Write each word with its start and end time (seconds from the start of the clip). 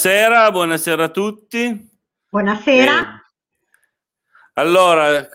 Buonasera, 0.00 0.52
buonasera 0.52 1.04
a 1.04 1.08
tutti. 1.08 1.90
Buonasera. 2.30 3.00
Eh, 3.00 3.20
allora, 4.52 5.26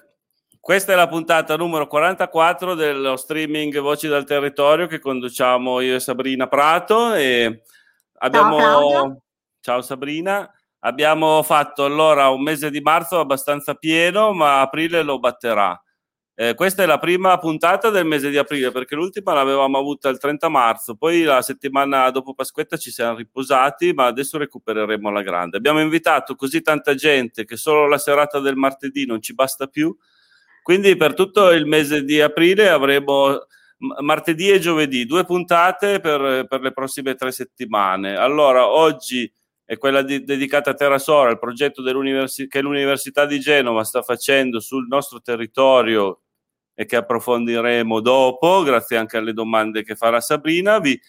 questa 0.57 0.93
è 0.93 0.95
la 0.95 1.09
puntata 1.09 1.57
numero 1.57 1.85
44 1.85 2.73
dello 2.73 3.17
streaming 3.17 3.77
Voci 3.81 4.07
dal 4.07 4.23
Territorio 4.23 4.87
che 4.87 4.99
conduciamo 4.99 5.81
io 5.81 5.95
e 5.95 5.99
Sabrina 5.99 6.47
Prato. 6.47 7.13
E 7.13 7.63
abbiamo... 8.19 8.57
Ciao, 8.57 9.23
Ciao 9.59 9.81
Sabrina. 9.81 10.49
Abbiamo 10.79 11.43
fatto 11.43 11.83
allora 11.83 12.29
un 12.29 12.41
mese 12.41 12.71
di 12.71 12.79
marzo 12.79 13.19
abbastanza 13.19 13.73
pieno, 13.73 14.31
ma 14.31 14.61
aprile 14.61 15.03
lo 15.03 15.19
batterà. 15.19 15.77
Eh, 16.35 16.55
questa 16.55 16.81
è 16.81 16.87
la 16.87 16.97
prima 16.97 17.37
puntata 17.37 17.91
del 17.91 18.07
mese 18.07 18.31
di 18.31 18.37
aprile 18.37 18.71
perché 18.71 18.95
l'ultima 18.95 19.33
l'avevamo 19.33 19.77
avuta 19.77 20.09
il 20.09 20.17
30 20.17 20.49
marzo, 20.49 20.95
poi 20.95 21.21
la 21.21 21.43
settimana 21.43 22.09
dopo 22.09 22.33
Pasquetta 22.33 22.75
ci 22.75 22.89
siamo 22.89 23.17
riposati, 23.17 23.93
ma 23.93 24.07
adesso 24.07 24.39
recupereremo 24.39 25.11
la 25.11 25.21
grande. 25.21 25.57
Abbiamo 25.57 25.79
invitato 25.79 26.35
così 26.35 26.61
tanta 26.63 26.95
gente 26.95 27.45
che 27.45 27.55
solo 27.55 27.87
la 27.87 27.99
serata 27.99 28.39
del 28.39 28.55
martedì 28.55 29.05
non 29.05 29.21
ci 29.21 29.35
basta 29.35 29.67
più, 29.67 29.95
quindi 30.63 30.95
per 30.97 31.13
tutto 31.13 31.51
il 31.51 31.67
mese 31.67 32.03
di 32.03 32.19
aprile 32.19 32.69
avremo 32.69 33.45
martedì 34.01 34.49
e 34.49 34.59
giovedì 34.59 35.05
due 35.05 35.25
puntate 35.25 35.99
per, 35.99 36.47
per 36.47 36.61
le 36.61 36.71
prossime 36.71 37.13
tre 37.13 37.31
settimane. 37.31 38.15
Allora, 38.15 38.67
oggi 38.69 39.31
è 39.65 39.77
quella 39.77 40.01
di, 40.01 40.23
dedicata 40.23 40.71
a 40.71 40.73
Terrasora, 40.73 41.29
il 41.29 41.37
progetto 41.37 41.83
che 41.83 42.61
l'Università 42.61 43.25
di 43.27 43.39
Genova 43.39 43.83
sta 43.83 44.01
facendo 44.01 44.59
sul 44.59 44.87
nostro 44.87 45.21
territorio 45.21 46.22
e 46.75 46.85
che 46.85 46.95
approfondiremo 46.95 47.99
dopo, 47.99 48.63
grazie 48.63 48.97
anche 48.97 49.17
alle 49.17 49.33
domande 49.33 49.83
che 49.83 49.95
farà 49.95 50.19
Sabrina. 50.19 50.79
Vi, 50.79 50.99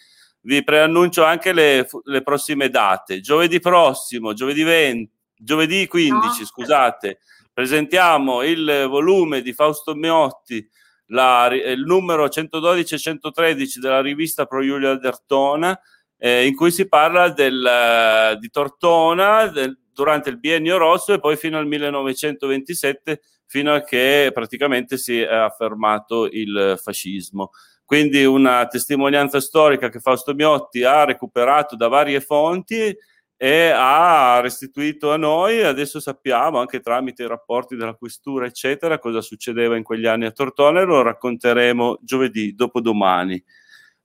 vi 0.41 0.63
preannuncio 0.63 1.23
anche 1.23 1.53
le, 1.53 1.87
le, 2.03 2.21
prossime 2.21 2.69
date. 2.69 3.19
Giovedì 3.19 3.59
prossimo, 3.59 4.33
giovedì 4.33 4.63
20, 4.63 5.11
giovedì 5.37 5.87
15, 5.87 6.39
no. 6.39 6.45
scusate, 6.45 7.19
presentiamo 7.51 8.43
il 8.43 8.85
volume 8.89 9.41
di 9.41 9.53
Fausto 9.53 9.95
Meotti, 9.95 10.67
la, 11.07 11.49
il 11.51 11.83
numero 11.83 12.29
112 12.29 12.95
e 12.95 12.97
113 12.97 13.79
della 13.79 14.01
rivista 14.01 14.45
Pro 14.45 14.61
Giulia 14.61 14.95
Dertona, 14.95 15.79
eh, 16.17 16.45
in 16.45 16.55
cui 16.55 16.71
si 16.71 16.87
parla 16.87 17.29
del, 17.29 18.37
di 18.39 18.49
Tortona 18.49 19.47
del, 19.47 19.77
durante 19.93 20.29
il 20.29 20.39
biennio 20.39 20.77
rosso 20.77 21.13
e 21.13 21.19
poi 21.19 21.37
fino 21.37 21.57
al 21.57 21.67
1927 21.67 23.21
fino 23.45 23.73
a 23.73 23.81
che 23.81 24.31
praticamente 24.33 24.97
si 24.97 25.19
è 25.19 25.33
affermato 25.33 26.25
il 26.25 26.79
fascismo. 26.81 27.51
Quindi 27.85 28.25
una 28.25 28.65
testimonianza 28.65 29.39
storica 29.39 29.89
che 29.89 29.99
Fausto 29.99 30.33
Miotti 30.33 30.83
ha 30.83 31.05
recuperato 31.05 31.75
da 31.75 31.87
varie 31.87 32.19
fonti 32.19 32.95
e 33.37 33.69
ha 33.69 34.39
restituito 34.41 35.11
a 35.11 35.17
noi. 35.17 35.61
Adesso 35.61 35.99
sappiamo 35.99 36.59
anche 36.59 36.79
tramite 36.79 37.23
i 37.23 37.27
rapporti 37.27 37.75
della 37.75 37.93
questura, 37.93 38.47
eccetera, 38.47 38.97
cosa 38.97 39.21
succedeva 39.21 39.77
in 39.77 39.83
quegli 39.83 40.07
anni 40.07 40.25
a 40.25 40.31
Tortona 40.31 40.81
e 40.81 40.85
lo 40.85 41.03
racconteremo 41.03 41.99
giovedì, 42.01 42.55
dopodomani. 42.55 43.43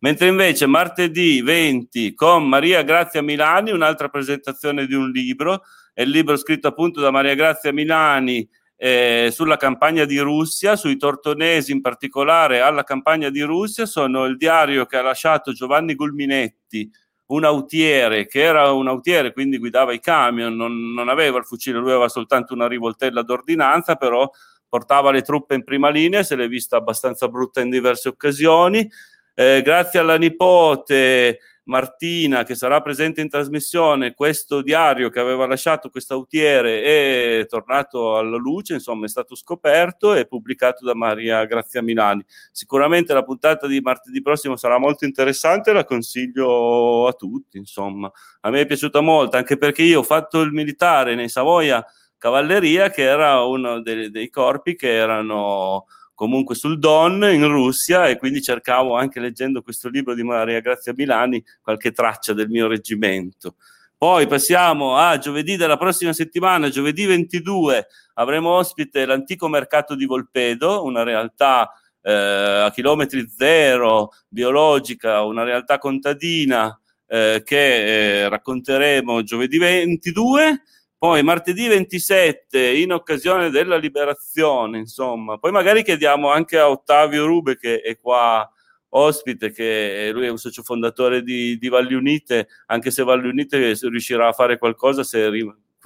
Mentre 0.01 0.29
invece 0.29 0.67
martedì 0.67 1.43
20 1.43 2.15
con 2.15 2.49
Maria 2.49 2.83
Grazia 2.83 3.23
Milani, 3.23 3.71
un'altra 3.71 4.09
presentazione 4.09 4.87
di 4.87 4.95
un 4.95 5.11
libro, 5.11 5.63
è 5.93 6.03
il 6.03 6.11
libro 6.11 6.37
scritto 6.37 6.69
appunto 6.69 7.01
da 7.01 7.11
Maria 7.11 7.35
Grazia 7.35 7.73
Milani 7.73 8.49
eh, 8.83 9.29
sulla 9.31 9.59
campagna 9.59 10.07
di 10.07 10.19
Russia, 10.21 10.75
sui 10.75 10.97
tortonesi 10.97 11.71
in 11.71 11.83
particolare 11.83 12.61
alla 12.61 12.83
campagna 12.83 13.29
di 13.29 13.43
Russia, 13.43 13.85
sono 13.85 14.25
il 14.25 14.39
diario 14.39 14.87
che 14.87 14.97
ha 14.97 15.03
lasciato 15.03 15.53
Giovanni 15.53 15.95
Gulminetti, 15.95 16.91
un 17.27 17.45
autiere 17.45 18.27
che 18.27 18.41
era 18.41 18.73
un 18.73 18.89
autiere, 18.89 19.35
quindi 19.35 19.59
guidava 19.59 19.93
i 19.93 20.01
camion, 20.01 20.57
non, 20.57 20.95
non 20.95 21.11
aveva 21.11 21.37
il 21.37 21.45
fucile, 21.45 21.79
lui 21.79 21.91
aveva 21.91 22.09
soltanto 22.09 22.55
una 22.55 22.67
rivoltella 22.67 23.21
d'ordinanza, 23.23 23.97
però 23.97 24.29
portava 24.67 25.11
le 25.11 25.21
truppe 25.21 25.57
in 25.57 25.63
prima 25.63 25.91
linea, 25.91 26.23
se 26.23 26.35
l'è 26.35 26.49
vista 26.49 26.79
abbastanza 26.79 27.29
brutta 27.29 27.61
in 27.61 27.69
diverse 27.69 28.09
occasioni. 28.09 28.91
Eh, 29.35 29.61
grazie 29.63 30.01
alla 30.01 30.17
nipote 30.17 31.39
Martina 31.71 32.43
che 32.43 32.57
sarà 32.57 32.81
presente 32.81 33.21
in 33.21 33.29
trasmissione, 33.29 34.13
questo 34.13 34.61
diario 34.61 35.09
che 35.09 35.21
aveva 35.21 35.47
lasciato 35.47 35.89
quest'autiere 35.89 36.83
è 36.83 37.47
tornato 37.47 38.17
alla 38.17 38.37
luce, 38.37 38.75
insomma 38.75 39.07
è 39.07 39.09
stato 39.09 39.37
scoperto 39.37 40.15
e 40.15 40.27
pubblicato 40.27 40.85
da 40.85 40.97
Maria 40.97 41.45
Grazia 41.45 41.81
Milani. 41.81 42.25
Sicuramente 42.51 43.15
la 43.15 43.23
puntata 43.23 43.69
di 43.69 43.81
martedì 43.81 44.21
prossimo 44.21 44.57
sarà 44.57 44.79
molto 44.79 45.05
interessante, 45.05 45.73
la 45.73 45.85
consiglio 45.85 47.07
a 47.07 47.13
tutti, 47.13 47.57
insomma. 47.57 48.11
A 48.41 48.51
me 48.51 48.63
è 48.63 48.67
piaciuta 48.67 49.01
molto, 49.01 49.37
anche 49.37 49.57
perché 49.57 49.83
io 49.83 50.01
ho 50.01 50.03
fatto 50.03 50.41
il 50.41 50.51
militare 50.51 51.15
nei 51.15 51.29
Savoia 51.29 51.87
Cavalleria, 52.19 52.91
che 52.91 53.03
era 53.03 53.45
uno 53.45 53.81
dei, 53.81 54.11
dei 54.11 54.29
corpi 54.29 54.75
che 54.75 54.93
erano 54.93 55.87
comunque 56.21 56.55
sul 56.55 56.79
Don 56.79 57.25
in 57.33 57.49
Russia 57.49 58.07
e 58.07 58.19
quindi 58.19 58.43
cercavo 58.43 58.95
anche 58.95 59.21
leggendo 59.21 59.63
questo 59.63 59.89
libro 59.89 60.13
di 60.13 60.23
Maria 60.23 60.61
Grazia 60.61 60.93
Milani 60.95 61.43
qualche 61.63 61.93
traccia 61.93 62.35
del 62.35 62.51
mio 62.51 62.67
reggimento. 62.67 63.55
Poi 63.97 64.27
passiamo 64.27 64.99
a 64.99 65.17
giovedì 65.17 65.57
della 65.57 65.79
prossima 65.79 66.13
settimana, 66.13 66.69
giovedì 66.69 67.07
22, 67.07 67.87
avremo 68.17 68.51
ospite 68.51 69.07
l'antico 69.07 69.49
mercato 69.49 69.95
di 69.95 70.05
Volpedo, 70.05 70.85
una 70.85 71.05
realtà 71.05 71.73
eh, 72.03 72.13
a 72.13 72.71
chilometri 72.71 73.27
zero, 73.27 74.11
biologica, 74.29 75.23
una 75.23 75.43
realtà 75.43 75.79
contadina 75.79 76.79
eh, 77.07 77.41
che 77.43 78.25
eh, 78.25 78.29
racconteremo 78.29 79.23
giovedì 79.23 79.57
22 79.57 80.65
poi 81.01 81.23
martedì 81.23 81.67
27, 81.67 82.75
in 82.77 82.93
occasione 82.93 83.49
della 83.49 83.79
liberazione, 83.79 84.77
insomma, 84.77 85.39
poi 85.39 85.51
magari 85.51 85.83
chiediamo 85.83 86.31
anche 86.31 86.59
a 86.59 86.69
Ottavio 86.69 87.25
Rube 87.25 87.57
che 87.57 87.81
è 87.81 87.99
qua 87.99 88.47
ospite, 88.91 89.51
che 89.51 90.11
lui 90.13 90.27
è 90.27 90.29
un 90.29 90.37
socio 90.37 90.63
fondatore 90.63 91.23
di, 91.23 91.57
di 91.57 91.69
Valli 91.69 91.95
Unite, 91.95 92.49
anche 92.67 92.91
se 92.91 93.03
Valli 93.03 93.29
Unite 93.29 93.73
riuscirà 93.81 94.29
a 94.29 94.33
fare 94.33 94.59
qualcosa 94.59 95.03
se 95.03 95.31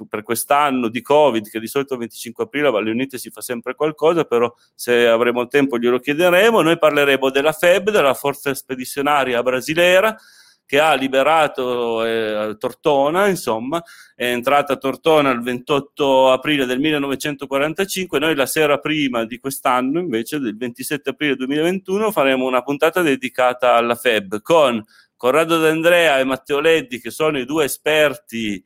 per 0.09 0.21
quest'anno 0.21 0.89
di 0.89 1.01
Covid, 1.01 1.49
che 1.49 1.61
di 1.61 1.67
solito 1.67 1.93
il 1.93 2.01
25 2.01 2.43
aprile 2.43 2.67
a 2.67 2.71
Valli 2.71 2.89
Unite 2.89 3.17
si 3.17 3.29
fa 3.29 3.39
sempre 3.39 3.73
qualcosa, 3.73 4.25
però 4.25 4.53
se 4.73 5.07
avremo 5.07 5.47
tempo 5.47 5.77
glielo 5.77 5.99
chiederemo. 5.99 6.61
Noi 6.61 6.77
parleremo 6.77 7.29
della 7.29 7.53
FEB, 7.53 7.89
della 7.89 8.13
Forza 8.13 8.53
Spedizionaria 8.53 9.41
Brasilera, 9.41 10.13
che 10.65 10.79
ha 10.79 10.93
liberato 10.95 12.03
eh, 12.03 12.55
Tortona, 12.57 13.27
insomma, 13.27 13.83
è 14.15 14.25
entrata 14.25 14.73
a 14.73 14.77
Tortona 14.77 15.29
il 15.29 15.41
28 15.41 16.31
aprile 16.31 16.65
del 16.65 16.79
1945, 16.79 18.17
noi 18.19 18.35
la 18.35 18.47
sera 18.47 18.79
prima 18.79 19.25
di 19.25 19.37
quest'anno, 19.37 19.99
invece 19.99 20.39
del 20.39 20.57
27 20.57 21.11
aprile 21.11 21.35
2021, 21.35 22.11
faremo 22.11 22.45
una 22.45 22.63
puntata 22.63 23.01
dedicata 23.01 23.75
alla 23.75 23.95
FEB 23.95 24.41
con 24.41 24.83
Corrado 25.15 25.59
D'Andrea 25.59 26.17
e 26.19 26.23
Matteo 26.23 26.59
Leddi, 26.59 26.99
che 26.99 27.11
sono 27.11 27.37
i 27.37 27.45
due 27.45 27.65
esperti 27.65 28.61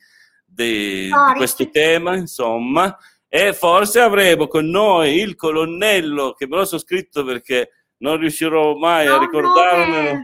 di, 0.46 1.04
di 1.04 1.10
questo 1.36 1.70
tema, 1.70 2.16
insomma, 2.16 2.98
e 3.28 3.54
forse 3.54 4.00
avremo 4.00 4.48
con 4.48 4.66
noi 4.68 5.20
il 5.20 5.36
colonnello, 5.36 6.34
che 6.34 6.48
me 6.48 6.58
lo 6.58 6.66
so 6.66 6.80
scritto 6.80 7.26
perché 7.26 7.72
non 7.98 8.18
riuscirò 8.18 8.76
mai 8.76 9.06
no, 9.06 9.16
a 9.16 9.20
ricordarmelo. 9.20 10.14
No, 10.14 10.20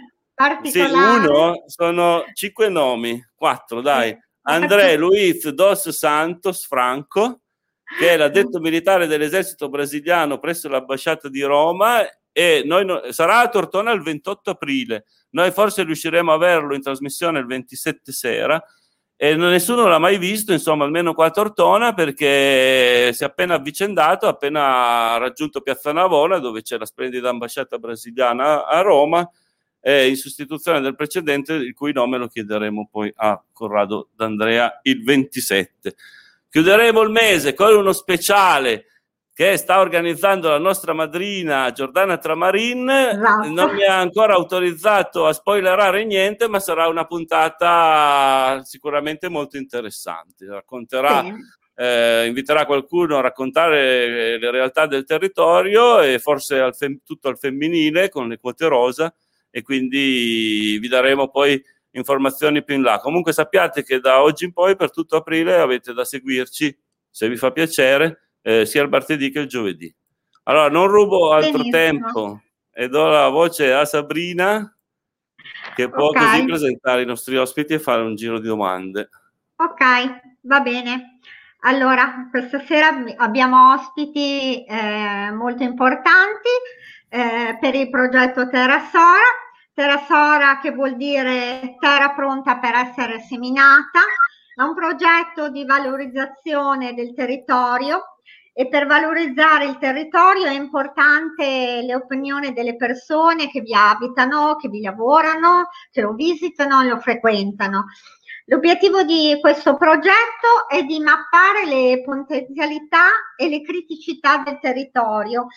sì, 0.64 0.80
uno 0.80 1.64
sono 1.68 2.26
cinque 2.34 2.68
nomi, 2.70 3.24
quattro, 3.34 3.82
dai. 3.82 4.18
André 4.48 4.96
Luiz 4.96 5.48
dos 5.50 5.90
Santos 5.90 6.66
Franco, 6.68 7.42
che 7.98 8.10
è 8.10 8.18
l'addetto 8.18 8.60
militare 8.60 9.08
dell'esercito 9.08 9.70
brasiliano 9.70 10.38
presso 10.38 10.68
l'ambasciata 10.68 11.30
di 11.30 11.42
Roma 11.42 12.02
e 12.32 12.64
noi 12.66 12.86
no, 12.86 13.02
sarà 13.12 13.40
a 13.40 13.50
Tortona 13.50 13.92
il 13.92 14.02
28 14.02 14.50
aprile. 14.52 15.06
Noi 15.32 15.52
forse 15.52 15.84
riusciremo 15.84 16.32
a 16.32 16.36
averlo 16.36 16.76
in 16.76 16.82
trasmissione 16.82 17.40
il 17.40 17.46
27 17.46 18.12
sera 18.12 18.62
e 19.16 19.36
nessuno 19.36 19.88
l'ha 19.88 19.98
mai 19.98 20.18
visto, 20.18 20.52
insomma, 20.52 20.84
almeno 20.84 21.14
qua 21.14 21.28
a 21.28 21.32
Tortona 21.32 21.94
perché 21.94 23.14
si 23.14 23.24
è 23.24 23.26
appena 23.26 23.54
avvicendato, 23.56 24.28
appena 24.28 25.16
raggiunto 25.18 25.62
Piazza 25.62 25.94
Navona 25.94 26.40
dove 26.40 26.62
c'è 26.62 26.78
la 26.78 26.86
splendida 26.86 27.30
ambasciata 27.30 27.78
brasiliana 27.78 28.66
a 28.68 28.82
Roma 28.82 29.28
eh, 29.88 30.08
in 30.08 30.16
sostituzione 30.16 30.82
del 30.82 30.96
precedente, 30.96 31.54
il 31.54 31.76
cui 31.76 31.94
nome 31.94 32.18
lo 32.18 32.28
chiederemo 32.28 32.90
poi 32.92 33.14
a 33.18 33.40
Corrado 33.54 34.10
D'Andrea 34.16 34.80
il 34.82 35.04
27. 35.04 35.96
Chiuderemo 36.50 37.02
il 37.04 37.12
mese 37.12 37.54
con 37.54 37.72
uno 37.76 37.92
speciale 37.92 38.88
che 39.32 39.58
sta 39.58 39.80
organizzando 39.80 40.50
la 40.50 40.58
nostra 40.58 40.94
madrina 40.94 41.72
Giordana 41.72 42.18
Tramarin. 42.18 42.90
Esatto. 42.90 43.48
Non 43.50 43.76
mi 43.76 43.84
ha 43.84 44.00
ancora 44.00 44.34
autorizzato 44.34 45.28
a 45.28 45.34
spoilerare 45.34 46.04
niente, 46.04 46.48
ma 46.48 46.60
sarà 46.60 46.88
una 46.88 47.06
puntata 47.06 48.64
sicuramente 48.64 49.30
molto 49.30 49.58
interessante. 49.58 50.48
Racconterà. 50.48 51.22
Sì. 51.22 51.34
Eh, 51.78 52.26
inviterà 52.26 52.66
qualcuno 52.66 53.18
a 53.18 53.22
raccontare 53.22 54.40
le 54.40 54.50
realtà 54.50 54.88
del 54.88 55.04
territorio 55.04 56.00
e 56.00 56.18
forse 56.20 56.60
al 56.60 56.74
fem- 56.74 57.02
tutto 57.04 57.28
al 57.28 57.38
femminile 57.38 58.10
con 58.10 58.30
le 58.30 58.40
quote 58.40 58.68
rosa 58.68 59.14
e 59.56 59.62
quindi 59.62 60.78
vi 60.82 60.88
daremo 60.90 61.30
poi 61.30 61.64
informazioni 61.92 62.62
più 62.62 62.76
in 62.76 62.82
là. 62.82 63.00
Comunque 63.00 63.32
sappiate 63.32 63.86
che 63.86 64.02
da 64.02 64.22
oggi 64.22 64.44
in 64.44 64.52
poi 64.52 64.76
per 64.76 64.92
tutto 64.92 65.16
aprile 65.16 65.56
avete 65.56 65.94
da 65.94 66.04
seguirci, 66.04 66.78
se 67.10 67.30
vi 67.30 67.38
fa 67.38 67.54
piacere, 67.54 68.32
eh, 68.42 68.66
sia 68.66 68.84
il 68.84 68.90
martedì 68.90 69.32
che 69.32 69.40
il 69.40 69.48
giovedì. 69.48 69.96
Allora, 70.44 70.68
non 70.68 70.88
rubo 70.88 71.32
altro 71.32 71.64
Benissimo. 71.64 71.72
tempo 71.72 72.42
e 72.70 72.90
do 72.90 73.08
la 73.08 73.30
voce 73.30 73.72
a 73.72 73.86
Sabrina 73.86 74.78
che 75.74 75.90
può 75.90 76.08
okay. 76.08 76.32
così 76.32 76.46
presentare 76.46 77.04
i 77.04 77.06
nostri 77.06 77.38
ospiti 77.38 77.76
e 77.76 77.80
fare 77.80 78.02
un 78.02 78.16
giro 78.16 78.40
di 78.40 78.48
domande. 78.50 79.08
Ok, 79.56 79.84
va 80.42 80.60
bene. 80.60 81.20
Allora, 81.62 82.28
questa 82.30 82.60
sera 82.66 82.90
abbiamo 83.16 83.72
ospiti 83.72 84.66
eh, 84.66 85.32
molto 85.32 85.64
importanti 85.64 86.50
eh, 87.08 87.58
per 87.58 87.74
il 87.74 87.90
progetto 87.90 88.50
Terra 88.50 88.82
Sora. 88.92 89.44
Terra 89.76 90.06
Sora 90.08 90.60
che 90.62 90.72
vuol 90.72 90.96
dire 90.96 91.76
terra 91.82 92.12
pronta 92.12 92.60
per 92.60 92.74
essere 92.76 93.20
seminata, 93.20 94.00
è 94.56 94.62
un 94.62 94.74
progetto 94.74 95.50
di 95.50 95.66
valorizzazione 95.66 96.94
del 96.94 97.14
territorio 97.14 98.20
e 98.54 98.70
per 98.70 98.86
valorizzare 98.88 99.66
il 99.66 99.78
territorio 99.78 100.46
è 100.46 100.54
importante 100.54 101.86
l'opinione 101.86 102.54
delle 102.54 102.78
persone 102.78 103.50
che 103.50 103.60
vi 103.60 103.76
abitano, 103.76 104.56
che 104.56 104.70
vi 104.70 104.80
lavorano, 104.80 105.68
che 105.92 106.00
lo 106.00 106.14
visitano 106.14 106.82
e 106.82 106.88
lo 106.88 107.00
frequentano. 107.02 107.88
L'obiettivo 108.46 109.04
di 109.04 109.38
questo 109.42 109.76
progetto 109.76 110.70
è 110.70 110.84
di 110.84 111.00
mappare 111.00 111.66
le 111.66 112.02
potenzialità 112.02 113.08
e 113.36 113.50
le 113.50 113.62
criticità 113.62 114.38
del 114.38 114.58
territorio. 114.62 115.48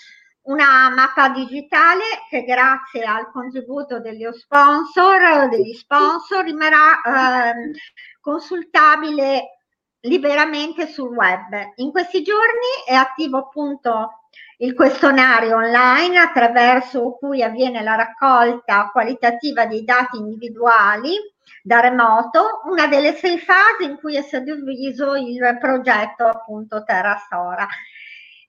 Una 0.48 0.88
mappa 0.88 1.28
digitale 1.28 2.04
che 2.30 2.42
grazie 2.42 3.04
al 3.04 3.30
contributo 3.30 4.00
degli 4.00 4.26
sponsor, 4.32 5.46
degli 5.50 5.74
sponsor 5.74 6.42
rimarrà 6.42 7.02
eh, 7.02 7.72
consultabile 8.18 9.58
liberamente 10.00 10.86
sul 10.86 11.14
web. 11.14 11.72
In 11.76 11.90
questi 11.90 12.22
giorni 12.22 12.66
è 12.86 12.94
attivo 12.94 13.36
appunto 13.36 14.20
il 14.60 14.74
questionario 14.74 15.56
online 15.56 16.18
attraverso 16.18 17.18
cui 17.20 17.42
avviene 17.42 17.82
la 17.82 17.96
raccolta 17.96 18.88
qualitativa 18.90 19.66
dei 19.66 19.84
dati 19.84 20.16
individuali 20.16 21.14
da 21.62 21.80
remoto, 21.80 22.62
una 22.64 22.86
delle 22.86 23.12
sei 23.12 23.38
fasi 23.38 23.84
in 23.84 23.98
cui 24.00 24.16
è 24.16 24.22
suddiviso 24.22 25.14
il 25.14 25.58
progetto 25.60 26.24
appunto 26.24 26.82
Terra 26.84 27.22
Sora. 27.28 27.66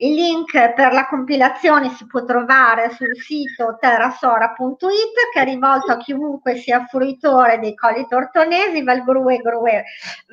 Il 0.01 0.13
link 0.13 0.51
per 0.75 0.94
la 0.94 1.07
compilazione 1.07 1.90
si 1.90 2.06
può 2.07 2.24
trovare 2.24 2.90
sul 2.92 3.18
sito 3.18 3.75
terrasora.it 3.78 5.30
che 5.34 5.42
è 5.42 5.44
rivolto 5.44 5.92
a 5.92 5.98
chiunque 5.98 6.56
sia 6.56 6.86
fruitore 6.86 7.60
dei 7.60 7.75
colli 7.75 8.07
tortonesi, 8.07 8.81
Valgrue, 8.81 9.40
Grue, 9.40 9.84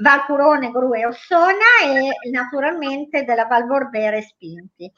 Valcurone, 0.00 0.70
Grue, 0.70 1.06
Ossona 1.06 1.82
e 1.82 2.30
naturalmente 2.30 3.24
della 3.24 3.46
Valvorbere 3.46 4.22
Spinti. 4.22 4.88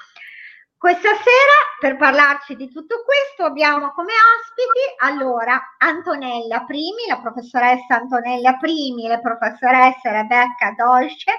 Questa 0.77 1.15
sera 1.15 1.57
per 1.81 1.97
parlarci 1.97 2.55
di 2.55 2.71
tutto 2.71 3.03
questo 3.07 3.45
abbiamo 3.45 3.91
come 3.93 4.13
ospiti 4.13 4.85
allora 4.99 5.77
Antonella 5.79 6.65
Primi, 6.65 7.07
la 7.09 7.19
professoressa 7.19 7.97
Antonella 7.97 8.59
Primi 8.59 9.07
e 9.07 9.09
la 9.09 9.19
professoressa 9.19 10.13
Rebecca 10.13 10.75
Dolce, 10.77 11.33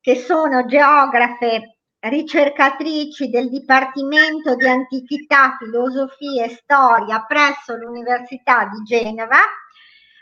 che 0.00 0.16
sono 0.16 0.64
geografe 0.66 1.77
ricercatrici 2.00 3.28
del 3.28 3.50
Dipartimento 3.50 4.54
di 4.54 4.66
Antichità, 4.66 5.56
Filosofia 5.58 6.44
e 6.44 6.50
Storia 6.50 7.24
presso 7.24 7.76
l'Università 7.76 8.66
di 8.66 8.82
Genova, 8.84 9.38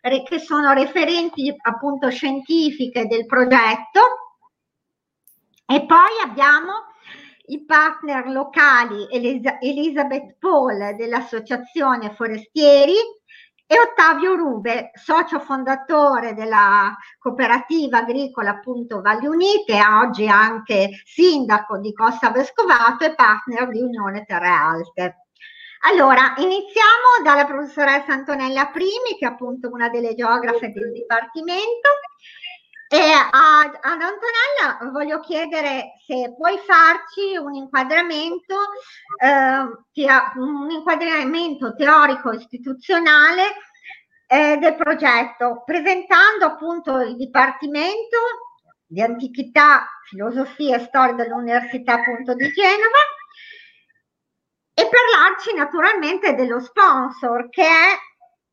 che 0.01 0.39
sono 0.39 0.73
referenti 0.73 1.53
appunto 1.63 2.11
scientifiche 2.11 3.07
del 3.07 3.27
progetto. 3.27 4.01
E 5.67 5.85
poi 5.85 6.21
abbiamo 6.23 6.95
i 7.49 7.65
partner 7.65 8.29
locali 8.29 9.09
Elisabeth 9.11 10.37
Paul 10.39 10.95
dell'Associazione 10.97 12.15
Forestieri, 12.15 12.95
e 13.67 13.81
Ottavio 13.81 14.37
Rube, 14.37 14.93
socio 14.95 15.41
fondatore 15.41 16.35
della 16.35 16.97
cooperativa 17.19 17.99
agricola 17.99 18.51
appunto 18.51 19.01
Valli 19.01 19.27
Unite, 19.27 19.81
oggi 19.85 20.29
anche 20.29 20.91
sindaco 21.05 21.79
di 21.79 21.93
Costa 21.93 22.31
Vescovato 22.31 23.05
e 23.05 23.15
partner 23.15 23.69
di 23.69 23.81
Unione 23.81 24.25
Terre 24.25 24.49
Alte. 24.49 25.17
Allora, 25.89 26.35
iniziamo 26.39 27.23
dalla 27.23 27.45
professoressa 27.45 28.13
Antonella 28.13 28.67
Primi, 28.67 29.17
che 29.19 29.27
è 29.27 29.31
appunto 29.31 29.69
una 29.71 29.89
delle 29.89 30.15
geografe 30.15 30.73
del 30.73 30.93
Dipartimento, 30.93 31.89
e 32.89 32.99
a, 32.99 33.61
ad 33.61 34.01
Antonella 34.01 34.91
voglio 34.93 35.21
chiedere 35.21 35.95
se 36.07 36.35
puoi 36.37 36.57
farci 36.59 37.37
un 37.37 37.55
inquadramento, 37.55 38.55
eh, 39.21 40.07
un 40.37 40.71
inquadramento 40.71 41.75
teorico 41.75 42.33
istituzionale 42.33 43.55
eh, 44.29 44.57
del 44.59 44.77
progetto, 44.77 45.63
presentando 45.65 46.45
appunto 46.45 46.99
il 47.01 47.17
Dipartimento 47.17 48.19
di 48.87 49.03
Antichità, 49.03 49.89
Filosofia 50.05 50.77
e 50.77 50.85
Storia 50.85 51.15
dell'Università 51.15 51.95
appunto 51.95 52.35
di 52.35 52.51
Genova 52.53 52.99
e 54.75 54.89
parlarci 54.89 55.55
naturalmente 55.55 56.35
dello 56.35 56.61
sponsor 56.61 57.49
che 57.49 57.65
è 57.65 57.99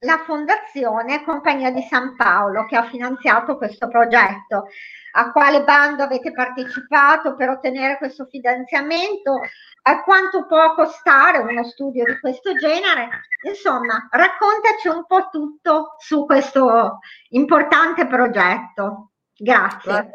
la 0.03 0.19
Fondazione 0.25 1.23
Compagnia 1.23 1.71
di 1.71 1.81
San 1.83 2.15
Paolo 2.15 2.65
che 2.65 2.75
ha 2.75 2.83
finanziato 2.83 3.57
questo 3.57 3.87
progetto. 3.87 4.67
A 5.15 5.31
quale 5.31 5.63
bando 5.63 6.03
avete 6.03 6.31
partecipato 6.31 7.35
per 7.35 7.49
ottenere 7.49 7.97
questo 7.97 8.25
finanziamento? 8.25 9.39
A 9.83 10.03
quanto 10.03 10.45
può 10.45 10.73
costare 10.73 11.39
uno 11.39 11.63
studio 11.65 12.03
di 12.05 12.19
questo 12.19 12.55
genere? 12.55 13.09
Insomma, 13.47 14.07
raccontaci 14.09 14.87
un 14.87 15.05
po' 15.05 15.29
tutto 15.29 15.95
su 15.99 16.25
questo 16.25 16.99
importante 17.29 18.07
progetto. 18.07 19.11
Grazie. 19.35 20.11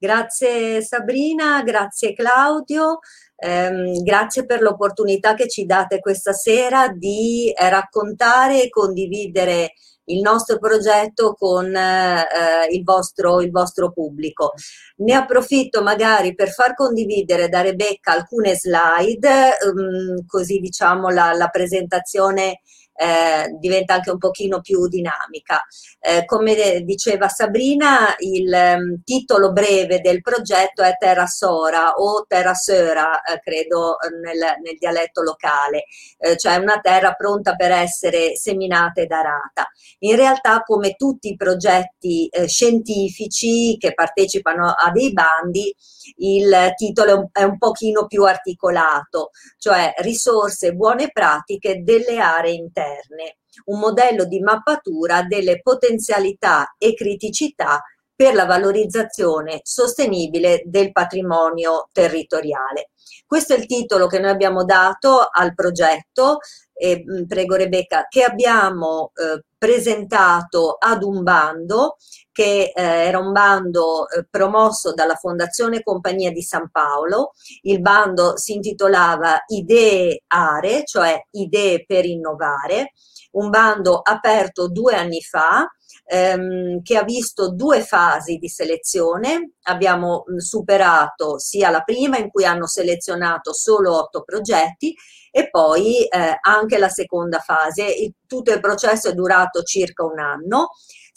Grazie 0.00 0.80
Sabrina, 0.80 1.60
grazie 1.64 2.14
Claudio. 2.14 3.00
Eh, 3.34 4.00
grazie 4.04 4.46
per 4.46 4.60
l'opportunità 4.60 5.34
che 5.34 5.48
ci 5.48 5.66
date 5.66 5.98
questa 5.98 6.32
sera 6.32 6.88
di 6.88 7.50
eh, 7.50 7.68
raccontare 7.68 8.62
e 8.62 8.68
condividere 8.68 9.72
il 10.04 10.20
nostro 10.20 10.58
progetto 10.58 11.34
con 11.34 11.74
eh, 11.74 12.26
il, 12.70 12.84
vostro, 12.84 13.40
il, 13.40 13.50
vostro, 13.50 13.90
pubblico. 13.90 14.52
Ne 14.98 15.14
approfitto 15.14 15.82
magari 15.82 16.34
per 16.36 16.50
far 16.50 16.74
condividere 16.74 17.48
da 17.48 17.60
Rebecca 17.60 18.12
alcune 18.12 18.54
slide, 18.54 19.58
ehm, 19.58 20.26
così 20.26 20.60
diciamo 20.60 21.08
la, 21.08 21.32
la 21.32 21.48
presentazione 21.48 22.60
eh, 23.00 23.56
diventa 23.60 23.94
anche 23.94 24.10
un 24.10 24.18
pochino 24.18 24.60
più 24.60 24.88
dinamica. 24.88 25.64
Eh, 26.00 26.24
come 26.24 26.82
diceva 26.82 27.28
Sabrina, 27.28 28.16
il 28.18 28.52
um, 28.52 29.02
titolo 29.04 29.52
breve 29.52 30.00
del 30.00 30.20
progetto 30.20 30.82
è 30.82 30.96
Terra 30.98 31.26
Sora 31.26 31.92
o 31.92 32.24
Terra 32.26 32.54
Sera, 32.54 33.22
eh, 33.22 33.38
credo 33.38 33.98
nel, 34.20 34.56
nel, 34.62 34.76
dialetto 34.78 35.22
locale, 35.22 35.84
eh, 36.18 36.36
cioè 36.36 36.56
una 36.56 36.80
terra 36.80 37.12
pronta 37.12 37.54
per 37.54 37.70
essere 37.70 38.34
seminata 38.36 39.00
ed 39.00 39.12
arata. 39.12 39.70
In 40.00 40.16
realtà, 40.16 40.62
come 40.62 40.96
tutti 40.96 41.28
i 41.28 41.36
progetti 41.36 42.26
eh, 42.26 42.48
scientifici 42.48 43.76
che 43.78 43.94
partecipano 43.94 44.74
a 44.76 44.90
dei 44.90 45.12
bandi, 45.12 45.72
il 46.16 46.72
titolo 46.76 47.30
è 47.32 47.42
un, 47.42 47.58
pochino 47.58 48.06
più 48.06 48.24
articolato, 48.24 49.30
cioè 49.58 49.94
risorse 49.98 50.72
buone 50.72 51.10
pratiche 51.10 51.82
delle 51.82 52.18
aree 52.18 52.52
interne, 52.52 53.38
un 53.66 53.78
modello 53.78 54.24
di 54.24 54.40
mappatura 54.40 55.22
delle 55.22 55.60
potenzialità 55.60 56.74
e 56.78 56.94
criticità 56.94 57.82
per 58.14 58.34
la 58.34 58.46
valorizzazione 58.46 59.60
sostenibile 59.62 60.62
del 60.64 60.90
patrimonio 60.90 61.88
territoriale. 61.92 62.90
Questo 63.24 63.54
è 63.54 63.58
il 63.58 63.66
titolo 63.66 64.06
che 64.06 64.18
noi 64.18 64.30
abbiamo 64.30 64.64
dato 64.64 65.28
al 65.30 65.54
progetto, 65.54 66.38
e, 66.72 67.04
prego 67.26 67.56
Rebecca, 67.56 68.06
che 68.08 68.24
abbiamo 68.24 69.12
eh, 69.14 69.44
presentato 69.56 70.76
ad 70.78 71.02
un 71.02 71.22
bando 71.22 71.96
che 72.38 72.70
eh, 72.72 72.82
era 72.82 73.18
un 73.18 73.32
bando 73.32 74.08
eh, 74.08 74.24
promosso 74.30 74.94
dalla 74.94 75.16
Fondazione 75.16 75.82
Compagnia 75.82 76.30
di 76.30 76.40
San 76.40 76.70
Paolo. 76.70 77.32
Il 77.62 77.80
bando 77.80 78.36
si 78.36 78.52
intitolava 78.52 79.42
Idee 79.48 80.22
Are, 80.28 80.84
cioè 80.84 81.20
Idee 81.32 81.84
per 81.84 82.04
innovare, 82.04 82.92
un 83.32 83.50
bando 83.50 83.98
aperto 84.00 84.68
due 84.68 84.94
anni 84.94 85.20
fa 85.20 85.68
ehm, 86.04 86.80
che 86.82 86.96
ha 86.96 87.02
visto 87.02 87.50
due 87.50 87.82
fasi 87.82 88.36
di 88.36 88.48
selezione. 88.48 89.54
Abbiamo 89.62 90.22
superato 90.36 91.40
sia 91.40 91.70
la 91.70 91.80
prima 91.80 92.18
in 92.18 92.30
cui 92.30 92.44
hanno 92.44 92.68
selezionato 92.68 93.52
solo 93.52 93.96
otto 93.96 94.22
progetti 94.22 94.94
e 95.32 95.50
poi 95.50 96.06
eh, 96.06 96.38
anche 96.40 96.78
la 96.78 96.88
seconda 96.88 97.40
fase. 97.40 97.84
Il, 97.84 98.14
tutto 98.28 98.52
il 98.52 98.60
processo 98.60 99.08
è 99.08 99.14
durato 99.14 99.64
circa 99.64 100.04
un 100.04 100.20
anno. 100.20 100.68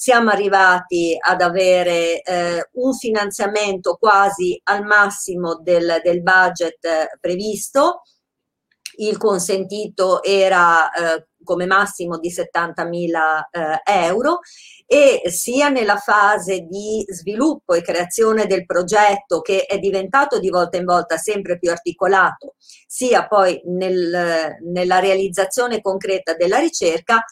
Siamo 0.01 0.31
arrivati 0.31 1.15
ad 1.19 1.41
avere 1.41 2.23
eh, 2.23 2.69
un 2.71 2.91
finanziamento 2.95 3.97
quasi 3.99 4.59
al 4.63 4.83
massimo 4.83 5.59
del, 5.61 5.99
del 6.03 6.23
budget 6.23 6.83
eh, 6.83 7.07
previsto. 7.19 8.01
Il 8.95 9.17
consentito 9.17 10.23
era 10.23 10.89
eh, 10.91 11.27
come 11.43 11.67
massimo 11.67 12.17
di 12.17 12.31
70.000 12.31 13.41
eh, 13.51 13.81
euro 13.85 14.39
e 14.87 15.21
sia 15.29 15.69
nella 15.69 15.97
fase 15.97 16.61
di 16.61 17.05
sviluppo 17.07 17.75
e 17.75 17.83
creazione 17.83 18.47
del 18.47 18.65
progetto 18.65 19.41
che 19.41 19.65
è 19.65 19.77
diventato 19.77 20.39
di 20.39 20.49
volta 20.49 20.77
in 20.77 20.85
volta 20.85 21.17
sempre 21.17 21.59
più 21.59 21.69
articolato, 21.69 22.55
sia 22.87 23.27
poi 23.27 23.61
nel, 23.65 24.57
nella 24.63 24.97
realizzazione 24.97 25.79
concreta 25.79 26.33
della 26.33 26.57
ricerca, 26.57 27.23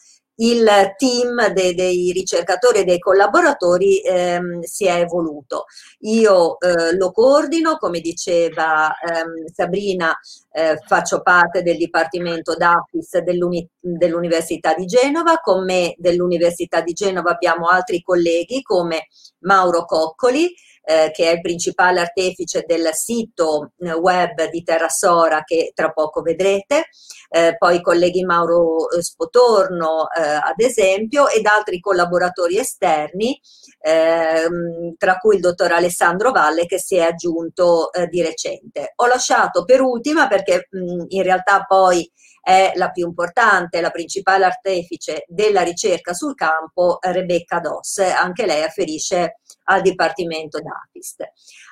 il 0.41 0.93
team 0.97 1.47
de, 1.53 1.73
dei 1.73 2.11
ricercatori 2.11 2.79
e 2.79 2.83
dei 2.83 2.99
collaboratori 2.99 3.99
ehm, 4.01 4.61
si 4.61 4.85
è 4.85 4.99
evoluto. 4.99 5.65
Io 5.99 6.59
eh, 6.59 6.95
lo 6.95 7.11
coordino, 7.11 7.77
come 7.77 7.99
diceva 7.99 8.93
ehm, 8.93 9.47
Sabrina, 9.53 10.17
eh, 10.51 10.77
faccio 10.85 11.21
parte 11.21 11.61
del 11.61 11.77
Dipartimento 11.77 12.55
d'Affis 12.55 13.19
dell'Uni, 13.19 13.67
dell'Università 13.79 14.73
di 14.73 14.85
Genova, 14.85 15.39
con 15.39 15.63
me 15.63 15.93
dell'Università 15.97 16.81
di 16.81 16.93
Genova 16.93 17.31
abbiamo 17.31 17.67
altri 17.67 18.01
colleghi 18.01 18.61
come 18.61 19.07
Mauro 19.39 19.85
Coccoli, 19.85 20.51
eh, 20.89 21.11
che 21.11 21.29
è 21.29 21.33
il 21.35 21.41
principale 21.41 21.99
artefice 21.99 22.63
del 22.65 22.89
sito 22.93 23.73
eh, 23.77 23.93
web 23.93 24.49
di 24.49 24.63
Terrasora 24.63 25.43
che 25.43 25.71
tra 25.75 25.91
poco 25.91 26.21
vedrete, 26.21 26.87
eh, 27.29 27.55
poi 27.57 27.77
i 27.77 27.81
colleghi 27.81 28.23
Mauro 28.23 28.89
eh, 28.89 29.03
Spotorno 29.03 30.09
eh, 30.11 30.21
ad 30.21 30.59
esempio 30.59 31.29
ed 31.29 31.45
altri 31.45 31.79
collaboratori 31.79 32.57
esterni 32.57 33.39
ehm, 33.81 34.95
tra 34.97 35.17
cui 35.17 35.35
il 35.35 35.41
dottor 35.41 35.71
Alessandro 35.71 36.31
Valle 36.31 36.65
che 36.65 36.79
si 36.79 36.95
è 36.95 37.01
aggiunto 37.01 37.93
eh, 37.93 38.07
di 38.07 38.21
recente. 38.21 38.93
Ho 38.95 39.05
lasciato 39.05 39.63
per 39.63 39.81
ultima 39.81 40.27
perché 40.27 40.67
mh, 40.71 41.05
in 41.09 41.23
realtà 41.23 41.63
poi 41.67 42.09
è 42.41 42.71
la 42.75 42.89
più 42.89 43.05
importante, 43.05 43.81
la 43.81 43.91
principale 43.91 44.45
artefice 44.45 45.25
della 45.27 45.61
ricerca 45.61 46.13
sul 46.13 46.33
campo, 46.33 46.97
Rebecca 46.99 47.59
Doss, 47.59 47.99
anche 47.99 48.45
lei 48.45 48.63
afferisce 48.63 49.41
al 49.65 49.81
Dipartimento 49.81 50.59
d'Afist. 50.59 51.23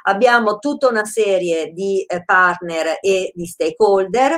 Abbiamo 0.03 0.59
tutta 0.59 0.87
una 0.87 1.05
serie 1.05 1.71
di 1.71 2.03
eh, 2.03 2.23
partner 2.23 2.97
e 3.01 3.31
di 3.33 3.45
stakeholder 3.47 4.37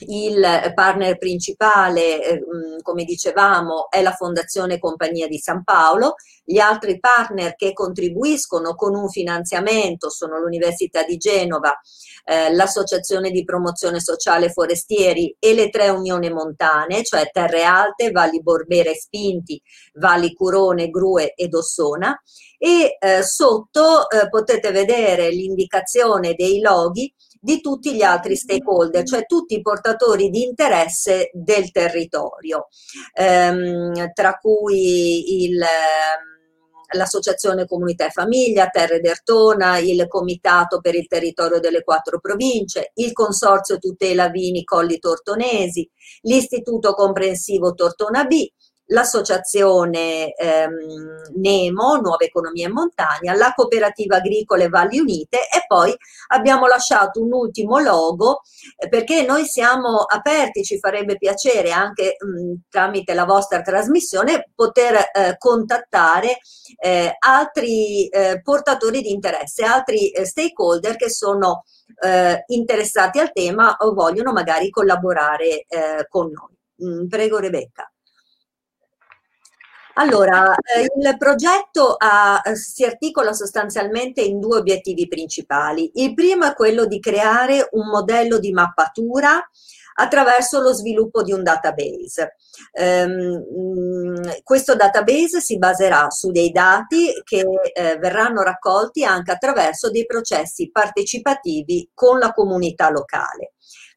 il 0.00 0.72
partner 0.74 1.16
principale, 1.18 2.22
eh, 2.22 2.42
come 2.82 3.04
dicevamo, 3.04 3.88
è 3.90 4.02
la 4.02 4.12
Fondazione 4.12 4.78
Compagnia 4.78 5.28
di 5.28 5.38
San 5.38 5.62
Paolo, 5.62 6.14
gli 6.44 6.58
altri 6.58 6.98
partner 6.98 7.54
che 7.54 7.72
contribuiscono 7.72 8.74
con 8.74 8.94
un 8.94 9.08
finanziamento 9.08 10.10
sono 10.10 10.38
l'Università 10.38 11.04
di 11.04 11.16
Genova, 11.16 11.78
eh, 12.24 12.52
l'Associazione 12.52 13.30
di 13.30 13.44
Promozione 13.44 14.00
Sociale 14.00 14.50
Forestieri 14.50 15.34
e 15.38 15.54
le 15.54 15.70
tre 15.70 15.88
Unioni 15.88 16.30
Montane, 16.30 17.04
cioè 17.04 17.30
Terre 17.30 17.64
Alte, 17.64 18.10
Valli 18.10 18.42
Borbera 18.42 18.90
e 18.90 18.96
Spinti, 18.96 19.60
Valli 19.94 20.34
Curone, 20.34 20.90
Grue 20.90 21.34
ed 21.34 21.54
Ossona. 21.54 22.20
E 22.58 22.96
eh, 22.98 23.22
sotto 23.22 24.08
eh, 24.08 24.28
potete 24.28 24.70
vedere 24.70 25.28
l'indicazione 25.28 26.34
dei 26.34 26.60
loghi 26.60 27.12
di 27.44 27.60
tutti 27.60 27.94
gli 27.94 28.00
altri 28.00 28.36
stakeholder, 28.36 29.04
cioè 29.04 29.26
tutti 29.26 29.54
i 29.54 29.60
portatori 29.60 30.30
di 30.30 30.44
interesse 30.44 31.28
del 31.34 31.70
territorio, 31.70 32.68
ehm, 33.12 34.12
tra 34.14 34.38
cui 34.40 35.44
il 35.44 35.60
ehm, 35.60 36.32
l'Associazione 36.92 37.66
Comunità 37.66 38.06
e 38.06 38.10
Famiglia, 38.10 38.68
Terre 38.68 39.00
d'Ertona, 39.00 39.78
il 39.78 40.06
Comitato 40.06 40.80
per 40.80 40.94
il 40.94 41.06
Territorio 41.06 41.58
delle 41.58 41.82
Quattro 41.82 42.20
Province, 42.20 42.92
il 42.94 43.12
Consorzio 43.12 43.78
Tutela 43.78 44.28
Vini 44.28 44.64
Colli 44.64 44.98
Tortonesi, 44.98 45.88
l'Istituto 46.22 46.94
Comprensivo 46.94 47.74
Tortona 47.74 48.24
B, 48.24 48.46
l'associazione 48.86 50.34
ehm, 50.34 50.72
Nemo, 51.36 51.96
Nuova 51.96 52.24
Economia 52.24 52.66
in 52.66 52.72
Montagna, 52.72 53.34
la 53.34 53.52
cooperativa 53.54 54.16
agricole 54.16 54.68
Valli 54.68 54.98
Unite 54.98 55.38
e 55.38 55.64
poi 55.66 55.94
abbiamo 56.28 56.66
lasciato 56.66 57.22
un 57.22 57.32
ultimo 57.32 57.78
logo 57.78 58.42
eh, 58.76 58.88
perché 58.88 59.24
noi 59.24 59.46
siamo 59.46 60.00
aperti, 60.00 60.64
ci 60.64 60.78
farebbe 60.78 61.16
piacere 61.16 61.70
anche 61.70 62.16
mh, 62.18 62.68
tramite 62.68 63.14
la 63.14 63.24
vostra 63.24 63.62
trasmissione 63.62 64.50
poter 64.54 64.94
eh, 64.94 65.36
contattare 65.38 66.38
eh, 66.78 67.16
altri 67.18 68.06
eh, 68.08 68.40
portatori 68.42 69.00
di 69.00 69.12
interesse, 69.12 69.64
altri 69.64 70.10
eh, 70.10 70.24
stakeholder 70.26 70.96
che 70.96 71.10
sono 71.10 71.64
eh, 72.02 72.44
interessati 72.48 73.18
al 73.18 73.32
tema 73.32 73.76
o 73.78 73.92
vogliono 73.94 74.32
magari 74.32 74.70
collaborare 74.70 75.66
con 76.08 76.30
noi. 76.30 76.52
Mm, 76.84 77.06
prego 77.06 77.38
Rebecca. 77.38 77.88
Allora, 79.94 80.56
eh, 80.56 80.86
il 80.96 81.16
progetto 81.18 81.94
ha, 81.96 82.42
eh, 82.44 82.56
si 82.56 82.84
articola 82.84 83.32
sostanzialmente 83.32 84.20
in 84.20 84.40
due 84.40 84.58
obiettivi 84.58 85.06
principali. 85.06 85.90
Il 85.94 86.14
primo 86.14 86.46
è 86.46 86.54
quello 86.54 86.86
di 86.86 86.98
creare 86.98 87.68
un 87.72 87.88
modello 87.88 88.38
di 88.38 88.50
mappatura 88.52 89.40
attraverso 89.96 90.60
lo 90.60 90.72
sviluppo 90.72 91.22
di 91.22 91.32
un 91.32 91.44
database. 91.44 92.36
Um, 92.72 94.42
questo 94.42 94.74
database 94.74 95.40
si 95.40 95.58
baserà 95.58 96.10
su 96.10 96.32
dei 96.32 96.50
dati 96.50 97.12
che 97.22 97.44
eh, 97.72 97.96
verranno 97.98 98.42
raccolti 98.42 99.04
anche 99.04 99.30
attraverso 99.30 99.90
dei 99.90 100.06
processi 100.06 100.70
partecipativi 100.70 101.90
con 101.94 102.18
la 102.18 102.32
comunità 102.32 102.90
locale. 102.90 103.52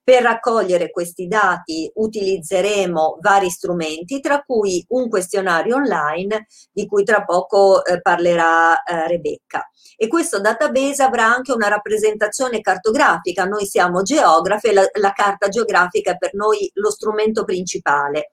Per 0.08 0.24
raccogliere 0.24 0.90
questi 0.90 1.28
dati 1.28 1.92
utilizzeremo 1.94 3.18
vari 3.20 3.50
strumenti, 3.50 4.22
tra 4.22 4.42
cui 4.42 4.82
un 4.92 5.10
questionario 5.10 5.76
online 5.76 6.48
di 6.72 6.88
cui 6.88 7.04
tra 7.04 7.26
poco 7.26 7.84
eh, 7.84 8.00
parlerà 8.00 8.84
eh, 8.84 9.06
Rebecca. 9.06 9.70
E 9.98 10.08
questo 10.08 10.40
database 10.40 11.04
avrà 11.04 11.26
anche 11.26 11.52
una 11.52 11.68
rappresentazione 11.68 12.62
cartografica. 12.62 13.44
Noi 13.44 13.66
siamo 13.66 14.02
geografi 14.02 14.68
e 14.68 14.74
la, 14.74 14.88
la 14.94 15.12
carta 15.12 15.50
geografica 15.50 16.12
è 16.12 16.18
per 16.18 16.36
noi 16.36 16.72
lo 16.76 16.90
strumento 16.90 17.44
principale. 17.44 18.30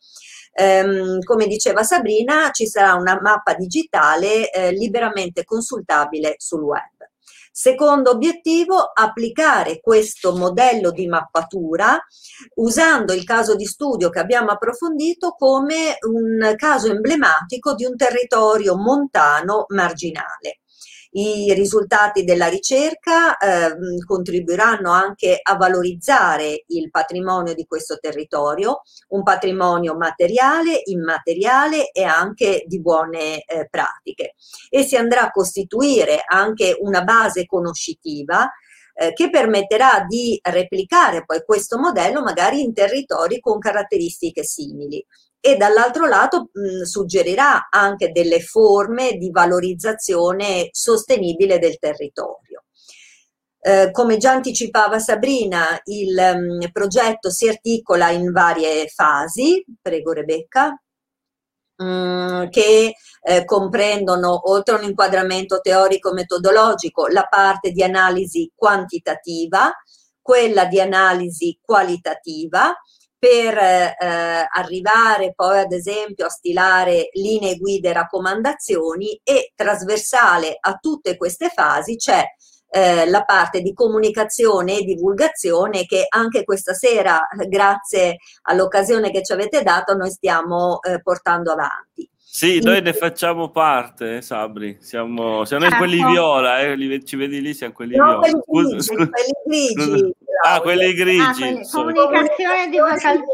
Um, 0.57 1.19
come 1.25 1.49
diceva 1.49 1.83
Sabrina, 1.83 2.51
ci 2.53 2.69
sarà 2.69 2.95
una 2.95 3.19
mappa 3.21 3.55
digitale 3.55 4.49
eh, 4.53 4.71
liberamente 4.71 5.43
consultabile 5.43 6.37
sul 6.39 6.63
web. 6.63 6.94
Secondo 7.57 8.11
obiettivo, 8.11 8.81
applicare 8.93 9.79
questo 9.81 10.35
modello 10.35 10.91
di 10.91 11.07
mappatura 11.07 12.05
usando 12.55 13.13
il 13.13 13.23
caso 13.23 13.55
di 13.55 13.65
studio 13.65 14.11
che 14.11 14.19
abbiamo 14.19 14.51
approfondito 14.51 15.37
come 15.39 15.97
un 16.01 16.53
caso 16.57 16.91
emblematico 16.91 17.75
di 17.75 17.85
un 17.85 17.95
territorio 17.95 18.77
montano 18.77 19.67
marginale. 19.69 20.63
I 21.17 21.55
risultati 21.55 22.25
della 22.25 22.49
ricerca 22.49 23.37
eh, 23.37 23.77
contribuiranno 24.05 24.91
anche 24.91 25.39
a 25.41 25.55
valorizzare 25.55 26.65
il 26.67 26.91
patrimonio 26.91 27.55
di 27.55 27.67
questo 27.67 27.99
territorio, 28.01 28.81
un 29.11 29.23
patrimonio 29.23 29.97
materiale, 29.97 30.81
immateriale 30.87 31.93
e 31.93 32.03
anche 32.03 32.65
di 32.67 32.81
buone 32.81 33.45
eh, 33.45 33.69
pratiche. 33.71 34.35
E 34.69 34.83
si 34.83 34.97
andrà 34.97 35.23
a 35.23 35.31
costituire 35.31 36.25
anche 36.27 36.77
una 36.81 37.05
base 37.05 37.47
conoscitiva 37.47 38.51
eh, 38.95 39.13
che 39.13 39.31
permetterà 39.31 40.05
di 40.09 40.37
replicare 40.43 41.25
poi 41.25 41.45
questo 41.45 41.79
modello 41.79 42.23
magari 42.23 42.61
in 42.61 42.75
territori 42.75 43.39
con 43.39 43.61
caratteristiche 43.61 44.43
simili 44.43 45.05
e 45.47 45.57
dall'altro 45.59 46.07
lato 46.07 46.49
mh, 46.51 46.85
suggerirà 46.85 47.69
anche 47.69 48.13
delle 48.13 48.41
forme 48.41 49.19
di 49.19 49.31
valorizzazione 49.31 50.69
sostenibile 50.71 51.59
del 51.59 51.79
territorio. 51.79 52.65
Eh, 53.61 53.91
come 53.91 54.17
già 54.17 54.33
anticipava 54.33 54.99
Sabrina, 54.99 55.79
il 55.85 56.15
mh, 56.15 56.71
progetto 56.73 57.29
si 57.29 57.47
articola 57.47 58.09
in 58.09 58.33
varie 58.33 58.87
fasi, 58.89 59.63
prego 59.83 60.13
Rebecca, 60.13 60.83
mh, 61.77 62.49
che 62.49 62.95
eh, 63.21 63.45
comprendono, 63.45 64.51
oltre 64.51 64.77
a 64.77 64.79
un 64.79 64.85
inquadramento 64.85 65.61
teorico-metodologico, 65.61 67.09
la 67.09 67.27
parte 67.29 67.71
di 67.71 67.83
analisi 67.83 68.51
quantitativa, 68.55 69.71
quella 70.23 70.65
di 70.65 70.81
analisi 70.81 71.59
qualitativa, 71.63 72.75
per 73.25 73.57
eh, 73.57 74.47
arrivare 74.53 75.33
poi 75.35 75.61
ad 75.61 75.73
esempio 75.73 76.27
a 76.27 76.29
stilare 76.29 77.09
linee 77.13 77.57
guida 77.57 77.89
e 77.89 77.93
raccomandazioni 77.95 79.19
e 79.25 79.53
trasversale 79.55 80.59
a 80.61 80.75
tutte 80.75 81.17
queste 81.17 81.49
fasi 81.49 81.97
c'è 81.97 82.23
eh, 82.69 83.09
la 83.09 83.25
parte 83.25 83.63
di 83.63 83.73
comunicazione 83.73 84.77
e 84.77 84.85
divulgazione 84.85 85.87
che 85.87 86.05
anche 86.07 86.45
questa 86.45 86.75
sera, 86.75 87.19
grazie 87.49 88.17
all'occasione 88.43 89.11
che 89.11 89.23
ci 89.23 89.33
avete 89.33 89.63
dato, 89.63 89.95
noi 89.95 90.11
stiamo 90.11 90.83
eh, 90.83 91.01
portando 91.01 91.53
avanti. 91.53 92.07
Sì, 92.19 92.61
noi 92.61 92.83
ne 92.83 92.93
facciamo 92.93 93.51
parte, 93.51 94.21
Sabri. 94.21 94.79
Siamo, 94.81 95.45
siamo 95.45 95.63
certo. 95.63 95.79
quelli 95.79 96.05
viola, 96.05 96.61
eh? 96.63 97.05
ci 97.05 97.15
vedi 97.15 97.41
lì, 97.41 97.55
siamo 97.55 97.73
quelli 97.73 97.95
no, 97.95 98.05
viola. 98.05 98.19
Quelli 98.19 98.67
grigi, 98.67 98.83
scusa, 98.83 99.09
quelli 99.09 99.33
grigi. 99.47 100.15
Ah, 100.47 100.61
quelli 100.61 100.93
grigi. 100.93 101.23
Ah, 101.23 101.33
quelli, 101.33 101.67
comunicazione 101.67 102.69
di 102.69 102.79
vocazione. 102.79 103.25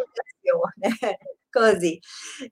Così. 1.51 1.99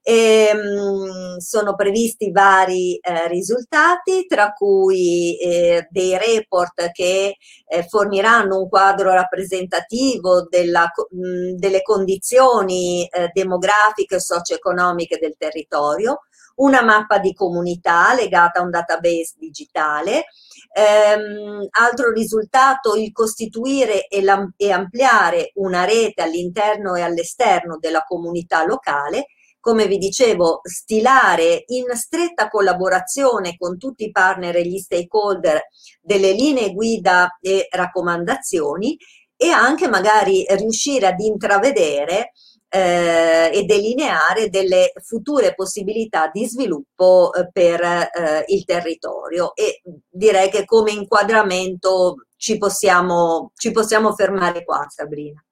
E, 0.03 0.51
mh, 0.53 1.37
sono 1.37 1.75
previsti 1.75 2.31
vari 2.31 2.97
eh, 2.97 3.29
risultati, 3.29 4.25
tra 4.27 4.51
cui 4.51 5.37
eh, 5.39 5.87
dei 5.89 6.17
report 6.17 6.91
che 6.91 7.37
eh, 7.65 7.83
forniranno 7.83 8.59
un 8.59 8.67
quadro 8.67 9.13
rappresentativo 9.13 10.45
della, 10.49 10.91
mh, 11.09 11.55
delle 11.55 11.81
condizioni 11.81 13.07
eh, 13.07 13.29
demografiche 13.31 14.15
e 14.15 14.19
socio-economiche 14.19 15.17
del 15.17 15.35
territorio, 15.37 16.23
una 16.55 16.81
mappa 16.83 17.19
di 17.19 17.33
comunità 17.33 18.13
legata 18.13 18.59
a 18.59 18.63
un 18.63 18.69
database 18.71 19.35
digitale. 19.37 20.25
Ehm, 20.71 21.67
altro 21.71 22.11
risultato, 22.11 22.95
il 22.95 23.11
costituire 23.11 24.07
e, 24.07 24.23
e 24.57 24.71
ampliare 24.71 25.51
una 25.55 25.83
rete 25.83 26.21
all'interno 26.21 26.95
e 26.95 27.01
all'esterno 27.01 27.77
della 27.79 28.03
comunità 28.07 28.65
locale 28.65 29.25
come 29.59 29.87
vi 29.87 29.97
dicevo, 29.97 30.61
stilare 30.63 31.63
in 31.67 31.85
stretta 31.93 32.47
collaborazione 32.47 33.57
con 33.57 33.77
tutti 33.77 34.05
i 34.05 34.11
partner 34.11 34.55
e 34.55 34.65
gli 34.65 34.77
stakeholder 34.77 35.61
delle 36.01 36.31
linee 36.31 36.73
guida 36.73 37.37
e 37.41 37.67
raccomandazioni 37.69 38.97
e 39.35 39.49
anche 39.49 39.87
magari 39.87 40.45
riuscire 40.49 41.07
ad 41.07 41.19
intravedere 41.19 42.31
eh, 42.69 43.49
e 43.51 43.63
delineare 43.63 44.49
delle 44.49 44.91
future 45.03 45.55
possibilità 45.55 46.29
di 46.31 46.45
sviluppo 46.45 47.33
eh, 47.33 47.49
per 47.51 47.81
eh, 47.81 48.45
il 48.47 48.63
territorio 48.63 49.55
e 49.55 49.81
direi 50.07 50.49
che 50.49 50.65
come 50.65 50.91
inquadramento 50.91 52.27
ci 52.37 52.57
possiamo, 52.57 53.51
ci 53.55 53.71
possiamo 53.71 54.13
fermare 54.13 54.63
qua 54.63 54.85
Sabrina. 54.87 55.43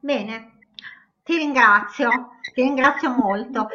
Bene, 0.00 0.58
ti 1.22 1.36
ringrazio, 1.36 2.08
ti 2.54 2.62
ringrazio 2.62 3.10
molto. 3.10 3.68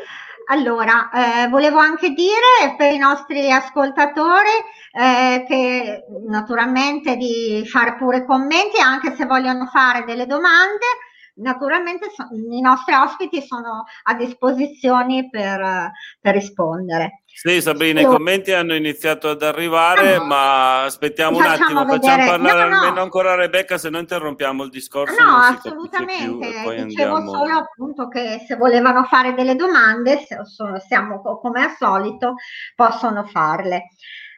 Allora, 0.48 1.10
eh, 1.12 1.48
volevo 1.48 1.78
anche 1.78 2.10
dire 2.10 2.76
per 2.76 2.92
i 2.92 2.98
nostri 2.98 3.52
ascoltatori 3.52 4.50
eh, 4.92 5.46
che 5.48 6.06
naturalmente 6.28 7.16
di 7.16 7.66
fare 7.66 7.96
pure 7.96 8.26
commenti, 8.26 8.80
anche 8.80 9.16
se 9.16 9.26
vogliono 9.26 9.68
fare 9.68 10.04
delle 10.04 10.26
domande, 10.26 10.86
naturalmente 11.36 12.10
so, 12.10 12.28
i 12.32 12.62
nostri 12.62 12.94
ospiti 12.94 13.42
sono 13.42 13.86
a 14.04 14.14
disposizione 14.14 15.30
per, 15.30 15.92
per 16.20 16.34
rispondere. 16.34 17.24
Sì, 17.34 17.62
Sabrina, 17.62 18.02
Io... 18.02 18.10
i 18.10 18.12
commenti 18.12 18.52
hanno 18.52 18.76
iniziato 18.76 19.30
ad 19.30 19.42
arrivare, 19.42 20.18
no, 20.18 20.26
ma 20.26 20.84
aspettiamo 20.84 21.38
un 21.38 21.44
attimo, 21.44 21.86
vedere. 21.86 22.26
facciamo 22.26 22.30
parlare 22.30 22.70
no, 22.70 22.76
no. 22.76 22.82
almeno 22.82 23.02
ancora 23.02 23.36
Rebecca, 23.36 23.78
se 23.78 23.90
no 23.90 24.00
interrompiamo 24.00 24.64
il 24.64 24.70
discorso. 24.70 25.16
No, 25.24 25.38
assolutamente. 25.38 26.50
Più, 26.50 26.86
Dicevo 26.86 27.16
andiamo... 27.16 27.32
solo 27.32 27.58
appunto 27.58 28.08
che 28.10 28.44
se 28.46 28.56
volevano 28.58 29.06
fare 29.06 29.34
delle 29.34 29.56
domande, 29.56 30.26
se, 30.28 30.38
siamo 30.86 31.22
come 31.22 31.64
al 31.64 31.76
solito, 31.78 32.36
possono 32.76 33.24
farle. 33.26 33.88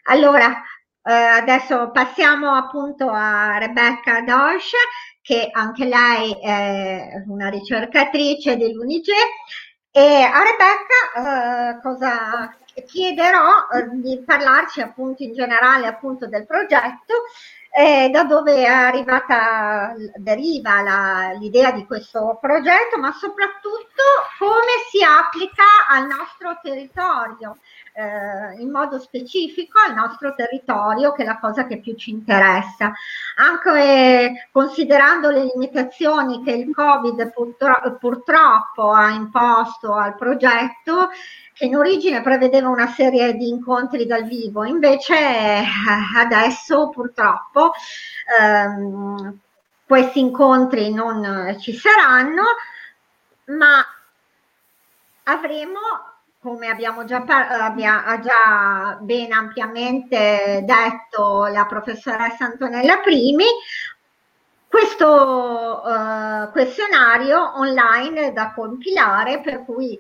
Allora, 0.04 0.62
eh, 1.06 1.12
adesso 1.12 1.92
passiamo 1.92 2.54
appunto 2.54 3.10
a 3.10 3.58
Rebecca 3.58 4.22
Dosh 4.22 4.72
che 5.24 5.50
anche 5.52 5.86
lei 5.86 6.38
è 6.42 7.24
una 7.28 7.50
ricercatrice 7.50 8.58
dell'Unige. 8.58 9.14
E 9.90 10.22
a 10.22 10.42
Rebecca 10.44 11.78
eh, 11.78 11.82
cosa 11.82 12.50
chiederò 12.86 13.68
eh, 13.72 13.90
di 13.92 14.22
parlarci 14.26 14.82
appunto 14.82 15.24
in 15.24 15.34
generale 15.34 15.88
appunto 15.88 16.28
del 16.28 16.46
progetto 16.46 17.14
eh, 17.76 18.10
da 18.12 18.24
dove 18.24 18.54
è 18.54 18.66
arrivata, 18.66 19.96
deriva 20.16 20.82
la, 20.84 21.36
l'idea 21.40 21.72
di 21.72 21.88
questo 21.88 22.38
progetto, 22.40 23.00
ma 23.00 23.12
soprattutto 23.12 24.04
come 24.38 24.86
si 24.92 25.04
applica 25.04 25.64
al 25.90 26.06
nostro 26.06 26.60
territorio 26.62 27.58
eh, 27.94 28.62
in 28.62 28.70
modo 28.70 29.00
specifico 29.00 29.80
al 29.80 29.96
nostro 29.96 30.36
territorio, 30.36 31.14
che 31.14 31.24
è 31.24 31.26
la 31.26 31.40
cosa 31.40 31.66
che 31.66 31.80
più 31.80 31.96
ci 31.96 32.12
interessa. 32.12 32.94
Anche 33.38 34.50
considerando 34.52 35.32
le 35.32 35.44
limitazioni 35.44 36.44
che 36.44 36.52
il 36.52 36.72
Covid 36.72 37.32
purtro- 37.32 37.98
purtroppo 38.00 38.92
ha 38.92 39.10
imposto 39.10 39.94
al 39.94 40.16
progetto, 40.16 41.10
che 41.64 41.70
in 41.70 41.78
origine 41.78 42.22
prevedeva 42.22 42.68
una 42.68 42.88
serie 42.88 43.36
di 43.36 43.48
incontri 43.48 44.06
dal 44.06 44.26
vivo, 44.26 44.66
invece 44.66 45.16
eh, 45.16 45.64
adesso 46.18 46.90
purtroppo 46.90 47.72
ehm, 48.38 49.40
questi 49.88 50.20
incontri 50.20 50.94
non 50.94 51.56
ci 51.62 51.74
saranno, 51.74 52.44
ma 53.46 53.82
avremo 55.24 55.80
come 56.42 56.68
abbiamo 56.68 57.06
già, 57.06 57.24
abbia, 57.24 58.04
ha 58.04 58.20
già 58.20 58.98
ben 59.00 59.32
ampiamente 59.32 60.66
detto 60.66 61.46
la 61.46 61.66
professoressa 61.66 62.44
Antonella 62.44 62.98
Primi, 62.98 63.46
questo 64.68 65.82
uh, 65.86 66.52
questionario 66.52 67.58
online 67.58 68.34
da 68.34 68.52
compilare 68.54 69.40
per 69.40 69.64
cui 69.64 69.98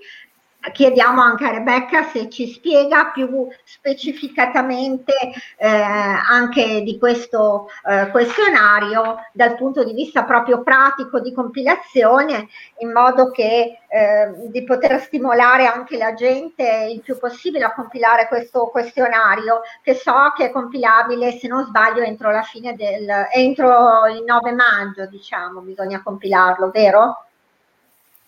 chiediamo 0.71 1.21
anche 1.21 1.45
a 1.45 1.51
Rebecca 1.51 2.03
se 2.03 2.29
ci 2.29 2.47
spiega 2.47 3.11
più 3.11 3.47
specificatamente 3.63 5.13
eh, 5.57 5.67
anche 5.67 6.81
di 6.83 6.97
questo 6.97 7.67
eh, 7.85 8.09
questionario 8.11 9.17
dal 9.33 9.55
punto 9.55 9.83
di 9.83 9.93
vista 9.93 10.23
proprio 10.23 10.63
pratico 10.63 11.19
di 11.19 11.33
compilazione 11.33 12.47
in 12.79 12.91
modo 12.91 13.29
che 13.31 13.79
eh, 13.87 14.33
di 14.49 14.63
poter 14.63 14.99
stimolare 15.01 15.65
anche 15.65 15.97
la 15.97 16.13
gente 16.13 16.89
il 16.91 17.01
più 17.01 17.17
possibile 17.17 17.65
a 17.65 17.73
compilare 17.73 18.27
questo 18.27 18.67
questionario 18.67 19.61
che 19.81 19.95
so 19.95 20.33
che 20.35 20.45
è 20.45 20.51
compilabile 20.51 21.31
se 21.33 21.47
non 21.47 21.65
sbaglio 21.65 22.01
entro 22.01 22.31
la 22.31 22.43
fine 22.43 22.75
del 22.75 23.07
entro 23.33 24.07
il 24.07 24.23
9 24.23 24.51
maggio 24.51 25.05
diciamo 25.07 25.59
bisogna 25.61 26.01
compilarlo 26.01 26.69
vero? 26.71 27.25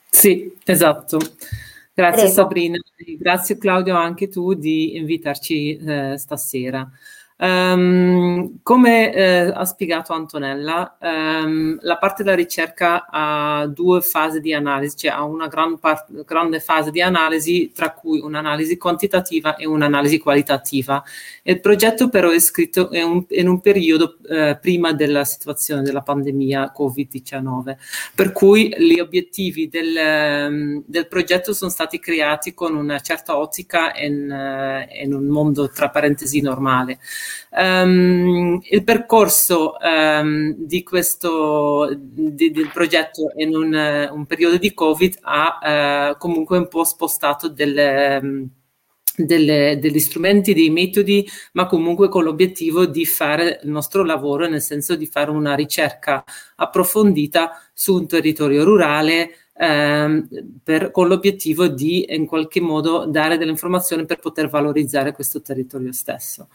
Sì, 0.10 0.58
esatto. 0.64 1.18
Grazie 1.98 2.24
Prego. 2.24 2.34
Sabrina, 2.34 2.78
grazie 3.18 3.58
Claudio 3.58 3.96
anche 3.96 4.28
tu 4.28 4.54
di 4.54 4.98
invitarci 4.98 5.78
eh, 5.78 6.18
stasera. 6.18 6.86
Um, 7.38 8.60
come 8.64 9.14
eh, 9.14 9.52
ha 9.54 9.66
spiegato 9.66 10.14
Antonella, 10.14 10.96
um, 11.02 11.78
la 11.82 11.98
parte 11.98 12.24
della 12.24 12.36
ricerca 12.36 13.08
ha 13.10 13.68
due 13.68 14.00
fasi 14.00 14.40
di 14.40 14.54
analisi, 14.54 14.96
cioè 14.96 15.12
ha 15.12 15.24
una 15.24 15.48
gran 15.48 15.78
part- 15.78 16.24
grande 16.24 16.62
fase 16.62 16.92
di 16.92 17.02
analisi, 17.02 17.72
tra 17.76 17.92
cui 17.92 18.22
un'analisi 18.22 18.78
quantitativa 18.78 19.58
e 19.58 19.66
un'analisi 19.66 20.18
qualitativa. 20.18 21.04
Il 21.44 21.60
progetto 21.60 22.08
però 22.08 22.30
è 22.30 22.40
scritto 22.40 22.88
in 22.94 23.04
un, 23.04 23.26
in 23.30 23.50
un 23.50 23.60
periodo 23.60 24.18
eh, 24.30 24.58
prima 24.62 24.94
della 24.94 25.26
situazione 25.26 25.82
della 25.82 26.02
pandemia 26.02 26.72
Covid-19, 26.74 27.76
per 28.16 28.32
cui 28.32 28.74
gli 28.78 29.00
obiettivi 29.00 29.68
del, 29.68 30.48
um, 30.50 30.84
del 30.86 31.08
progetto 31.10 31.52
sono 31.52 31.70
stati 31.70 32.00
creati 32.00 32.54
con 32.54 32.76
una 32.78 33.02
certa 33.02 33.38
ottica 33.38 33.94
in, 33.94 34.30
uh, 34.32 35.04
in 35.04 35.14
un 35.14 35.26
mondo 35.26 35.70
tra 35.70 35.90
parentesi 35.90 36.40
normale. 36.40 37.00
Um, 37.52 38.60
il 38.70 38.84
percorso 38.84 39.76
um, 39.82 40.56
di 40.58 40.84
questo 40.84 41.90
di, 41.96 42.52
del 42.52 42.70
progetto 42.74 43.32
in 43.38 43.56
un, 43.56 44.10
un, 44.12 44.26
periodo 44.26 44.58
di 44.58 44.74
Covid 44.74 45.18
ha 45.22 46.12
uh, 46.12 46.18
comunque 46.18 46.58
un 46.58 46.68
po' 46.68 46.84
spostato 46.84 47.48
delle, 47.48 48.20
um, 48.22 48.50
delle, 49.16 49.78
degli 49.80 50.00
strumenti, 50.00 50.54
dei 50.54 50.70
metodi, 50.70 51.28
ma 51.54 51.66
comunque 51.66 52.10
con 52.10 52.24
l'obiettivo 52.24 52.86
di 52.86 53.06
fare 53.06 53.60
il 53.64 53.70
nostro 53.70 54.04
lavoro, 54.04 54.48
nel 54.48 54.62
senso 54.62 54.96
di 54.96 55.06
fare 55.06 55.32
una 55.32 55.56
ricerca 55.56 56.24
approfondita 56.56 57.62
su 57.74 57.96
un 57.96 58.08
territorio 58.08 58.64
rurale 58.64 59.45
ehm, 59.58 60.28
per, 60.64 60.92
con 60.92 61.08
l'obiettivo 61.08 61.68
di 61.68 62.06
in 62.14 62.26
qualche 62.26 62.62
modo 62.62 63.06
dare 63.06 63.38
delle 63.38 63.52
informazioni 63.52 64.06
per 64.06 64.20
poter 64.20 64.50
valorizzare 64.50 65.14
questo 65.14 65.42
territorio 65.42 65.92
stesso. 65.92 66.50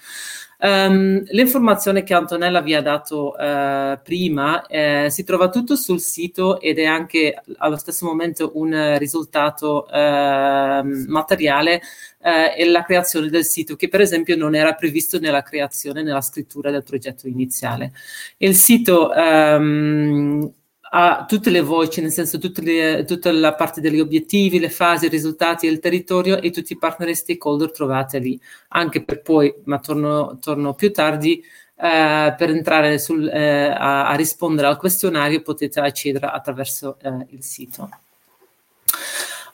Um, 0.62 1.22
l'informazione 1.30 2.02
che 2.02 2.12
Antonella 2.12 2.60
vi 2.60 2.74
ha 2.74 2.82
dato 2.82 3.34
uh, 3.34 3.98
prima 4.02 4.66
eh, 4.66 5.06
si 5.08 5.24
trova 5.24 5.48
tutto 5.48 5.74
sul 5.74 6.00
sito 6.00 6.60
ed 6.60 6.78
è 6.78 6.84
anche 6.84 7.40
allo 7.56 7.78
stesso 7.78 8.04
momento 8.04 8.50
un 8.56 8.98
risultato 8.98 9.86
uh, 9.88 10.84
materiale 11.08 11.80
uh, 12.18 12.52
e 12.54 12.68
la 12.68 12.82
creazione 12.82 13.30
del 13.30 13.46
sito 13.46 13.74
che 13.74 13.88
per 13.88 14.02
esempio 14.02 14.36
non 14.36 14.54
era 14.54 14.74
previsto 14.74 15.18
nella 15.18 15.42
creazione, 15.42 16.02
nella 16.02 16.20
scrittura 16.20 16.70
del 16.70 16.84
progetto 16.84 17.26
iniziale. 17.26 17.92
Il 18.36 18.54
sito 18.54 19.10
um, 19.16 20.52
ha 20.92 21.24
tutte 21.26 21.50
le 21.50 21.61
voci, 21.61 22.00
nel 22.00 22.11
senso 22.11 22.38
le, 22.57 23.05
tutta 23.05 23.31
la 23.31 23.55
parte 23.55 23.81
degli 23.81 24.00
obiettivi, 24.00 24.59
le 24.59 24.70
fasi, 24.70 25.07
i 25.07 25.09
risultati 25.09 25.66
il 25.66 25.79
territorio 25.79 26.40
e 26.40 26.50
tutti 26.50 26.72
i 26.72 26.79
partner 26.79 27.11
e 27.11 27.14
stakeholder 27.14 27.70
trovate 27.70 28.18
lì, 28.18 28.40
anche 28.68 29.03
per 29.05 29.22
poi, 29.22 29.55
ma 29.64 29.79
torno, 29.79 30.38
torno 30.40 30.74
più 30.74 30.92
tardi, 30.92 31.42
eh, 31.76 32.35
per 32.37 32.50
entrare 32.50 32.98
sul, 32.98 33.29
eh, 33.29 33.68
a, 33.68 34.09
a, 34.09 34.14
rispondere 34.14 34.66
al 34.66 34.76
questionario 34.76 35.42
potete 35.42 35.81
accedere 35.81 36.26
attraverso 36.26 36.96
eh, 37.00 37.26
il 37.31 37.42
sito. 37.42 37.88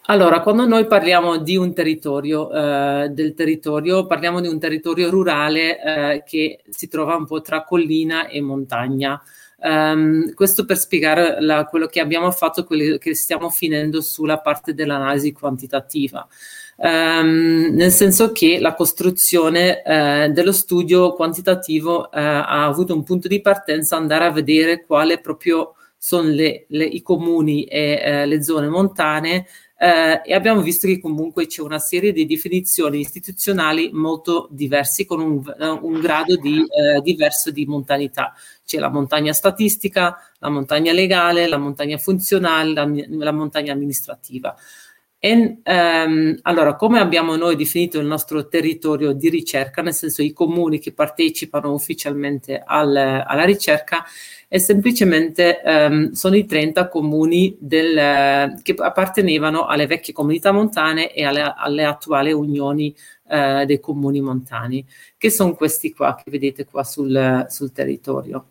Allora, 0.08 0.40
quando 0.40 0.66
noi 0.66 0.86
parliamo 0.86 1.36
di 1.36 1.56
un 1.56 1.74
territorio, 1.74 2.50
eh, 2.50 3.08
del 3.10 3.34
territorio, 3.34 4.06
parliamo 4.06 4.40
di 4.40 4.48
un 4.48 4.58
territorio 4.58 5.10
rurale 5.10 5.82
eh, 5.82 6.22
che 6.24 6.62
si 6.68 6.88
trova 6.88 7.16
un 7.16 7.26
po' 7.26 7.42
tra 7.42 7.62
collina 7.64 8.26
e 8.28 8.40
montagna. 8.40 9.20
Um, 9.58 10.34
questo 10.34 10.66
per 10.66 10.76
spiegare 10.76 11.40
la, 11.40 11.64
quello 11.64 11.86
che 11.86 12.00
abbiamo 12.00 12.30
fatto, 12.30 12.64
quello 12.64 12.98
che 12.98 13.14
stiamo 13.14 13.48
finendo 13.48 14.02
sulla 14.02 14.38
parte 14.38 14.74
dell'analisi 14.74 15.32
quantitativa. 15.32 16.26
Um, 16.76 17.68
nel 17.72 17.90
senso 17.90 18.32
che 18.32 18.58
la 18.60 18.74
costruzione 18.74 19.82
uh, 19.82 20.30
dello 20.30 20.52
studio 20.52 21.14
quantitativo 21.14 22.00
uh, 22.00 22.08
ha 22.12 22.66
avuto 22.66 22.94
un 22.94 23.02
punto 23.02 23.28
di 23.28 23.40
partenza 23.40 23.96
andare 23.96 24.26
a 24.26 24.30
vedere 24.30 24.84
quale 24.84 25.18
proprio 25.18 25.74
sono 25.96 26.28
le, 26.28 26.66
le, 26.68 26.84
i 26.84 27.00
comuni 27.00 27.64
e 27.64 28.24
uh, 28.24 28.28
le 28.28 28.42
zone 28.42 28.68
montane 28.68 29.46
eh, 29.78 30.22
e 30.24 30.32
abbiamo 30.32 30.62
visto 30.62 30.86
che 30.86 30.98
comunque 30.98 31.46
c'è 31.46 31.60
una 31.60 31.78
serie 31.78 32.12
di 32.12 32.24
definizioni 32.24 33.00
istituzionali 33.00 33.90
molto 33.92 34.48
diverse 34.50 35.04
con 35.04 35.20
un, 35.20 35.42
un 35.82 36.00
grado 36.00 36.36
di, 36.36 36.60
eh, 36.60 37.00
diverso 37.02 37.50
di 37.50 37.66
montanità. 37.66 38.32
C'è 38.64 38.78
la 38.78 38.88
montagna 38.88 39.34
statistica, 39.34 40.16
la 40.38 40.48
montagna 40.48 40.92
legale, 40.92 41.46
la 41.46 41.58
montagna 41.58 41.98
funzionale, 41.98 42.72
la, 42.72 42.90
la 43.18 43.32
montagna 43.32 43.74
amministrativa. 43.74 44.56
E, 45.26 45.58
ehm, 45.60 46.38
allora, 46.42 46.76
come 46.76 47.00
abbiamo 47.00 47.34
noi 47.34 47.56
definito 47.56 47.98
il 47.98 48.06
nostro 48.06 48.46
territorio 48.46 49.10
di 49.12 49.28
ricerca, 49.28 49.82
nel 49.82 49.92
senso 49.92 50.22
i 50.22 50.32
comuni 50.32 50.78
che 50.78 50.92
partecipano 50.92 51.72
ufficialmente 51.72 52.62
al, 52.64 52.94
alla 52.94 53.44
ricerca, 53.44 54.04
è 54.46 54.58
semplicemente 54.58 55.60
ehm, 55.62 56.12
sono 56.12 56.36
i 56.36 56.46
30 56.46 56.86
comuni 56.86 57.56
del, 57.58 58.54
che 58.62 58.74
appartenevano 58.78 59.66
alle 59.66 59.88
vecchie 59.88 60.14
comunità 60.14 60.52
montane 60.52 61.12
e 61.12 61.24
alle, 61.24 61.52
alle 61.56 61.84
attuali 61.84 62.30
unioni 62.30 62.94
eh, 63.28 63.64
dei 63.66 63.80
comuni 63.80 64.20
montani, 64.20 64.86
che 65.18 65.30
sono 65.30 65.56
questi 65.56 65.92
qua 65.92 66.14
che 66.14 66.30
vedete 66.30 66.64
qua 66.64 66.84
sul, 66.84 67.46
sul 67.48 67.72
territorio 67.72 68.50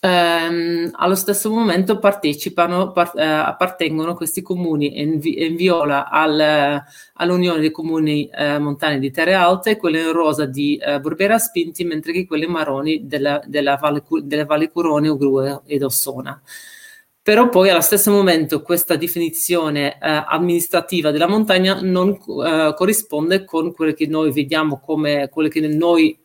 ehm, 0.00 0.90
allo 0.92 1.14
stesso 1.14 1.50
momento 1.50 1.98
partecipano, 1.98 2.92
par- 2.92 3.12
eh, 3.16 3.24
appartengono 3.24 4.14
questi 4.14 4.42
comuni 4.42 5.00
in, 5.00 5.20
in 5.22 5.56
viola 5.56 6.08
al, 6.08 6.82
all'Unione 7.14 7.60
dei 7.60 7.70
Comuni 7.70 8.28
eh, 8.28 8.58
Montani 8.58 8.98
di 8.98 9.10
Terre 9.10 9.34
Alte 9.34 9.76
quello 9.76 9.98
in 9.98 10.12
rosa 10.12 10.46
di 10.46 10.76
eh, 10.76 11.00
Burbera 11.00 11.38
Spinti, 11.38 11.84
mentre 11.84 12.12
che 12.12 12.26
quelli 12.26 12.46
marroni 12.46 13.06
della, 13.06 13.40
della 13.46 13.76
Valle, 13.76 14.02
delle 14.22 14.44
Valli 14.44 14.68
Curone, 14.68 15.08
Ugrue 15.08 15.62
ed 15.66 15.82
Ossona. 15.82 16.40
Però 17.28 17.50
poi 17.50 17.68
allo 17.68 17.82
stesso 17.82 18.10
momento 18.10 18.62
questa 18.62 18.96
definizione 18.96 19.98
eh, 19.98 19.98
amministrativa 20.00 21.10
della 21.10 21.28
montagna 21.28 21.78
non 21.82 22.10
eh, 22.12 22.72
corrisponde 22.74 23.44
con 23.44 23.74
quelle 23.74 23.92
che 23.92 24.06
noi 24.06 24.32
vediamo 24.32 24.80
come 24.80 25.28
quelle 25.28 25.50
che 25.50 25.60
noi 25.60 26.18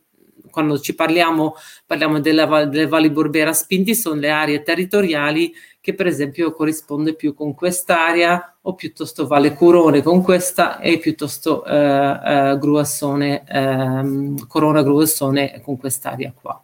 quando 0.54 0.78
ci 0.80 0.94
parliamo, 0.94 1.56
parliamo 1.88 2.20
della, 2.20 2.66
delle 2.66 2.86
valli 2.86 3.10
Borbera 3.10 3.52
Spinti, 3.52 3.96
sono 3.96 4.20
le 4.20 4.30
aree 4.30 4.62
territoriali 4.62 5.52
che 5.82 5.96
per 5.96 6.06
esempio 6.06 6.54
corrisponde 6.54 7.16
più 7.16 7.34
con 7.34 7.56
quest'area 7.56 8.58
o 8.62 8.76
piuttosto 8.76 9.26
Valle 9.26 9.54
Curone 9.54 10.04
con 10.04 10.22
questa 10.22 10.80
e 10.80 11.00
piuttosto 11.00 11.66
eh, 11.66 11.76
eh, 11.76 12.58
Gruassone, 12.60 13.44
eh, 13.46 14.46
Corona 14.48 14.84
Gruassone 14.84 15.60
con 15.62 15.78
quest'area 15.78 16.32
qua. 16.40 16.64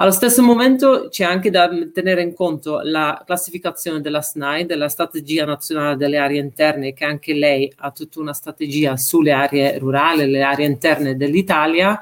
Allo 0.00 0.12
stesso 0.12 0.42
momento 0.44 1.08
c'è 1.10 1.24
anche 1.24 1.50
da 1.50 1.68
tenere 1.92 2.22
in 2.22 2.32
conto 2.32 2.80
la 2.84 3.20
classificazione 3.26 4.00
della 4.00 4.22
SNAI, 4.22 4.64
della 4.64 4.88
strategia 4.88 5.44
nazionale 5.44 5.96
delle 5.96 6.18
aree 6.18 6.38
interne, 6.38 6.92
che 6.92 7.04
anche 7.04 7.34
lei 7.34 7.70
ha 7.78 7.90
tutta 7.90 8.20
una 8.20 8.32
strategia 8.32 8.96
sulle 8.96 9.32
aree 9.32 9.76
rurali, 9.76 10.30
le 10.30 10.42
aree 10.42 10.66
interne 10.66 11.16
dell'Italia, 11.16 12.00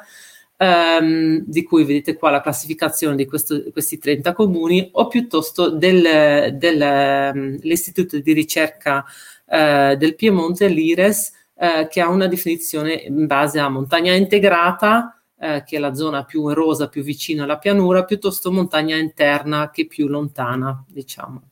Um, 0.59 1.45
di 1.45 1.63
cui 1.65 1.85
vedete 1.85 2.17
qua 2.17 2.31
la 2.31 2.41
classificazione 2.41 3.15
di 3.15 3.27
questo, 3.27 3.63
questi 3.73 3.99
30 3.99 4.33
comuni, 4.33 4.89
o 4.93 5.07
piuttosto 5.07 5.69
del, 5.69 6.57
dell'Istituto 6.57 8.17
ehm, 8.17 8.23
di 8.23 8.33
ricerca 8.33 9.05
uh, 9.45 9.95
del 9.97 10.15
Piemonte, 10.15 10.69
l'IRES, 10.69 11.33
uh, 11.57 11.87
che 11.89 12.01
ha 12.01 12.09
una 12.09 12.27
definizione 12.27 12.95
in 12.95 13.27
base 13.27 13.59
a 13.59 13.69
montagna 13.69 14.15
integrata, 14.15 15.21
uh, 15.35 15.63
che 15.63 15.77
è 15.77 15.79
la 15.79 15.93
zona 15.93 16.25
più 16.25 16.49
erosa, 16.49 16.89
più 16.89 17.03
vicina 17.03 17.45
alla 17.45 17.59
pianura, 17.59 18.05
piuttosto 18.05 18.51
montagna 18.51 18.97
interna, 18.97 19.69
che 19.71 19.83
è 19.83 19.87
più 19.87 20.09
lontana, 20.09 20.83
diciamo. 20.89 21.51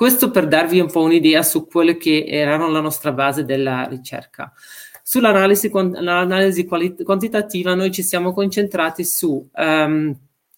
Questo 0.00 0.30
per 0.30 0.48
darvi 0.48 0.80
un 0.80 0.90
po' 0.90 1.02
un'idea 1.02 1.42
su 1.42 1.66
quelle 1.66 1.98
che 1.98 2.24
erano 2.26 2.70
la 2.70 2.80
nostra 2.80 3.12
base 3.12 3.44
della 3.44 3.84
ricerca. 3.84 4.50
Sull'analisi 5.10 6.66
quali- 6.66 6.94
quantitativa 7.02 7.74
noi 7.74 7.90
ci 7.90 8.04
siamo 8.04 8.32
concentrati 8.32 9.04
su 9.04 9.44
um, 9.56 10.16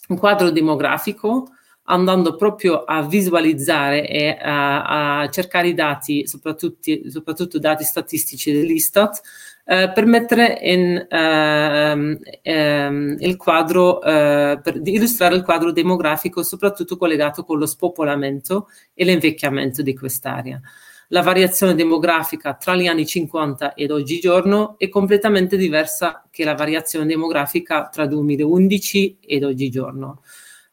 un 0.09 0.17
quadro 0.19 0.51
demografico, 0.51 1.53
andando 1.85 2.37
proprio 2.37 2.85
a 2.85 3.01
visualizzare 3.03 4.07
e 4.07 4.37
a, 4.39 5.21
a 5.21 5.31
cercare 5.31 5.69
i 5.69 5.75
dati, 5.75 6.27
soprattutto, 6.27 6.91
soprattutto 7.09 7.59
dati 7.59 7.83
statistici 7.83 8.53
dell'Istat, 8.53 9.23
eh, 9.65 9.91
per 9.91 10.05
mettere 10.05 10.59
in 10.61 11.07
eh, 11.09 12.19
eh, 12.43 13.17
il 13.21 13.37
quadro, 13.37 14.03
eh, 14.03 14.61
per 14.63 14.83
illustrare 14.85 15.35
il 15.35 15.45
quadro 15.45 15.73
demografico, 15.73 16.43
soprattutto 16.43 16.99
collegato 16.99 17.43
con 17.45 17.57
lo 17.57 17.65
spopolamento 17.65 18.69
e 18.93 19.07
l'invecchiamento 19.07 19.81
di 19.81 19.95
quest'area 19.95 20.61
la 21.09 21.23
variazione 21.23 21.75
demografica 21.75 22.55
tra 22.55 22.75
gli 22.75 22.87
anni 22.87 23.07
50 23.07 23.75
ed 23.75 23.91
oggigiorno 23.91 24.77
è 24.79 24.89
completamente 24.89 25.57
diversa 25.57 26.25
che 26.31 26.45
la 26.45 26.55
variazione 26.55 27.07
demografica 27.07 27.89
tra 27.89 28.07
2011 28.07 29.19
ed 29.21 29.45
oggigiorno. 29.45 30.23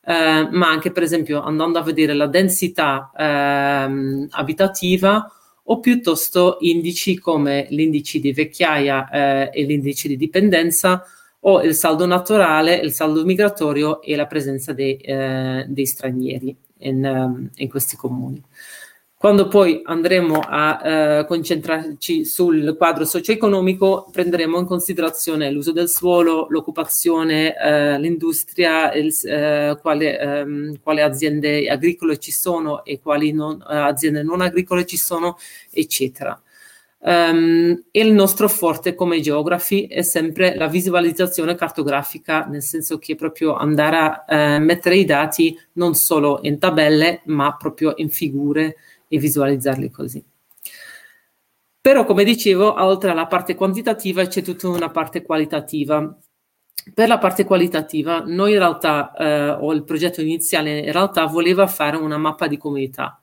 Eh, 0.02 0.48
ma 0.50 0.70
anche 0.70 0.92
per 0.92 1.04
esempio 1.04 1.42
andando 1.42 1.78
a 1.78 1.84
vedere 1.84 2.14
la 2.14 2.28
densità 2.28 3.12
eh, 3.16 4.28
abitativa 4.30 5.32
o 5.64 5.80
piuttosto 5.80 6.58
indici 6.62 7.20
come 7.20 7.68
l'indice 7.70 8.20
di 8.20 8.32
vecchiaia 8.32 9.10
eh, 9.10 9.50
e 9.54 9.64
l'indice 9.66 10.08
di 10.08 10.18
dipendenza 10.18 11.06
o 11.42 11.62
il 11.62 11.74
saldo 11.74 12.06
naturale, 12.06 12.76
il 12.76 12.92
saldo 12.92 13.24
migratorio 13.24 14.02
e 14.02 14.16
la 14.16 14.26
presenza 14.26 14.74
dei, 14.74 14.98
eh, 14.98 15.66
stranieri 15.84 16.56
in, 16.80 17.06
ehm, 17.06 17.50
in 17.56 17.70
questi 17.70 17.96
comuni. 17.96 18.42
Quando 19.22 19.50
poi 19.50 19.82
andremo 19.84 20.40
a 20.40 20.80
eh, 21.20 21.26
concentrarci 21.26 22.24
sul 22.24 22.74
quadro 22.78 23.04
socio-economico, 23.04 24.08
prenderemo 24.10 24.58
in 24.58 24.66
considerazione 24.66 25.52
l'uso 25.52 25.74
del 25.74 25.90
suolo, 25.90 26.48
l'occupazione, 26.48 27.54
eh, 27.54 28.00
l'industria, 28.00 28.94
il, 28.94 29.14
eh, 29.26 29.78
quale, 29.82 30.18
ehm, 30.18 30.80
quali 30.82 31.02
aziende 31.02 31.68
agricole 31.68 32.18
ci 32.18 32.32
sono 32.32 32.86
e 32.86 33.02
quali 33.02 33.34
non, 33.34 33.62
eh, 33.62 33.76
aziende 33.76 34.24
non 34.24 34.40
agricole 34.40 34.86
ci 34.86 34.96
sono, 34.96 35.38
eccetera. 35.70 36.42
Um, 37.02 37.82
il 37.92 38.14
nostro 38.14 38.48
forte 38.48 38.94
come 38.96 39.20
geografi 39.20 39.88
è 39.88 40.02
sempre 40.02 40.56
la 40.56 40.68
visualizzazione 40.68 41.56
cartografica, 41.56 42.46
nel 42.46 42.62
senso 42.62 42.98
che 43.00 43.16
proprio 43.16 43.56
andare 43.56 43.98
a 43.98 44.56
eh, 44.56 44.60
mettere 44.60 44.96
i 44.96 45.04
dati 45.04 45.58
non 45.74 45.94
solo 45.96 46.40
in 46.44 46.58
tabelle, 46.58 47.22
ma 47.26 47.56
proprio 47.58 47.94
in 47.98 48.10
figure 48.10 48.76
e 49.10 49.18
visualizzarli 49.18 49.90
così. 49.90 50.24
Però, 51.82 52.06
come 52.06 52.24
dicevo, 52.24 52.82
oltre 52.82 53.10
alla 53.10 53.28
parte 53.28 53.56
quantitativa 53.56 54.26
c'è 54.26 54.42
tutta 54.42 54.70
una 54.70 54.90
parte 54.90 55.22
qualitativa. 55.24 56.18
Per 56.94 57.08
la 57.08 57.18
parte 57.18 57.44
qualitativa, 57.44 58.24
noi 58.26 58.54
in 58.54 58.60
realtà, 58.60 59.12
eh, 59.14 59.50
o 59.52 59.74
il 59.74 59.84
progetto 59.84 60.22
iniziale 60.22 60.80
in 60.80 60.92
realtà 60.92 61.26
voleva 61.26 61.68
fare 61.68 61.98
una 61.98 62.18
mappa 62.18 62.48
di 62.48 62.58
comunità. 62.58 63.22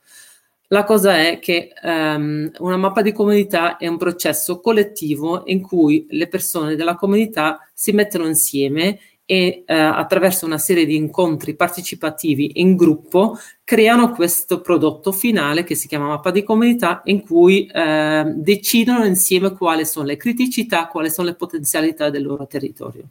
La 0.69 0.83
cosa 0.83 1.17
è 1.17 1.39
che 1.39 1.73
um, 1.81 2.51
una 2.59 2.77
mappa 2.77 3.01
di 3.01 3.13
comunità 3.13 3.77
è 3.77 3.87
un 3.87 3.99
processo 3.99 4.59
collettivo 4.59 5.45
in 5.47 5.63
cui 5.63 6.07
le 6.11 6.27
persone 6.27 6.75
della 6.75 6.97
comunità 6.97 7.61
si 7.73 7.93
mettono 7.93 8.27
insieme 8.27 8.99
e 9.27 9.65
uh, 9.67 9.73
attraverso 9.73 10.47
una 10.47 10.57
serie 10.57 10.87
di 10.87 10.95
incontri 10.95 11.57
partecipativi 11.57 12.61
in 12.61 12.77
gruppo 12.77 13.37
creano 13.65 14.13
questo 14.13 14.61
prodotto 14.61 15.11
finale 15.11 15.65
che 15.65 15.75
si 15.75 15.89
chiama 15.89 16.07
mappa 16.07 16.31
di 16.31 16.45
comunità 16.45 17.03
in 17.07 17.23
cui 17.23 17.69
uh, 17.71 18.33
decidono 18.37 19.05
insieme 19.05 19.53
quali 19.53 19.85
sono 19.85 20.07
le 20.07 20.17
criticità, 20.17 20.87
quali 20.87 21.11
sono 21.11 21.27
le 21.27 21.35
potenzialità 21.35 22.09
del 22.09 22.23
loro 22.23 22.47
territorio. 22.47 23.09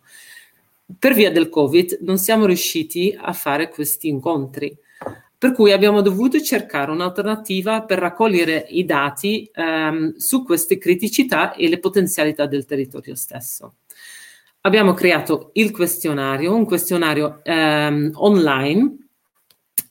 Per 0.98 1.14
via 1.14 1.32
del 1.32 1.50
Covid 1.50 2.00
non 2.02 2.18
siamo 2.18 2.46
riusciti 2.46 3.16
a 3.20 3.34
fare 3.34 3.70
questi 3.70 4.08
incontri 4.08 4.76
per 5.38 5.52
cui 5.52 5.72
abbiamo 5.72 6.02
dovuto 6.02 6.42
cercare 6.42 6.92
un'alternativa 6.92 7.84
per 7.84 8.00
raccogliere 8.00 8.66
i 8.70 8.86
dati 8.86 9.48
ehm, 9.54 10.16
su 10.16 10.44
queste 10.44 10.78
criticità 10.78 11.54
e 11.54 11.68
le 11.68 11.78
potenzialità 11.78 12.48
del 12.48 12.66
territorio 12.66 13.16
stesso. 13.16 13.74
Abbiamo 14.66 14.96
creato 14.96 15.52
il 15.54 15.70
questionario, 15.70 16.56
un 16.56 16.66
questionario 16.66 17.42
ehm, 17.44 18.10
online 18.16 18.98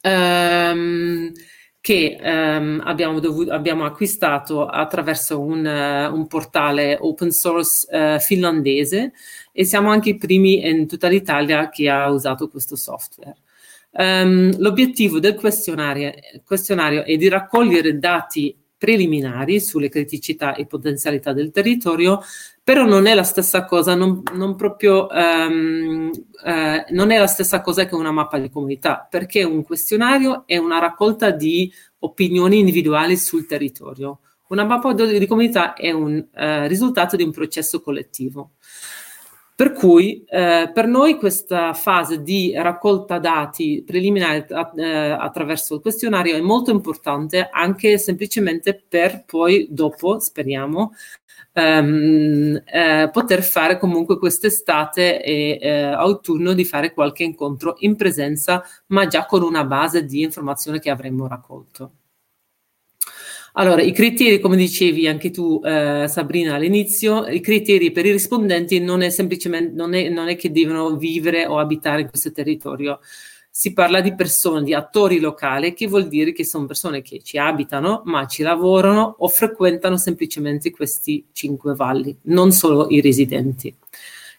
ehm, 0.01 1.31
che 1.81 2.19
ehm, 2.21 2.83
abbiamo, 2.85 3.21
dovuto, 3.21 3.53
abbiamo, 3.53 3.85
acquistato 3.85 4.67
attraverso 4.67 5.41
un, 5.41 5.65
uh, 5.65 6.13
un 6.13 6.27
portale 6.27 6.99
open 7.01 7.31
source 7.31 7.87
uh, 7.89 8.19
finlandese 8.19 9.13
e 9.53 9.65
siamo 9.65 9.91
anche 9.91 10.09
i 10.09 10.17
primi 10.17 10.69
in 10.69 10.89
tutta 10.89 11.07
l'Italia 11.07 11.69
che 11.69 11.89
ha 11.89 12.11
usato 12.11 12.49
questo 12.49 12.75
software. 12.75 13.37
Um, 13.93 14.59
l'obiettivo 14.59 15.21
del 15.21 15.37
questionario, 15.37 16.13
questionario, 16.45 17.05
è 17.05 17.17
di 17.17 17.29
raccogliere 17.29 17.97
dati 17.97 18.57
preliminari 18.85 19.61
sulle 19.61 19.89
criticità 19.89 20.55
e 20.55 20.67
potenzialità 20.67 21.33
del 21.33 21.51
territorio, 21.51 22.21
però 22.65 22.87
non 22.87 23.05
è 23.05 23.13
la 23.13 23.25
stessa 23.25 23.67
cosa, 23.67 23.95
non, 23.95 24.23
non 24.33 24.57
proprio, 24.57 25.07
um, 25.11 26.11
uh, 26.11 26.95
non 26.95 27.11
è 27.11 27.19
la 27.19 27.27
stessa 27.27 27.61
cosa 27.61 27.85
che 27.85 27.95
una 27.95 28.11
mappa 28.11 28.39
di 28.39 28.49
comunità, 28.49 29.07
perché 29.09 29.45
un 29.45 29.63
questionario 29.63 30.45
è 30.47 30.57
una 30.57 30.79
raccolta 30.79 31.31
di 31.31 31.71
opinioni 31.99 32.61
individuali 32.61 33.19
sul 33.19 33.45
territorio. 33.45 34.21
Una 34.49 34.65
mappa 34.65 34.95
di 34.95 35.27
comunità 35.27 35.75
è 35.75 35.91
un 35.91 36.15
uh, 36.17 36.67
risultato 36.67 37.17
di 37.17 37.23
un 37.23 37.33
processo 37.33 37.83
collettivo. 37.83 38.53
Per 39.57 39.71
cui 39.71 40.25
eh, 40.27 40.69
per 40.75 40.87
noi 40.89 41.17
questa 41.17 41.75
fase 41.75 42.23
di 42.23 42.53
raccolta 42.57 43.21
dati 43.21 43.85
preliminare 43.87 44.49
eh, 44.77 44.85
attraverso 44.85 45.77
il 45.77 45.81
questionario 45.81 46.35
è 46.35 46.41
molto 46.41 46.73
importante 46.73 47.49
anche 47.53 47.97
semplicemente 47.99 48.75
per 48.89 49.23
poi 49.25 49.69
dopo, 49.71 50.19
speriamo, 50.19 50.93
ehm, 51.53 52.63
eh, 52.67 53.09
poter 53.13 53.45
fare 53.45 53.79
comunque 53.79 54.19
quest'estate 54.19 55.23
e 55.23 55.59
eh, 55.61 55.83
autunno 55.83 56.53
di 56.53 56.65
fare 56.65 56.93
qualche 56.93 57.23
incontro 57.23 57.77
in 57.79 57.95
presenza, 57.95 58.65
ma 58.89 59.07
già 59.07 59.25
con 59.27 59.43
una 59.43 59.65
base 59.65 60.05
di 60.05 60.23
informazione 60.23 60.81
che 60.81 60.91
avremmo 60.91 61.29
raccolto. 61.29 61.93
Allora, 63.57 63.83
i 63.83 63.93
criteri, 63.93 64.41
come 64.41 64.57
dicevi 64.57 65.07
anche 65.07 65.31
tu, 65.31 65.61
eh, 65.65 66.07
Sabrina, 66.09 66.55
all'inizio, 66.57 67.25
i 67.27 67.41
criteri 67.41 67.93
per 67.93 68.05
i 68.05 68.11
rispondenti 68.11 68.81
non 68.81 69.01
è 69.01 69.11
semplicemente, 69.11 69.73
non 69.77 69.95
è, 69.95 70.09
non 70.09 70.27
è 70.27 70.35
che 70.35 70.51
devono 70.51 70.97
vivere 70.97 71.47
o 71.47 71.59
abitare 71.61 72.01
in 72.01 72.09
questo 72.09 72.33
territorio. 72.33 72.99
Si 73.49 73.73
parla 73.73 74.01
di 74.01 74.13
persone, 74.17 74.65
di 74.65 74.75
attori 74.75 75.21
locali, 75.21 75.73
che 75.73 75.87
vuol 75.87 76.09
dire 76.09 76.33
che 76.33 76.45
sono 76.45 76.67
persone 76.67 77.01
che 77.01 77.23
ci 77.23 77.39
abitano, 77.39 78.03
ma 78.07 78.27
ci 78.27 78.43
lavorano 78.43 79.15
o 79.19 79.29
frequentano 79.29 79.97
semplicemente 79.99 80.73
questi 80.73 81.25
cinque 81.31 81.77
valli, 81.77 82.17
non 82.23 82.51
solo 82.51 82.89
i 82.89 83.01
residenti. 83.01 83.73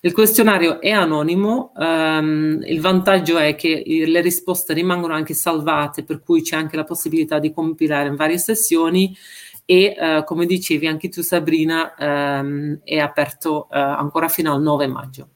Il 0.05 0.13
questionario 0.13 0.81
è 0.81 0.91
anonimo, 0.91 1.71
um, 1.75 2.61
il 2.63 2.79
vantaggio 2.79 3.39
è 3.39 3.55
che 3.55 3.81
le 4.05 4.21
risposte 4.21 4.75
rimangono 4.75 5.15
anche 5.15 5.33
salvate, 5.33 6.03
per 6.03 6.21
cui 6.21 6.43
c'è 6.43 6.55
anche 6.55 6.75
la 6.75 6.83
possibilità 6.83 7.39
di 7.39 7.51
compilare 7.51 8.09
in 8.09 8.15
varie 8.15 8.37
sessioni 8.37 9.17
e 9.65 9.95
uh, 9.97 10.23
come 10.23 10.45
dicevi 10.45 10.85
anche 10.85 11.09
tu 11.09 11.23
Sabrina 11.23 11.95
um, 11.97 12.79
è 12.83 12.99
aperto 12.99 13.65
uh, 13.67 13.67
ancora 13.71 14.27
fino 14.27 14.53
al 14.53 14.61
9 14.61 14.85
maggio. 14.85 15.29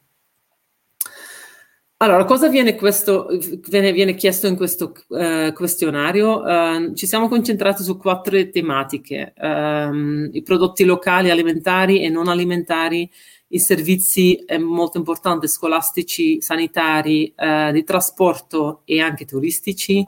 Allora, 2.02 2.24
cosa 2.26 2.48
viene, 2.48 2.76
questo, 2.76 3.28
viene, 3.68 3.92
viene 3.92 4.14
chiesto 4.14 4.46
in 4.46 4.56
questo 4.56 4.94
uh, 5.08 5.52
questionario? 5.52 6.44
Uh, 6.44 6.94
ci 6.94 7.08
siamo 7.08 7.28
concentrati 7.28 7.82
su 7.82 7.98
quattro 7.98 8.38
tematiche, 8.52 9.34
um, 9.36 10.30
i 10.32 10.44
prodotti 10.44 10.84
locali, 10.84 11.32
alimentari 11.32 12.04
e 12.04 12.10
non 12.10 12.28
alimentari, 12.28 13.10
i 13.50 13.60
servizi 13.60 14.36
eh, 14.36 14.58
molto 14.58 14.98
importanti 14.98 15.48
scolastici, 15.48 16.42
sanitari, 16.42 17.34
eh, 17.36 17.72
di 17.72 17.84
trasporto 17.84 18.82
e 18.86 19.02
anche 19.02 19.26
turistici, 19.26 20.06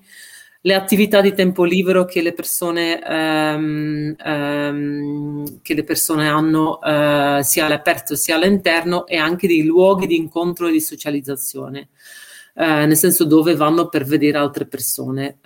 le 0.63 0.75
attività 0.75 1.21
di 1.21 1.33
tempo 1.33 1.63
libero 1.63 2.05
che 2.05 2.21
le 2.21 2.33
persone, 2.33 3.01
ehm, 3.01 4.15
ehm, 4.23 5.61
che 5.63 5.73
le 5.73 5.83
persone 5.83 6.27
hanno 6.27 6.79
eh, 6.81 7.39
sia 7.43 7.65
all'aperto 7.65 8.15
sia 8.15 8.35
all'interno 8.35 9.07
e 9.07 9.17
anche 9.17 9.47
dei 9.47 9.63
luoghi 9.63 10.05
di 10.05 10.17
incontro 10.17 10.67
e 10.67 10.71
di 10.71 10.79
socializzazione, 10.79 11.89
eh, 12.53 12.85
nel 12.85 12.97
senso 12.97 13.25
dove 13.25 13.55
vanno 13.55 13.89
per 13.89 14.03
vedere 14.05 14.37
altre 14.37 14.67
persone. 14.67 15.37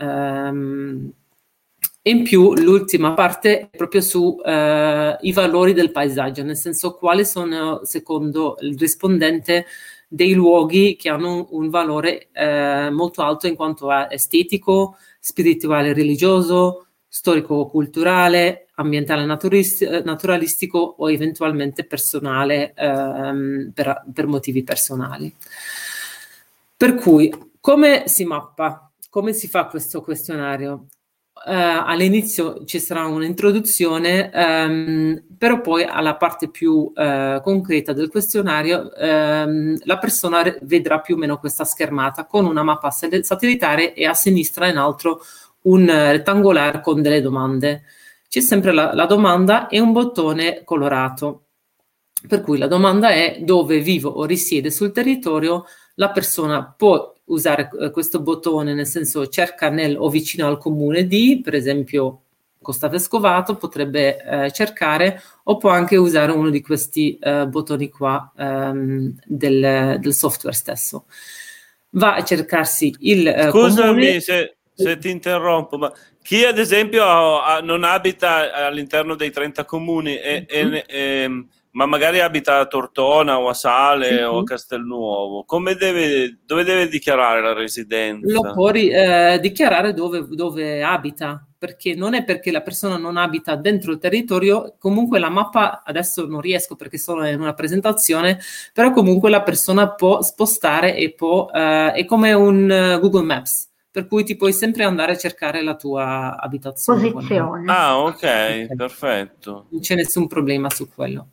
Um, 2.06 2.18
in 2.18 2.24
più 2.24 2.54
l'ultima 2.54 3.14
parte 3.14 3.62
è 3.62 3.70
proprio 3.76 4.02
sui 4.02 4.36
eh, 4.46 5.32
valori 5.34 5.74
del 5.74 5.92
paesaggio, 5.92 6.44
nel 6.44 6.56
senso 6.56 6.94
quali 6.94 7.26
sono 7.26 7.82
secondo 7.84 8.58
il 8.60 8.78
rispondente 8.78 9.66
dei 10.08 10.34
luoghi 10.34 10.96
che 10.96 11.10
hanno 11.10 11.48
un, 11.52 11.70
valore 11.70 12.28
eh, 12.32 12.90
molto 12.92 13.24
alto 13.24 13.48
in 13.48 13.56
quanto 13.56 13.90
a 13.90 14.08
estetico, 14.10 14.98
spirituale 15.20 15.94
religioso, 15.94 16.86
storico-culturale, 17.08 18.68
ambientale 18.76 19.26
naturalistico 19.26 20.78
o 20.98 21.10
eventualmente 21.10 21.86
personale 21.86 22.74
ehm, 22.76 23.72
per, 23.74 24.04
per 24.14 24.28
motivi 24.28 24.64
personali. 24.64 25.34
Per 26.78 26.96
cui 26.96 27.34
come 27.60 28.04
si 28.08 28.26
mappa? 28.26 28.92
Come 29.10 29.34
si 29.34 29.48
fa 29.48 29.66
questo 29.66 30.02
questionario? 30.02 30.88
Uh, 31.48 31.52
all'inizio 31.86 32.66
ci 32.66 32.80
sarà 32.80 33.06
un'introduzione, 33.06 34.32
um, 34.34 35.24
però 35.38 35.62
poi 35.62 35.84
alla 35.84 36.16
parte 36.16 36.50
più 36.50 36.92
uh, 36.92 37.40
concreta 37.44 37.94
del 37.94 38.10
questionario 38.10 38.92
um, 38.98 39.78
la 39.84 40.00
persona 40.00 40.42
vedrà 40.64 41.02
più 41.02 41.14
o 41.14 41.18
meno 41.20 41.38
questa 41.38 41.64
schermata 41.64 42.26
con 42.26 42.48
una 42.48 42.64
mappa 42.64 42.90
satellitare 42.90 43.94
e 43.94 44.08
a 44.08 44.16
sinistra 44.16 44.68
in 44.68 44.78
alto 44.78 45.22
un 45.66 45.86
rettangolare 45.86 46.82
con 46.82 47.04
delle 47.04 47.22
domande. 47.22 47.84
C'è 48.28 48.40
sempre 48.40 48.72
la, 48.72 48.96
la 48.96 49.06
domanda 49.06 49.68
e 49.68 49.80
un 49.80 49.92
bottone 49.92 50.64
colorato. 50.64 51.44
Per 52.28 52.42
cui 52.42 52.58
la 52.58 52.66
domanda 52.66 53.10
è 53.10 53.38
dove 53.42 53.82
vivo 53.82 54.10
o 54.10 54.26
risiede 54.26 54.72
sul 54.72 54.92
territorio, 54.92 55.66
la 55.96 56.10
persona 56.10 56.74
può 56.76 57.15
usare 57.26 57.70
eh, 57.80 57.92
questo 57.92 58.22
bottone, 58.22 58.74
nel 58.74 58.86
senso 58.86 59.28
cerca 59.28 59.70
nel 59.70 59.98
o 59.98 60.10
vicino 60.10 60.48
al 60.48 60.58
comune 60.58 61.08
di, 61.08 61.42
per 61.44 61.56
esempio 61.56 62.22
Costa 62.62 62.88
Vescovato, 62.88 63.56
potrebbe 63.56 64.18
eh, 64.22 64.52
cercare 64.52 65.22
o 65.44 65.58
può 65.58 65.70
anche 65.70 65.98
usare 65.98 66.32
uno 66.32 66.50
di 66.50 66.62
questi 66.62 67.18
eh, 67.20 67.46
bottoni 67.48 67.90
qua 67.90 68.32
ehm, 68.36 69.16
del, 69.24 69.98
del, 70.00 70.14
software 70.14 70.56
stesso. 70.56 71.06
Va 71.92 72.16
a 72.16 72.24
cercarsi 72.24 72.94
il 73.00 73.28
eh, 73.28 73.50
Scusami 73.50 74.20
se, 74.20 74.58
se, 74.74 74.98
ti 74.98 75.10
interrompo, 75.10 75.78
ma 75.78 75.94
chi 76.22 76.44
ad 76.44 76.58
esempio 76.58 77.04
ha, 77.04 77.56
ha, 77.56 77.60
non 77.62 77.84
abita 77.84 78.52
all'interno 78.52 79.16
dei 79.16 79.32
30 79.32 79.64
comuni 79.66 80.18
e, 80.18 80.48
mm-hmm. 80.52 80.74
e, 80.74 80.86
e 80.88 81.46
ma 81.76 81.86
magari 81.86 82.22
abita 82.22 82.60
a 82.60 82.68
Tortona 82.68 83.38
o 83.38 83.50
a 83.50 83.54
Sale 83.54 84.12
mm-hmm. 84.12 84.30
o 84.30 84.38
a 84.40 84.44
Castelnuovo, 84.44 85.44
come 85.44 85.76
deve, 85.76 86.40
dove 86.46 86.64
deve 86.64 86.88
dichiarare 86.88 87.42
la 87.42 87.54
residenza? 87.54 88.32
Lo 88.32 88.54
può 88.54 88.72
eh, 88.72 89.38
dichiarare 89.42 89.94
dove, 89.94 90.26
dove, 90.30 90.82
abita, 90.82 91.46
perché 91.58 91.94
non 91.94 92.14
è 92.14 92.24
perché 92.24 92.50
la 92.52 92.62
persona 92.62 92.96
non 92.96 93.18
abita 93.18 93.56
dentro 93.56 93.92
il 93.92 94.00
territorio, 94.00 94.76
comunque 94.80 95.20
la 95.20 95.30
mappa, 95.30 95.84
adesso 95.84 96.26
non 96.26 96.40
riesco 96.40 96.78
perché 96.78 96.98
sono 96.98 97.28
in 97.28 97.42
una 97.42 97.54
presentazione, 97.54 98.40
però 98.72 98.92
comunque 98.92 99.30
la 99.30 99.44
persona 99.44 99.90
può 99.92 100.22
spostare 100.22 100.96
e 100.96 101.14
può, 101.14 101.50
eh, 101.54 101.92
è 101.92 102.06
come 102.06 102.32
un 102.32 102.96
uh, 102.96 103.00
Google 103.02 103.24
Maps 103.24 103.74
per 103.96 104.08
cui 104.08 104.26
ti 104.26 104.36
puoi 104.36 104.52
sempre 104.52 104.84
andare 104.84 105.14
a 105.14 105.18
cercare 105.18 105.64
la 105.64 105.76
tua 105.76 106.38
abitazione. 106.38 107.12
Posizione. 107.12 107.72
Ah, 107.72 107.98
ok, 107.98 108.14
okay. 108.14 108.76
perfetto. 108.76 109.68
Non 109.70 109.80
c'è 109.80 109.96
nessun 109.96 110.28
problema 110.28 110.70
su 110.70 110.90
quello. 110.94 111.30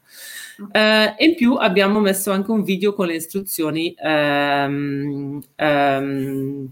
Eh, 0.71 1.15
in 1.19 1.35
più 1.35 1.55
abbiamo 1.55 2.01
messo 2.01 2.31
anche 2.31 2.51
un 2.51 2.63
video 2.63 2.93
con 2.93 3.07
le 3.07 3.17
istruzioni 3.17 3.95
ehm, 3.97 5.41
ehm, 5.57 6.69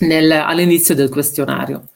nel, 0.00 0.32
all'inizio 0.32 0.94
del 0.94 1.10
questionario. 1.10 1.88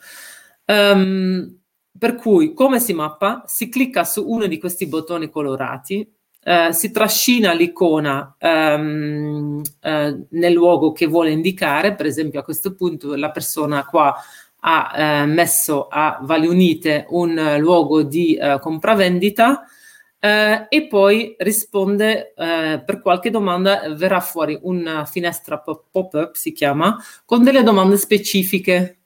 Um, 0.66 1.58
per 1.98 2.16
cui 2.16 2.52
come 2.52 2.80
si 2.80 2.92
mappa? 2.92 3.44
Si 3.46 3.68
clicca 3.68 4.04
su 4.04 4.28
uno 4.28 4.46
di 4.46 4.58
questi 4.58 4.86
bottoni 4.86 5.30
colorati, 5.30 6.06
eh, 6.42 6.72
si 6.72 6.90
trascina 6.90 7.52
l'icona 7.52 8.36
um, 8.38 9.62
eh, 9.80 10.26
nel 10.28 10.52
luogo 10.52 10.92
che 10.92 11.06
vuole 11.06 11.30
indicare, 11.30 11.94
per 11.94 12.06
esempio 12.06 12.40
a 12.40 12.44
questo 12.44 12.74
punto 12.74 13.16
la 13.16 13.30
persona 13.30 13.84
qua 13.84 14.14
ha 14.60 14.92
eh, 14.94 15.26
messo 15.26 15.86
a 15.88 16.18
Value 16.22 16.48
Unite 16.48 17.06
un 17.10 17.36
uh, 17.36 17.58
luogo 17.58 18.02
di 18.02 18.38
uh, 18.40 18.58
compravendita 18.58 19.64
eh, 20.18 20.66
e 20.68 20.86
poi 20.86 21.34
risponde 21.38 22.32
eh, 22.34 22.82
per 22.84 23.00
qualche 23.00 23.30
domanda, 23.30 23.94
verrà 23.94 24.20
fuori 24.20 24.58
una 24.62 25.04
finestra 25.04 25.58
pop-up, 25.58 26.34
si 26.34 26.52
chiama, 26.52 26.96
con 27.24 27.42
delle 27.42 27.62
domande 27.62 27.96
specifiche. 27.96 28.98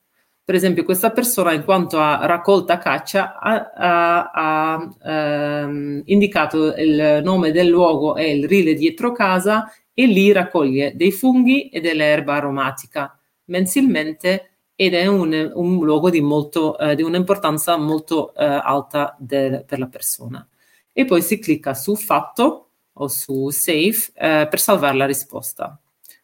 Per 0.44 0.54
esempio, 0.54 0.84
questa 0.84 1.10
persona, 1.10 1.52
in 1.52 1.64
quanto 1.64 1.98
a 2.00 2.26
raccolta 2.26 2.78
caccia, 2.78 3.38
ha, 3.38 3.70
ha, 3.74 4.30
ha 4.32 4.96
ehm, 5.04 6.02
indicato 6.06 6.74
il 6.74 7.20
nome 7.22 7.52
del 7.52 7.68
luogo 7.68 8.16
e 8.16 8.34
il 8.34 8.48
rile 8.48 8.74
dietro 8.74 9.12
casa 9.12 9.70
e 9.94 10.06
lì 10.06 10.32
raccoglie 10.32 10.96
dei 10.96 11.12
funghi 11.12 11.68
e 11.68 11.80
dell'erba 11.80 12.34
aromatica 12.34 13.16
mensilmente 13.50 14.50
ed 14.74 14.94
è 14.94 15.06
un, 15.06 15.52
un 15.54 15.84
luogo 15.84 16.08
di, 16.08 16.22
molto, 16.22 16.78
eh, 16.78 16.94
di 16.94 17.02
un'importanza 17.02 17.76
molto 17.76 18.34
eh, 18.34 18.44
alta 18.44 19.14
de, 19.18 19.62
per 19.66 19.78
la 19.78 19.88
persona. 19.88 20.48
E 20.92 21.04
poi 21.04 21.22
si 21.22 21.38
clicca 21.38 21.74
su 21.74 21.94
fatto 21.96 22.68
o 22.92 23.08
su 23.08 23.50
save 23.50 23.96
eh, 24.14 24.46
per 24.48 24.60
salvare 24.60 24.96
la 24.96 25.06
risposta. 25.06 25.78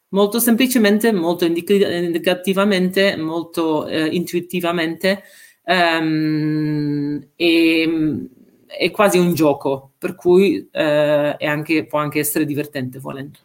Molto 0.09 0.39
semplicemente, 0.39 1.13
molto 1.13 1.45
indicativamente, 1.45 3.17
molto 3.17 3.87
eh, 3.87 4.07
intuitivamente 4.07 5.23
ehm, 5.65 7.29
e, 7.35 8.29
è 8.67 8.91
quasi 8.91 9.19
un 9.19 9.35
gioco, 9.35 9.93
per 9.99 10.15
cui 10.15 10.69
eh, 10.71 11.37
anche, 11.41 11.87
può 11.87 11.99
anche 11.99 12.21
essere 12.21 12.45
divertente 12.45 12.99
volendo. 12.99 13.39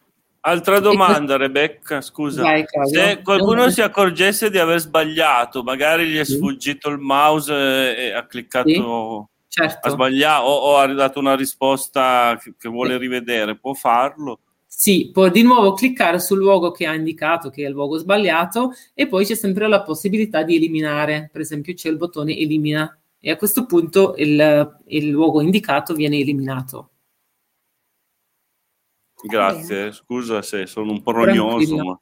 Altra 0.43 0.79
domanda, 0.79 1.37
Rebecca, 1.37 2.01
scusa. 2.01 2.41
Vai, 2.41 2.65
Se 2.91 3.21
qualcuno 3.23 3.69
si 3.69 3.81
accorgesse 3.81 4.49
di 4.49 4.57
aver 4.57 4.79
sbagliato, 4.79 5.61
magari 5.61 6.07
gli 6.07 6.17
è 6.17 6.25
sfuggito 6.25 6.89
il 6.89 6.97
mouse 6.97 7.95
e 7.95 8.11
ha 8.11 8.25
cliccato, 8.25 9.29
certo. 9.51 9.87
ha 9.87 9.91
sbagliato 9.91 10.45
o, 10.45 10.53
o, 10.53 10.77
ha 10.77 10.87
dato 10.87 11.19
una 11.19 11.35
risposta 11.35 12.39
che, 12.41 12.53
che 12.57 12.69
vuole 12.69 12.93
sì. 12.93 12.97
rivedere, 12.99 13.57
può 13.57 13.73
farlo? 13.73 14.39
Sì, 14.65 15.09
può 15.11 15.27
di 15.27 15.43
nuovo 15.43 15.73
cliccare 15.73 16.19
sul 16.19 16.37
luogo 16.37 16.71
che 16.71 16.87
ha 16.87 16.93
indicato, 16.93 17.49
che 17.49 17.63
è 17.63 17.67
il 17.67 17.73
luogo 17.73 17.97
sbagliato, 17.97 18.71
e 18.93 19.07
poi 19.07 19.25
c'è 19.25 19.35
sempre 19.35 19.67
la 19.67 19.83
possibilità 19.83 20.43
di 20.43 20.55
eliminare. 20.55 21.29
Per 21.31 21.41
esempio 21.41 21.73
c'è 21.73 21.89
il 21.89 21.97
bottone 21.97 22.37
elimina 22.37 22.97
e 23.19 23.29
a 23.29 23.35
questo 23.35 23.65
punto 23.65 24.15
il, 24.17 24.79
il 24.85 25.09
luogo 25.09 25.41
indicato 25.41 25.93
viene 25.93 26.17
eliminato. 26.17 26.89
Grazie, 29.23 29.91
scusa 29.91 30.41
se 30.41 30.65
sono 30.65 30.91
un 30.91 31.01
po' 31.01 31.11
rognoso. 31.11 31.75
Ma... 31.75 31.99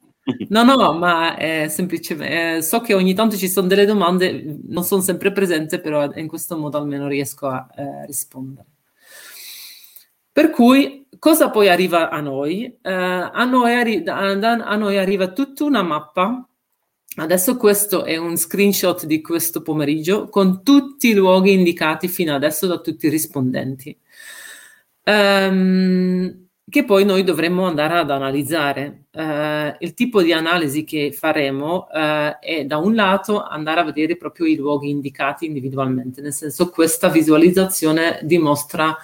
No, 0.50 0.63
no, 0.63 0.94
ma 0.94 1.36
è 1.36 1.68
semplicemente 1.70 2.58
eh, 2.58 2.62
so 2.62 2.82
che 2.82 2.94
ogni 2.94 3.13
tanto 3.13 3.36
ci 3.36 3.48
sono 3.48 3.68
delle 3.68 3.86
domande, 3.86 4.60
non 4.68 4.84
sono 4.84 5.02
sempre 5.02 5.32
presente, 5.32 5.80
però 5.80 6.12
in 6.13 6.28
questo 6.28 6.58
modo 6.58 6.78
almeno 6.78 7.08
riesco 7.08 7.48
a 7.48 7.68
eh, 7.76 8.06
rispondere. 8.06 8.68
Per 10.32 10.52
cui 10.52 11.08
cosa 11.20 11.50
poi 11.50 11.70
arriva 11.70 12.10
a 12.10 12.22
noi? 12.22 12.63
Eh, 12.65 12.92
a, 12.92 13.44
noi 13.46 13.74
arri- 13.74 14.08
a 14.08 14.76
noi 14.76 14.98
arriva 14.98 15.32
tutta 15.34 15.63
una 15.65 15.82
mappa. 15.82 16.48
Adesso 17.15 17.58
questo 17.58 18.06
è 18.06 18.15
un 18.15 18.38
screenshot 18.38 19.06
di 19.06 19.20
questo 19.20 19.62
pomeriggio 19.62 20.30
con 20.30 20.63
tutti 20.63 21.10
i 21.10 21.13
luoghi 21.13 21.52
indicati 21.52 22.08
fino 22.08 22.34
adesso 22.34 22.68
da 22.68 22.80
tutti 22.80 23.08
i 23.08 23.10
rispondenti. 23.10 23.98
Um, 25.04 26.49
che 26.69 26.86
poi 26.86 27.05
noi 27.05 27.23
dovremmo 27.23 27.65
andare 27.65 27.97
ad 27.97 28.12
analizzare. 28.12 29.05
Eh, 29.12 29.75
il 29.79 29.93
tipo 29.93 30.21
di 30.21 30.32
analisi 30.34 30.84
che 30.84 31.12
faremo 31.12 31.89
eh, 31.89 32.39
è 32.39 32.65
da 32.65 32.77
un 32.77 32.95
lato 32.95 33.41
andare 33.43 33.79
a 33.82 33.84
vedere 33.84 34.17
proprio 34.17 34.45
i 34.45 34.55
luoghi 34.55 34.89
indicati 34.89 35.45
individualmente, 35.45 36.21
nel 36.21 36.34
senso 36.34 36.69
questa 36.69 37.10
visualizzazione 37.10 38.19
dimostra 38.23 38.95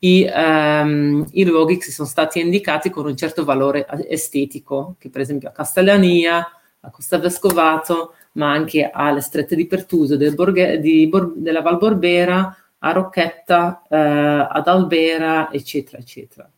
i, 0.00 0.28
ehm, 0.28 1.26
i 1.32 1.44
luoghi 1.44 1.76
che 1.78 1.90
sono 1.90 2.08
stati 2.08 2.40
indicati 2.40 2.90
con 2.90 3.06
un 3.06 3.16
certo 3.16 3.44
valore 3.44 3.86
estetico, 4.08 4.96
che 4.98 5.10
per 5.10 5.20
esempio 5.20 5.48
a 5.48 5.52
Castellania, 5.52 6.46
a 6.80 6.90
Costa 6.90 7.18
Vescovato, 7.18 8.14
ma 8.32 8.50
anche 8.50 8.90
alle 8.92 9.20
strette 9.20 9.54
di 9.54 9.66
Pertuso 9.66 10.16
del 10.16 10.34
Borghe, 10.34 10.80
di 10.80 11.06
Bor- 11.06 11.34
della 11.36 11.62
Val 11.62 11.78
Borbera, 11.78 12.56
a 12.78 12.92
Rocchetta, 12.92 13.82
eh, 13.88 13.96
ad 13.96 14.66
Albera, 14.66 15.52
eccetera, 15.52 15.98
eccetera. 15.98 16.50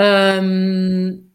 Um, 0.00 1.30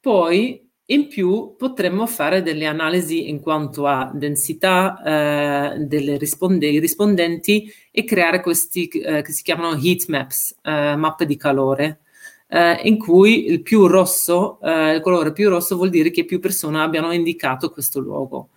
poi 0.00 0.64
in 0.88 1.08
più 1.08 1.56
potremmo 1.58 2.06
fare 2.06 2.42
delle 2.42 2.66
analisi 2.66 3.28
in 3.28 3.40
quanto 3.40 3.86
a 3.86 4.08
densità 4.14 5.74
eh, 5.74 5.78
dei 5.80 6.16
risponde- 6.16 6.78
rispondenti 6.78 7.68
e 7.90 8.04
creare 8.04 8.40
questi 8.40 8.86
eh, 8.86 9.22
che 9.22 9.32
si 9.32 9.42
chiamano 9.42 9.76
heat 9.82 10.06
maps, 10.06 10.54
eh, 10.62 10.94
mappe 10.94 11.26
di 11.26 11.36
calore, 11.36 12.02
eh, 12.46 12.78
in 12.84 12.98
cui 12.98 13.50
il 13.50 13.62
più 13.62 13.88
rosso, 13.88 14.60
eh, 14.60 14.94
il 14.94 15.00
colore 15.00 15.32
più 15.32 15.48
rosso 15.48 15.74
vuol 15.74 15.90
dire 15.90 16.10
che 16.12 16.24
più 16.24 16.38
persone 16.38 16.80
abbiano 16.80 17.10
indicato 17.10 17.70
questo 17.70 17.98
luogo. 17.98 18.50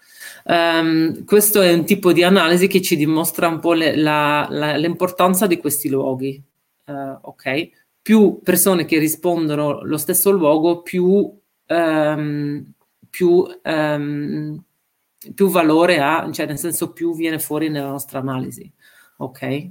Um, 0.43 1.25
questo 1.25 1.61
è 1.61 1.73
un 1.73 1.85
tipo 1.85 2.13
di 2.13 2.23
analisi 2.23 2.67
che 2.67 2.81
ci 2.81 2.95
dimostra 2.95 3.47
un 3.47 3.59
po' 3.59 3.73
le, 3.73 3.95
la, 3.95 4.47
la, 4.49 4.75
l'importanza 4.75 5.47
di 5.47 5.57
questi 5.57 5.89
luoghi. 5.89 6.41
Uh, 6.85 7.17
ok? 7.21 7.69
Più 8.09 8.39
persone 8.41 8.85
che 8.85 8.97
rispondono 8.97 9.83
lo 9.83 9.97
stesso 9.97 10.31
luogo, 10.31 10.81
più, 10.81 11.31
um, 11.67 12.73
più, 13.07 13.47
um, 13.63 14.63
più 15.35 15.47
valore 15.49 15.99
ha, 15.99 16.27
cioè 16.31 16.47
nel 16.47 16.57
senso 16.57 16.91
più 16.91 17.13
viene 17.13 17.37
fuori 17.37 17.69
nella 17.69 17.89
nostra 17.89 18.17
analisi. 18.17 18.73
Ok? 19.17 19.69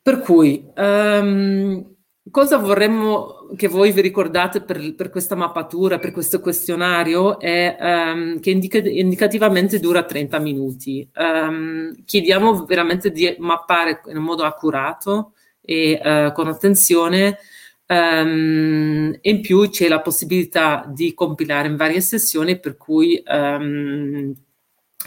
Per 0.00 0.20
cui, 0.20 0.66
um, 0.76 1.94
cosa 2.30 2.56
vorremmo 2.56 3.48
che 3.54 3.68
voi 3.68 3.92
vi 3.92 4.00
ricordate 4.00 4.62
per, 4.62 4.94
per, 4.94 5.10
questa 5.10 5.34
mappatura, 5.34 5.98
per 5.98 6.12
questo 6.12 6.40
questionario, 6.40 7.38
è 7.38 7.76
um, 7.78 8.40
che 8.40 8.48
indica, 8.48 8.78
indicativamente 8.78 9.78
dura 9.78 10.04
30 10.04 10.38
minuti. 10.38 11.06
Um, 11.14 12.02
chiediamo 12.06 12.64
veramente 12.64 13.10
di 13.10 13.36
mappare 13.38 14.00
in 14.06 14.22
modo 14.22 14.44
accurato 14.44 15.34
e 15.62 16.00
uh, 16.02 16.32
con 16.32 16.48
attenzione. 16.48 17.38
Um, 17.86 19.16
in 19.20 19.40
più 19.42 19.68
c'è 19.68 19.86
la 19.88 20.00
possibilità 20.00 20.84
di 20.88 21.14
compilare 21.14 21.68
in 21.68 21.76
varie 21.76 22.00
sessioni, 22.00 22.58
per 22.58 22.76
cui 22.76 23.22
um, 23.26 24.34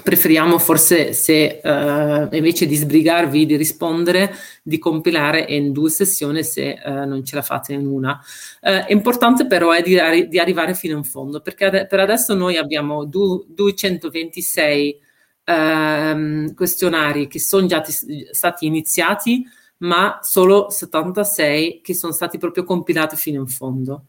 preferiamo 0.04 0.60
forse 0.60 1.14
se 1.14 1.62
uh, 1.64 2.36
invece 2.36 2.66
di 2.66 2.76
sbrigarvi 2.76 3.46
di 3.46 3.56
rispondere, 3.56 4.34
di 4.62 4.78
compilare 4.78 5.46
in 5.50 5.72
due 5.72 5.90
sessioni 5.90 6.44
se 6.44 6.80
uh, 6.84 7.06
non 7.06 7.24
ce 7.24 7.36
la 7.36 7.42
fate 7.42 7.74
in 7.74 7.88
una. 7.88 8.20
Uh, 8.62 8.92
importante 8.92 9.48
però 9.48 9.72
è 9.72 9.82
di, 9.82 10.28
di, 10.28 10.40
arrivare 10.40 10.74
fino 10.76 10.98
in 10.98 11.04
fondo, 11.04 11.42
perché 11.42 11.66
ad- 11.66 11.88
per 11.88 12.00
adesso 12.00 12.34
noi 12.34 12.58
abbiamo 12.58 13.06
du- 13.06 13.46
226 13.48 15.00
ehm, 15.46 16.54
questionari 16.54 17.28
che 17.28 17.40
sono 17.40 17.68
già 17.68 17.82
t- 17.82 18.30
stati 18.32 18.66
iniziati 18.66 19.46
ma 19.80 20.20
solo 20.22 20.70
76 20.70 21.82
che 21.82 21.94
sono 21.94 22.14
stati 22.14 22.38
proprio 22.38 22.64
compilati 22.64 23.16
fino 23.16 23.40
in 23.40 23.48
fondo. 23.48 24.06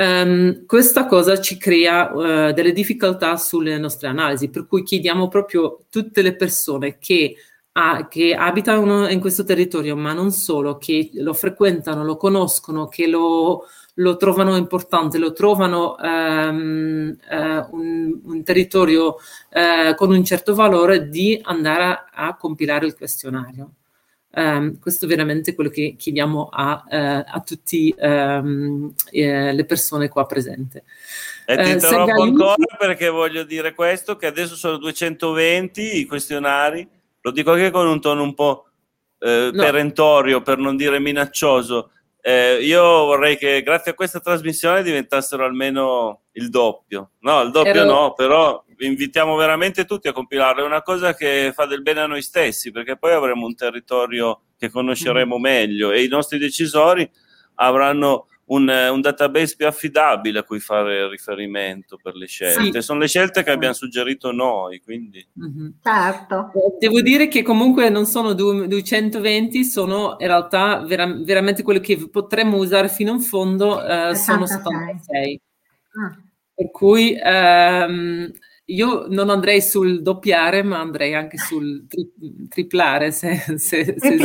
Um, 0.00 0.64
questa 0.64 1.06
cosa 1.06 1.40
ci 1.40 1.56
crea 1.56 2.12
uh, 2.12 2.52
delle 2.52 2.72
difficoltà 2.72 3.36
sulle 3.36 3.78
nostre 3.78 4.06
analisi, 4.06 4.48
per 4.48 4.66
cui 4.66 4.84
chiediamo 4.84 5.26
proprio 5.26 5.86
tutte 5.90 6.22
le 6.22 6.36
persone 6.36 6.98
che, 6.98 7.34
ha, 7.72 8.06
che 8.06 8.32
abitano 8.32 9.08
in 9.08 9.18
questo 9.18 9.42
territorio, 9.42 9.96
ma 9.96 10.12
non 10.12 10.30
solo, 10.30 10.78
che 10.78 11.10
lo 11.14 11.34
frequentano, 11.34 12.04
lo 12.04 12.16
conoscono, 12.16 12.86
che 12.86 13.08
lo, 13.08 13.64
lo 13.94 14.16
trovano 14.16 14.56
importante, 14.56 15.18
lo 15.18 15.32
trovano 15.32 15.96
um, 16.00 17.16
uh, 17.30 17.76
un, 17.76 18.20
un, 18.22 18.42
territorio 18.44 19.16
uh, 19.50 19.94
con 19.96 20.12
un 20.12 20.24
certo 20.24 20.54
valore, 20.54 21.08
di 21.08 21.40
andare 21.42 21.82
a, 21.82 22.28
a 22.28 22.36
compilare 22.36 22.86
il 22.86 22.94
questionario. 22.94 23.72
Um, 24.30 24.78
questo 24.78 25.06
è 25.06 25.08
veramente 25.08 25.54
quello 25.54 25.70
che 25.70 25.94
chiediamo 25.96 26.48
a, 26.52 26.84
uh, 26.86 27.24
a 27.26 27.42
tutte 27.44 27.94
um, 27.96 28.92
eh, 29.10 29.52
le 29.52 29.64
persone 29.64 30.08
qua 30.08 30.26
presenti. 30.26 30.82
E 31.46 31.56
ti 31.56 31.70
uh, 31.70 31.72
interrompo 31.72 32.10
Segali... 32.10 32.28
ancora 32.28 32.76
perché 32.78 33.08
voglio 33.08 33.42
dire 33.44 33.74
questo, 33.74 34.16
che 34.16 34.26
adesso 34.26 34.54
sono 34.54 34.76
220 34.76 35.98
i 35.98 36.04
questionari, 36.04 36.86
lo 37.22 37.30
dico 37.30 37.52
anche 37.52 37.70
con 37.70 37.86
un 37.86 38.00
tono 38.00 38.22
un 38.22 38.34
po' 38.34 38.66
eh, 39.18 39.50
no. 39.52 39.62
perentorio, 39.62 40.42
per 40.42 40.58
non 40.58 40.76
dire 40.76 40.98
minaccioso. 40.98 41.90
Eh, 42.20 42.58
io 42.62 42.82
vorrei 42.82 43.38
che 43.38 43.62
grazie 43.62 43.92
a 43.92 43.94
questa 43.94 44.20
trasmissione 44.20 44.82
diventassero 44.82 45.44
almeno 45.44 46.24
il 46.32 46.50
doppio. 46.50 47.12
No, 47.20 47.40
il 47.42 47.50
doppio 47.50 47.72
Ero... 47.72 47.84
no, 47.84 48.12
però 48.12 48.62
invitiamo 48.78 49.34
veramente 49.36 49.84
tutti 49.84 50.08
a 50.08 50.12
compilarlo, 50.12 50.62
è 50.62 50.66
una 50.66 50.82
cosa 50.82 51.14
che 51.14 51.52
fa 51.54 51.66
del 51.66 51.82
bene 51.82 52.00
a 52.00 52.06
noi 52.06 52.22
stessi, 52.22 52.70
perché 52.70 52.96
poi 52.96 53.12
avremo 53.12 53.46
un 53.46 53.54
territorio 53.54 54.42
che 54.56 54.70
conosceremo 54.70 55.38
mm. 55.38 55.40
meglio 55.40 55.90
e 55.92 56.02
i 56.02 56.08
nostri 56.08 56.38
decisori 56.38 57.08
avranno 57.56 58.26
un, 58.48 58.68
un, 58.68 59.00
database 59.00 59.56
più 59.56 59.66
affidabile 59.66 60.38
a 60.38 60.42
cui 60.42 60.58
fare 60.58 61.08
riferimento 61.08 61.98
per 62.02 62.14
le 62.14 62.26
scelte. 62.26 62.80
Sì. 62.80 62.82
Sono 62.82 63.00
le 63.00 63.08
scelte 63.08 63.42
che 63.42 63.50
abbiamo 63.50 63.74
suggerito 63.74 64.32
noi, 64.32 64.80
quindi... 64.80 65.26
Mm-hmm. 65.38 65.68
Certo. 65.82 66.50
Devo 66.78 67.00
dire 67.00 67.28
che 67.28 67.42
comunque 67.42 67.88
non 67.90 68.06
sono 68.06 68.32
220, 68.32 69.64
sono 69.64 70.16
in 70.18 70.26
realtà 70.26 70.80
vera- 70.80 71.12
veramente 71.12 71.62
quello 71.62 71.80
che 71.80 72.08
potremmo 72.08 72.56
usare 72.56 72.88
fino 72.88 73.12
in 73.12 73.20
fondo, 73.20 73.84
eh, 73.84 74.14
sono 74.14 74.46
76. 74.46 75.40
Ah. 76.00 76.16
Per 76.54 76.70
cui 76.70 77.18
ehm, 77.22 78.32
io 78.70 79.06
non 79.08 79.30
andrei 79.30 79.62
sul 79.62 80.02
doppiare, 80.02 80.62
ma 80.62 80.78
andrei 80.78 81.14
anche 81.14 81.38
sul 81.38 81.86
tri- 81.88 82.10
triplare. 82.48 83.12
Se, 83.12 83.44
se, 83.56 83.94
se 83.98 84.16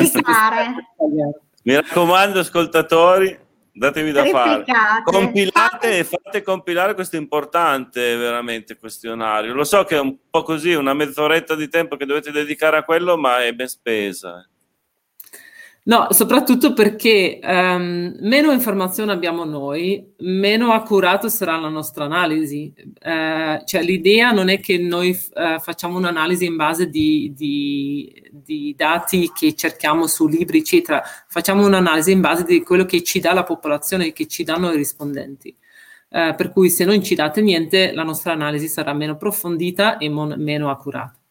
Mi 1.63 1.75
raccomando, 1.75 2.39
ascoltatori, 2.39 3.37
datevi 3.71 4.11
da 4.11 4.25
fare. 4.25 4.65
Compilate 5.03 5.99
e 5.99 6.03
fate 6.03 6.41
compilare 6.41 6.93
questo 6.93 7.15
importante 7.15 8.15
veramente 8.17 8.77
questionario. 8.77 9.53
Lo 9.53 9.63
so 9.63 9.83
che 9.85 9.95
è 9.95 9.99
un 9.99 10.17
po' 10.29 10.43
così, 10.43 10.73
una 10.73 10.93
mezz'oretta 10.93 11.55
di 11.55 11.69
tempo 11.69 11.95
che 11.95 12.05
dovete 12.05 12.31
dedicare 12.31 12.77
a 12.77 12.83
quello, 12.83 13.17
ma 13.17 13.43
è 13.43 13.53
ben 13.53 13.67
spesa. 13.67 14.45
No, 15.85 16.07
soprattutto 16.11 16.71
perché 16.71 17.41
um, 17.43 18.15
meno 18.21 18.53
informazioni 18.53 19.11
abbiamo 19.11 19.43
noi, 19.43 20.13
meno 20.19 20.71
accurato 20.71 21.27
sarà 21.27 21.57
la 21.57 21.67
nostra 21.67 22.05
analisi. 22.05 22.73
Uh, 22.77 23.61
cioè 23.65 23.83
l'idea 23.83 24.31
non 24.31 24.47
è 24.47 24.61
che 24.61 24.77
noi 24.77 25.09
uh, 25.09 25.59
facciamo 25.59 25.97
un'analisi 25.97 26.45
in 26.45 26.55
base 26.55 26.87
di, 26.87 27.33
di, 27.35 28.29
di, 28.31 28.73
dati 28.77 29.29
che 29.33 29.55
cerchiamo 29.55 30.07
su 30.07 30.25
libri, 30.25 30.59
eccetera. 30.59 31.03
Facciamo 31.27 31.65
un'analisi 31.65 32.13
in 32.13 32.21
base 32.21 32.45
di 32.45 32.63
quello 32.63 32.85
che 32.85 33.03
ci 33.03 33.19
dà 33.19 33.33
la 33.33 33.43
popolazione, 33.43 34.13
che 34.13 34.25
ci 34.27 34.45
danno 34.45 34.71
i 34.71 34.77
rispondenti. 34.77 35.53
Uh, 36.07 36.33
per 36.35 36.51
cui 36.53 36.69
se 36.69 36.85
non 36.85 37.03
ci 37.03 37.13
date 37.13 37.41
niente, 37.41 37.91
la 37.91 38.03
nostra 38.03 38.31
analisi 38.31 38.69
sarà 38.69 38.93
meno 38.93 39.13
approfondita 39.13 39.97
e 39.97 40.07
mon- 40.07 40.35
meno 40.37 40.69
accurata. 40.69 41.22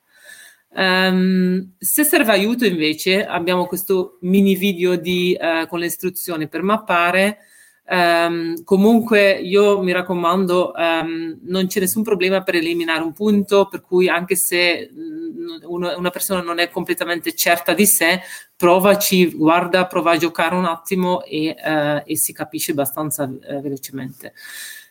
Um, 0.75 1.75
se 1.79 2.03
serve 2.03 2.33
aiuto 2.33 2.65
invece 2.65 3.27
abbiamo 3.27 3.67
questo 3.67 4.17
mini 4.23 4.55
video 4.55 4.97
di, 4.97 5.37
uh, 5.39 5.67
con 5.67 5.79
le 5.79 5.87
istruzioni 5.87 6.49
per 6.49 6.63
mappare. 6.63 7.39
Um, 7.85 8.63
comunque 8.63 9.33
io 9.33 9.83
mi 9.83 9.93
raccomando 9.93 10.73
um, 10.75 11.39
non 11.43 11.67
c'è 11.67 11.81
nessun 11.81 12.05
problema 12.05 12.43
per 12.43 12.55
eliminare 12.55 13.03
un 13.03 13.13
punto 13.13 13.67
per 13.67 13.83
cui 13.83 14.09
anche 14.09 14.37
se 14.37 14.89
mm, 14.91 15.65
uno, 15.65 15.99
una 15.99 16.11
persona 16.11 16.41
non 16.41 16.61
è 16.61 16.71
completamente 16.71 17.35
certa 17.35 17.75
di 17.75 17.85
sé 17.85 18.21
provaci, 18.57 19.33
guarda, 19.35 19.87
prova 19.87 20.13
a 20.13 20.17
giocare 20.17 20.55
un 20.55 20.65
attimo 20.65 21.25
e, 21.25 21.55
uh, 21.59 22.03
e 22.09 22.17
si 22.17 22.33
capisce 22.33 22.71
abbastanza 22.71 23.25
uh, 23.25 23.61
velocemente. 23.61 24.33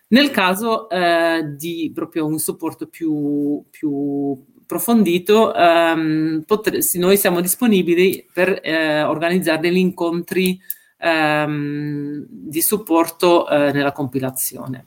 Nel 0.07 0.29
caso 0.29 0.87
uh, 0.91 1.55
di 1.55 1.89
proprio 1.95 2.25
un 2.25 2.37
supporto 2.37 2.87
più, 2.87 3.63
più 3.69 4.37
approfondito, 4.71 5.53
ehm, 5.53 6.43
potre- 6.47 6.79
noi 6.93 7.17
siamo 7.17 7.41
disponibili 7.41 8.25
per 8.31 8.61
eh, 8.63 9.03
organizzare 9.03 9.59
degli 9.59 9.75
incontri 9.77 10.57
ehm, 10.97 12.25
di 12.29 12.61
supporto 12.61 13.49
eh, 13.49 13.73
nella 13.73 13.91
compilazione. 13.91 14.85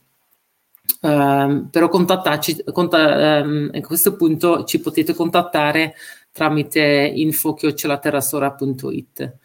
Um, 1.01 1.68
però 1.70 1.89
contattarci, 1.89 2.64
conta, 2.72 3.43
um, 3.43 3.70
a 3.74 3.80
questo 3.80 4.16
punto 4.16 4.64
ci 4.64 4.80
potete 4.80 5.14
contattare 5.14 5.95
tramite 6.32 7.12
info-terrasora.it. 7.14 9.37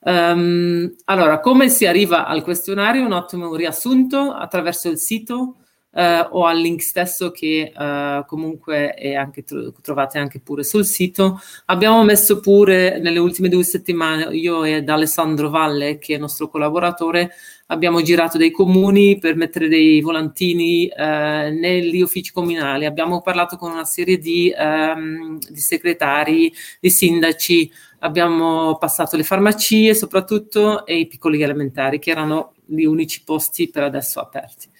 Um, 0.00 0.92
allora, 1.04 1.38
come 1.40 1.68
si 1.68 1.86
arriva 1.86 2.26
al 2.26 2.42
questionario? 2.42 3.04
Un 3.04 3.12
ottimo 3.12 3.54
riassunto 3.54 4.32
attraverso 4.32 4.88
il 4.88 4.98
sito 4.98 5.56
eh, 5.94 6.26
o 6.30 6.46
al 6.46 6.58
link 6.58 6.82
stesso 6.82 7.30
che 7.30 7.72
eh, 7.76 8.24
comunque 8.26 8.94
è 8.94 9.14
anche, 9.14 9.44
trovate 9.80 10.18
anche 10.18 10.40
pure 10.40 10.64
sul 10.64 10.84
sito. 10.84 11.40
Abbiamo 11.66 12.02
messo 12.04 12.40
pure 12.40 12.98
nelle 13.00 13.18
ultime 13.18 13.48
due 13.48 13.64
settimane, 13.64 14.34
io 14.34 14.64
ed 14.64 14.88
Alessandro 14.88 15.50
Valle, 15.50 15.98
che 15.98 16.12
è 16.12 16.14
il 16.16 16.22
nostro 16.22 16.48
collaboratore, 16.48 17.32
abbiamo 17.66 18.02
girato 18.02 18.38
dei 18.38 18.50
comuni 18.50 19.18
per 19.18 19.36
mettere 19.36 19.68
dei 19.68 20.00
volantini 20.00 20.86
eh, 20.86 21.50
negli 21.50 22.00
uffici 22.00 22.32
comunali, 22.32 22.84
abbiamo 22.84 23.20
parlato 23.22 23.56
con 23.56 23.70
una 23.70 23.84
serie 23.84 24.18
di, 24.18 24.52
ehm, 24.54 25.38
di 25.48 25.60
segretari, 25.60 26.52
di 26.80 26.90
sindaci, 26.90 27.70
abbiamo 28.00 28.76
passato 28.78 29.16
le 29.16 29.22
farmacie 29.22 29.94
soprattutto 29.94 30.84
e 30.86 30.98
i 30.98 31.06
piccoli 31.06 31.40
elementari 31.40 31.98
che 31.98 32.10
erano 32.10 32.54
gli 32.64 32.84
unici 32.84 33.22
posti 33.24 33.68
per 33.68 33.84
adesso 33.84 34.20
aperti. 34.20 34.70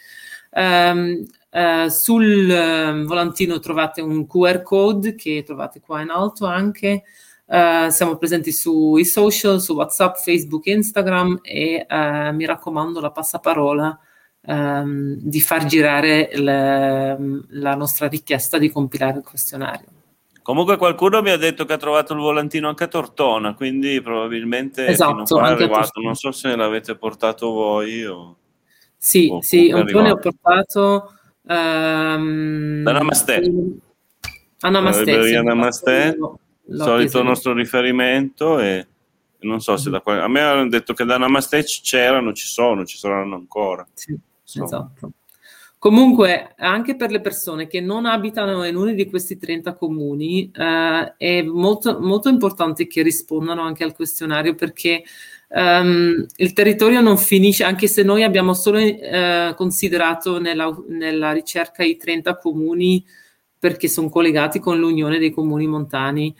Um, 0.55 1.25
uh, 1.51 1.89
sul 1.89 2.49
uh, 2.49 3.07
volantino 3.07 3.59
trovate 3.59 4.03
un 4.03 4.27
QR 4.27 4.63
code 4.63 5.15
che 5.15 5.43
trovate 5.45 5.81
qua 5.81 6.01
in 6.03 6.11
alto 6.11 6.47
anche. 6.47 7.05
Uh, 7.45 7.89
siamo 7.91 8.17
presenti 8.17 8.53
sui 8.53 9.05
social, 9.05 9.61
su 9.61 9.75
WhatsApp, 9.75 10.17
Facebook, 10.17 10.67
Instagram 10.67 11.41
e 11.43 11.87
mi 12.33 12.45
raccomando 12.47 13.01
la 13.01 13.11
passaparola 13.11 13.99
um, 14.43 15.17
di 15.19 15.41
far 15.41 15.67
girare 15.67 16.31
le, 16.35 17.45
la 17.49 17.75
nostra 17.75 18.09
richiesta 18.09 18.59
di 18.59 18.71
compilare 18.71 19.19
il 19.19 19.25
questionario. 19.25 19.87
Comunque 20.43 20.77
qualcuno 20.77 21.23
mi 21.23 21.31
ha 21.31 21.37
detto 21.37 21.65
che 21.65 21.75
ha 21.75 21.79
trovato 21.79 22.15
il 22.15 22.19
volantino 22.19 22.69
anche 22.69 22.85
a 22.85 22.89
Tortona, 22.89 23.55
quindi 23.55 24.01
probabilmente 24.03 24.87
esatto, 24.87 25.25
fino 25.25 25.41
a 25.41 25.49
è 25.49 25.53
arrivato. 25.53 26.01
Non 26.01 26.17
so 26.17 26.33
se 26.33 26.57
l'avete 26.57 26.97
portato 26.97 27.51
voi 27.53 28.05
o... 28.05 28.37
Sì, 29.05 29.29
o 29.29 29.43
sì, 29.43 29.73
un 29.73 29.85
po' 29.91 30.01
ne 30.01 30.13
ho 30.13 30.17
portato... 30.17 31.13
Um, 31.43 32.85
da 32.85 32.93
Namaste. 32.93 33.43
A 34.61 34.69
Namaste. 34.71 35.25
Sì, 35.25 35.43
Namaste, 35.43 36.19
solito 36.71 37.21
nostro 37.25 37.53
riferimento 37.53 38.61
e 38.61 38.87
non 39.41 39.61
so 39.61 39.77
se 39.77 39.91
da 39.91 39.99
qua... 39.99 40.23
A 40.23 40.29
me 40.29 40.41
hanno 40.41 40.69
detto 40.69 40.95
che 40.95 41.05
da 41.05 41.19
Namaste 41.19 41.65
c'erano, 41.65 42.33
ci 42.33 42.47
sono, 42.47 42.85
ci 42.85 42.97
saranno 42.97 43.35
ancora. 43.35 43.85
Sì, 43.93 44.17
esatto. 44.45 45.11
Comunque, 45.79 46.55
anche 46.59 46.95
per 46.95 47.11
le 47.11 47.21
persone 47.21 47.67
che 47.67 47.81
non 47.81 48.07
abitano 48.07 48.63
in 48.63 48.77
uno 48.77 48.93
di 48.93 49.11
questi 49.11 49.37
30 49.37 49.75
comuni, 49.75 50.49
eh, 50.55 51.15
è 51.17 51.43
molto, 51.43 51.99
molto 51.99 52.29
importante 52.29 52.87
che 52.87 53.03
rispondano 53.03 53.63
anche 53.63 53.83
al 53.83 53.97
questionario 53.97 54.55
perché 54.55 55.03
Um, 55.55 56.25
il 56.37 56.53
territorio 56.55 57.03
non 57.03 57.19
finisce, 57.19 57.63
anche 57.65 57.87
se 57.87 58.03
noi 58.03 58.23
abbiamo 58.23 58.55
solo 58.55 58.79
uh, 58.79 59.55
considerato 59.55 60.41
nella, 60.41 60.75
nella, 60.89 61.33
ricerca 61.33 61.85
i 61.85 61.99
30 61.99 62.39
comuni 62.39 63.05
perché 63.59 63.87
sono 63.87 64.09
collegati 64.09 64.59
con 64.61 64.79
l'Unione 64.79 65.19
dei 65.19 65.31
Comuni 65.31 65.67
Montani. 65.67 66.35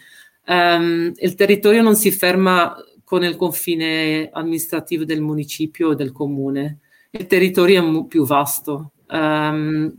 Um, 0.47 1.13
il 1.15 1.35
territorio 1.35 1.83
non 1.83 1.95
si 1.95 2.11
ferma 2.11 2.75
con 3.05 3.23
il 3.23 3.37
confine 3.37 4.31
amministrativo 4.33 5.05
del 5.05 5.21
municipio 5.21 5.89
o 5.89 5.95
del 5.95 6.13
comune, 6.13 6.79
il 7.11 7.27
territorio 7.27 7.83
è 7.83 7.85
m- 7.85 8.07
più 8.07 8.25
vasto 8.25 8.93
um, 9.11 9.95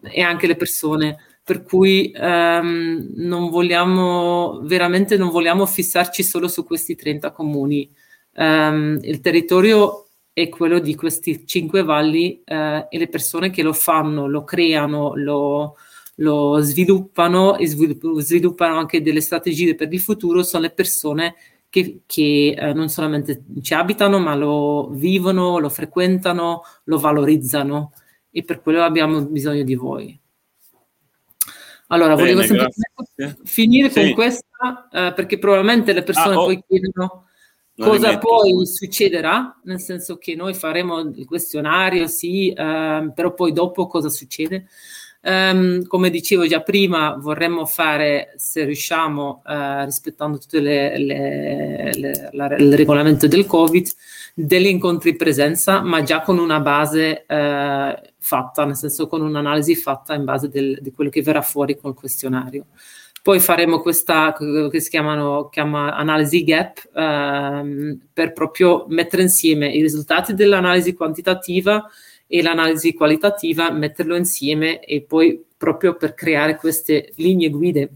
e 0.00 0.20
anche 0.22 0.46
le 0.46 0.54
persone 0.54 1.16
per 1.42 1.64
cui 1.64 2.12
um, 2.14 3.10
non 3.16 3.50
vogliamo 3.50 4.60
veramente 4.62 5.16
non 5.16 5.30
vogliamo 5.30 5.66
fissarci 5.66 6.22
solo 6.22 6.46
su 6.46 6.64
questi 6.64 6.94
30 6.94 7.32
comuni 7.32 7.90
um, 8.34 8.98
il 9.02 9.20
territorio 9.20 10.06
è 10.32 10.48
quello 10.48 10.78
di 10.78 10.94
questi 10.94 11.46
cinque 11.46 11.82
valli 11.82 12.42
uh, 12.46 12.86
e 12.88 12.98
le 12.98 13.08
persone 13.08 13.50
che 13.50 13.62
lo 13.62 13.72
fanno, 13.72 14.26
lo 14.26 14.44
creano, 14.44 15.12
lo, 15.14 15.76
lo 16.16 16.58
sviluppano 16.60 17.56
e 17.56 17.66
sviluppano 17.66 18.78
anche 18.78 19.02
delle 19.02 19.20
strategie 19.20 19.74
per 19.74 19.92
il 19.92 20.00
futuro 20.00 20.42
sono 20.42 20.62
le 20.62 20.70
persone 20.70 21.34
che, 21.72 22.02
che 22.04 22.54
eh, 22.58 22.74
non 22.74 22.90
solamente 22.90 23.44
ci 23.62 23.72
abitano, 23.72 24.18
ma 24.18 24.34
lo 24.34 24.90
vivono, 24.90 25.58
lo 25.58 25.70
frequentano, 25.70 26.62
lo 26.84 26.98
valorizzano 26.98 27.94
e 28.30 28.44
per 28.44 28.60
quello 28.60 28.82
abbiamo 28.82 29.22
bisogno 29.22 29.62
di 29.62 29.74
voi. 29.74 30.20
Allora, 31.86 32.14
Bene, 32.14 32.34
volevo 32.34 32.42
semplicemente 32.42 33.40
finire 33.44 33.88
sì. 33.88 34.00
con 34.00 34.12
questa, 34.12 34.88
eh, 34.92 35.12
perché 35.14 35.38
probabilmente 35.38 35.94
le 35.94 36.02
persone 36.02 36.34
ah, 36.34 36.40
oh. 36.40 36.44
poi 36.44 36.62
chiedono 36.66 37.28
Cosa 37.76 38.18
poi 38.18 38.66
succederà? 38.66 39.58
Nel 39.64 39.80
senso 39.80 40.18
che 40.18 40.34
noi 40.34 40.54
faremo 40.54 41.00
il 41.00 41.24
questionario, 41.24 42.06
sì, 42.06 42.52
ehm, 42.54 43.12
però 43.14 43.32
poi 43.32 43.52
dopo 43.52 43.86
cosa 43.86 44.10
succede? 44.10 44.66
Um, 45.24 45.86
come 45.86 46.10
dicevo 46.10 46.48
già 46.48 46.62
prima, 46.62 47.16
vorremmo 47.16 47.64
fare, 47.64 48.34
se 48.36 48.64
riusciamo, 48.64 49.42
uh, 49.44 49.84
rispettando 49.84 50.36
tutto 50.36 50.56
il 50.56 50.66
regolamento 52.74 53.28
del 53.28 53.46
Covid, 53.46 53.86
degli 54.34 54.66
incontri 54.66 55.10
in 55.10 55.16
presenza, 55.16 55.80
ma 55.80 56.02
già 56.02 56.22
con 56.22 56.38
una 56.38 56.58
base 56.58 57.24
uh, 57.28 57.94
fatta, 58.18 58.64
nel 58.64 58.74
senso 58.74 59.06
con 59.06 59.20
un'analisi 59.22 59.76
fatta 59.76 60.14
in 60.14 60.24
base 60.24 60.48
del, 60.48 60.78
di 60.82 60.90
quello 60.90 61.08
che 61.08 61.22
verrà 61.22 61.40
fuori 61.42 61.78
col 61.78 61.94
questionario. 61.94 62.66
Poi 63.22 63.38
faremo 63.38 63.78
questa 63.78 64.36
che 64.68 64.80
si 64.80 64.90
chiamano, 64.90 65.48
chiama 65.48 65.94
analisi 65.94 66.42
gap 66.42 66.90
ehm, 66.92 68.08
per 68.12 68.32
proprio 68.32 68.84
mettere 68.88 69.22
insieme 69.22 69.68
i 69.68 69.80
risultati 69.80 70.34
dell'analisi 70.34 70.92
quantitativa 70.92 71.88
e 72.26 72.42
l'analisi 72.42 72.94
qualitativa, 72.94 73.70
metterlo 73.70 74.16
insieme 74.16 74.80
e 74.80 75.02
poi 75.02 75.40
proprio 75.56 75.94
per 75.94 76.14
creare 76.14 76.56
queste 76.56 77.12
linee 77.14 77.50
guide 77.50 77.90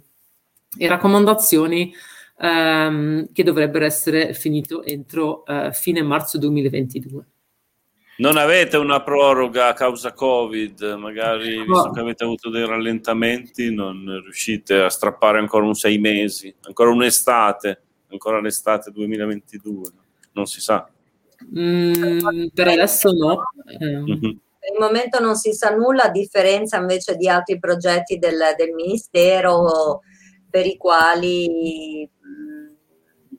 e 0.78 0.86
raccomandazioni 0.86 1.92
ehm, 2.38 3.32
che 3.32 3.42
dovrebbero 3.42 3.84
essere 3.84 4.32
finito 4.32 4.84
entro 4.84 5.44
eh, 5.44 5.72
fine 5.72 6.02
marzo 6.02 6.38
2022. 6.38 7.24
Non 8.18 8.38
avete 8.38 8.78
una 8.78 9.02
proroga 9.02 9.68
a 9.68 9.72
causa 9.74 10.12
Covid, 10.12 10.96
magari 10.98 11.62
visto 11.64 11.90
che 11.90 12.00
avete 12.00 12.24
avuto 12.24 12.48
dei 12.48 12.66
rallentamenti, 12.66 13.74
non 13.74 14.20
riuscite 14.22 14.80
a 14.80 14.88
strappare 14.88 15.38
ancora 15.38 15.66
un 15.66 15.74
sei 15.74 15.98
mesi, 15.98 16.54
ancora 16.62 16.90
un'estate, 16.90 17.82
ancora 18.10 18.40
l'estate 18.40 18.90
2022, 18.90 19.90
non 20.32 20.46
si 20.46 20.60
sa. 20.60 20.88
Mm, 21.58 22.46
per 22.54 22.68
adesso 22.68 23.10
no. 23.12 23.42
Mm-hmm. 23.82 24.20
Per 24.58 24.72
il 24.72 24.80
momento 24.80 25.20
non 25.20 25.36
si 25.36 25.52
sa 25.52 25.74
nulla, 25.74 26.04
a 26.04 26.10
differenza 26.10 26.78
invece 26.78 27.16
di 27.16 27.28
altri 27.28 27.58
progetti 27.58 28.18
del, 28.18 28.38
del 28.56 28.72
Ministero 28.72 30.00
per 30.48 30.64
i 30.64 30.76
quali 30.78 32.08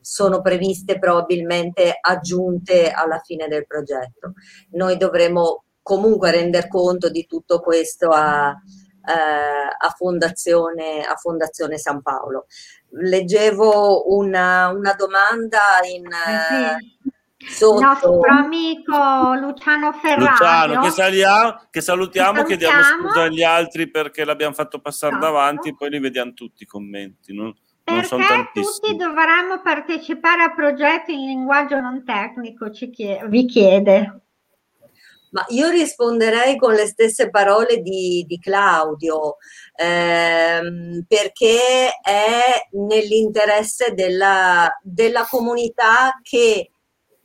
sono 0.09 0.39
previste 0.39 0.99
probabilmente 0.99 1.97
aggiunte 1.99 2.91
alla 2.91 3.19
fine 3.19 3.49
del 3.49 3.67
progetto. 3.67 4.35
Noi 4.71 4.95
dovremo 4.95 5.65
comunque 5.81 6.31
render 6.31 6.69
conto 6.69 7.09
di 7.09 7.25
tutto 7.25 7.59
questo 7.59 8.07
a, 8.11 8.47
eh, 8.51 9.11
a, 9.11 9.89
Fondazione, 9.97 11.03
a 11.03 11.15
Fondazione 11.15 11.77
San 11.77 12.01
Paolo. 12.01 12.45
Leggevo 12.91 14.15
una, 14.15 14.69
una 14.69 14.93
domanda 14.93 15.59
in... 15.83 16.05
Eh 16.05 16.95
Sotto. 17.39 17.75
Il 17.75 17.85
nostro 17.85 18.19
amico 18.27 19.35
Luciano 19.39 19.93
Ferrario. 19.93 20.27
Luciano, 20.27 20.81
che, 20.81 20.89
saliamo, 20.89 21.61
che 21.69 21.81
salutiamo, 21.81 22.41
che 22.41 22.47
chiediamo 22.47 22.81
scusa 22.81 23.21
agli 23.21 23.43
altri 23.43 23.91
perché 23.91 24.25
l'abbiamo 24.25 24.55
fatto 24.55 24.79
passare 24.79 25.15
esatto. 25.15 25.31
davanti, 25.31 25.75
poi 25.75 25.91
li 25.91 25.99
vediamo 25.99 26.33
tutti 26.33 26.63
i 26.63 26.65
commenti. 26.65 27.35
No? 27.35 27.55
Perché 27.87 28.51
tutti 28.51 28.97
dovremmo 28.97 29.61
partecipare 29.63 30.43
a 30.43 30.53
progetti 30.53 31.13
in 31.13 31.25
linguaggio 31.25 31.79
non 31.79 32.03
tecnico, 32.03 32.69
chiede, 32.69 33.25
vi 33.29 33.45
chiede. 33.45 34.21
Ma 35.29 35.45
io 35.49 35.69
risponderei 35.69 36.57
con 36.57 36.73
le 36.73 36.85
stesse 36.85 37.29
parole 37.29 37.81
di, 37.81 38.25
di 38.27 38.39
Claudio, 38.39 39.37
ehm, 39.73 41.05
perché 41.07 41.91
è 42.01 42.67
nell'interesse 42.71 43.93
della, 43.93 44.69
della 44.81 45.25
comunità 45.25 46.19
che 46.21 46.71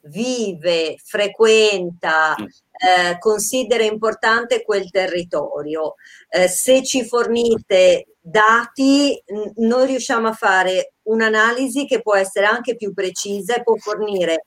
vive, 0.02 0.94
frequenta. 1.02 2.36
Eh, 2.82 3.18
considera 3.20 3.84
importante 3.84 4.64
quel 4.64 4.90
territorio. 4.90 5.94
Eh, 6.28 6.48
se 6.48 6.82
ci 6.82 7.04
fornite 7.04 8.08
dati, 8.20 9.22
noi 9.56 9.86
riusciamo 9.86 10.28
a 10.28 10.32
fare 10.32 10.94
un'analisi 11.02 11.86
che 11.86 12.02
può 12.02 12.16
essere 12.16 12.46
anche 12.46 12.74
più 12.74 12.92
precisa 12.92 13.54
e 13.54 13.62
può 13.62 13.76
fornire 13.76 14.46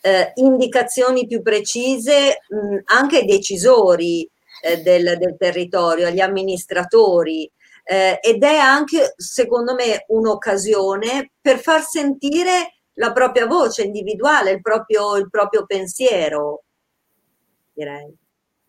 eh, 0.00 0.32
indicazioni 0.34 1.26
più 1.26 1.42
precise 1.42 2.40
mh, 2.48 2.78
anche 2.86 3.18
ai 3.18 3.24
decisori 3.24 4.28
eh, 4.62 4.82
del, 4.82 5.16
del, 5.18 5.36
territorio, 5.38 6.08
agli 6.08 6.20
amministratori. 6.20 7.50
Eh, 7.84 8.18
ed 8.20 8.42
è 8.42 8.56
anche, 8.56 9.14
secondo 9.16 9.74
me, 9.74 10.04
un'occasione 10.08 11.30
per 11.40 11.60
far 11.60 11.84
sentire 11.84 12.78
la 12.94 13.12
propria 13.12 13.46
voce 13.46 13.82
individuale, 13.82 14.50
il 14.50 14.60
proprio, 14.60 15.16
il 15.16 15.30
proprio 15.30 15.66
pensiero, 15.66 16.64
direi. 17.76 18.14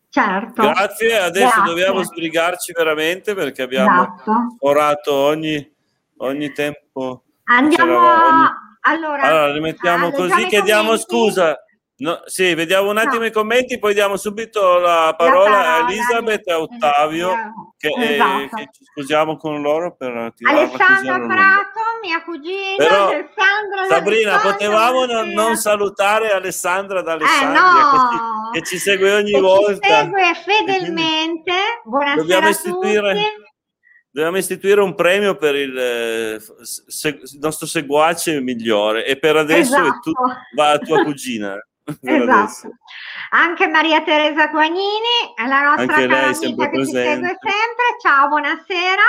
Certo. 0.10 0.62
Grazie, 0.62 1.18
adesso 1.18 1.54
Grazie. 1.56 1.64
dobbiamo 1.64 2.04
sbrigarci 2.04 2.74
veramente 2.74 3.34
perché 3.34 3.62
abbiamo 3.62 4.04
esatto. 4.04 4.56
orato 4.60 5.14
ogni, 5.14 5.76
ogni 6.18 6.52
tempo. 6.52 7.24
Andiamo 7.46 7.98
ogni... 7.98 8.48
allora, 8.82 9.22
allora 9.22 9.54
rimettiamo 9.54 10.12
così, 10.12 10.46
chiediamo 10.48 10.98
scusa. 10.98 11.58
No, 12.00 12.22
sì, 12.26 12.54
vediamo 12.54 12.92
un 12.92 12.98
attimo 12.98 13.22
no. 13.22 13.26
i 13.26 13.32
commenti, 13.32 13.80
poi 13.80 13.96
diamo 13.96 14.18
subito 14.18 14.78
la 14.78 15.16
parola, 15.18 15.50
la 15.50 15.56
parola 15.56 15.74
a 15.74 15.92
Elisabeth 15.92 16.48
e 16.48 16.52
a 16.52 16.60
Ottavio, 16.60 17.34
che, 17.76 17.88
esatto. 17.88 18.40
eh, 18.40 18.50
che, 18.50 18.70
ci 18.72 18.84
scusiamo 18.86 19.36
con 19.36 19.62
loro 19.64 19.96
per 19.96 20.12
Alessandra 20.12 21.26
Prato, 21.26 21.80
mia 22.04 22.22
cugina, 22.24 22.76
Però, 22.78 23.08
Alessandra 23.08 23.86
Sabrina, 23.90 24.38
potevamo 24.38 25.06
non, 25.06 25.30
non, 25.30 25.56
salutare 25.56 26.30
Alessandra 26.30 27.02
da 27.02 27.14
Alessandria, 27.14 27.62
eh, 27.62 27.82
no. 27.82 27.90
che, 27.90 27.98
ci, 27.98 28.60
che, 28.60 28.68
ci, 28.68 28.78
segue 28.78 29.14
ogni 29.14 29.32
che 29.32 29.40
volta. 29.40 29.74
Ci 29.74 29.94
segue 30.04 30.34
fedelmente, 30.46 31.54
buonasera 31.84 32.22
dobbiamo 32.22 32.50
istituire, 32.50 33.14
Dobbiamo 34.12 34.38
istituire 34.38 34.82
un 34.82 34.96
premio 34.96 35.36
per 35.36 35.56
il, 35.56 35.78
eh, 35.78 36.40
se, 36.62 37.08
il 37.10 37.38
nostro 37.40 37.68
seguace 37.68 38.40
migliore 38.42 39.06
e 39.06 39.20
per 39.20 39.36
adesso 39.36 39.76
esatto. 39.76 40.12
tu, 40.12 40.12
va 40.56 40.72
a 40.72 40.80
tua 40.80 41.02
cugina. 41.06 41.56
esatto. 42.02 42.76
Anche 43.32 43.68
Maria 43.68 44.02
Teresa 44.02 44.48
Guagnini, 44.48 45.34
la 45.48 45.62
nostra 45.62 45.96
Anche 45.96 46.08
cara 46.08 46.28
amica 46.28 46.70
che 46.70 46.86
ci 46.86 46.92
segue 46.92 47.38
sempre. 47.40 47.86
Ciao, 48.02 48.28
buonasera. 48.28 49.04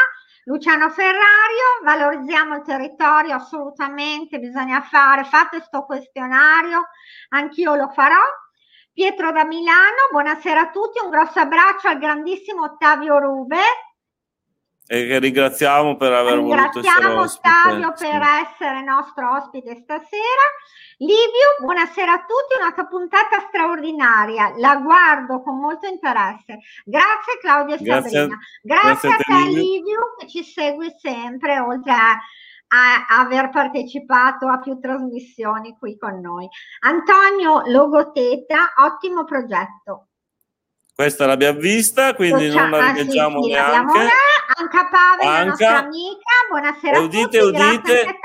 Luciano 0.44 0.88
Ferrario, 0.88 1.82
valorizziamo 1.84 2.56
il 2.56 2.62
territorio 2.62 3.34
assolutamente, 3.34 4.38
bisogna 4.38 4.80
fare, 4.80 5.24
fate 5.24 5.60
sto 5.60 5.84
questionario, 5.84 6.88
anch'io 7.30 7.74
lo 7.74 7.90
farò. 7.90 8.22
Pietro 8.90 9.30
da 9.30 9.44
Milano, 9.44 10.08
buonasera 10.10 10.60
a 10.60 10.70
tutti, 10.70 11.04
un 11.04 11.10
grosso 11.10 11.40
abbraccio 11.40 11.88
al 11.88 11.98
grandissimo 11.98 12.62
Ottavio 12.62 13.18
Rube, 13.18 13.60
e 14.90 15.06
che 15.06 15.18
ringraziamo 15.18 15.96
per 15.96 16.14
aver 16.14 16.40
voluto 16.40 16.78
essere 16.78 17.12
ospite. 17.12 17.48
Ottavio 17.50 17.92
per 17.92 18.22
essere 18.22 18.82
nostro 18.82 19.36
ospite 19.36 19.76
stasera. 19.76 20.44
Livio, 21.00 21.54
buonasera 21.60 22.12
a 22.12 22.24
tutti, 22.26 22.58
una 22.58 22.88
puntata 22.88 23.46
straordinaria, 23.46 24.54
la 24.56 24.76
guardo 24.78 25.42
con 25.42 25.60
molto 25.60 25.86
interesse. 25.86 26.58
Grazie 26.84 27.38
Claudia 27.40 27.76
e 27.76 27.78
grazie, 27.78 28.10
Sabrina. 28.10 28.38
Grazie, 28.62 29.08
grazie 29.08 29.08
a 29.10 29.16
te, 29.16 29.46
Livio. 29.46 29.62
Livio 29.62 30.14
che 30.18 30.26
ci 30.26 30.42
segui 30.42 30.92
sempre, 30.98 31.60
oltre 31.60 31.92
a, 31.92 32.18
aver 33.20 33.50
partecipato 33.50 34.48
a 34.48 34.58
più 34.58 34.80
trasmissioni 34.80 35.76
qui 35.78 35.96
con 35.96 36.18
noi. 36.18 36.48
Antonio 36.80 37.62
Logoteta, 37.66 38.72
ottimo 38.78 39.22
progetto. 39.22 40.08
Questa 40.92 41.26
l'abbiamo 41.26 41.60
vista, 41.60 42.12
quindi 42.14 42.48
non 42.48 42.70
la 42.70 42.90
rileggiamo 42.90 43.38
ah, 43.38 43.42
sì, 43.42 43.48
sì, 43.48 43.54
neanche. 43.54 44.08
Anca 44.58 44.88
Pavel, 44.88 45.26
Anca. 45.26 45.38
la 45.38 45.44
nostra 45.44 45.78
amica, 45.78 46.32
buonasera 46.48 46.98
udite, 46.98 47.38
a 47.38 47.42
tutti. 47.42 47.60
Udite, 47.60 48.18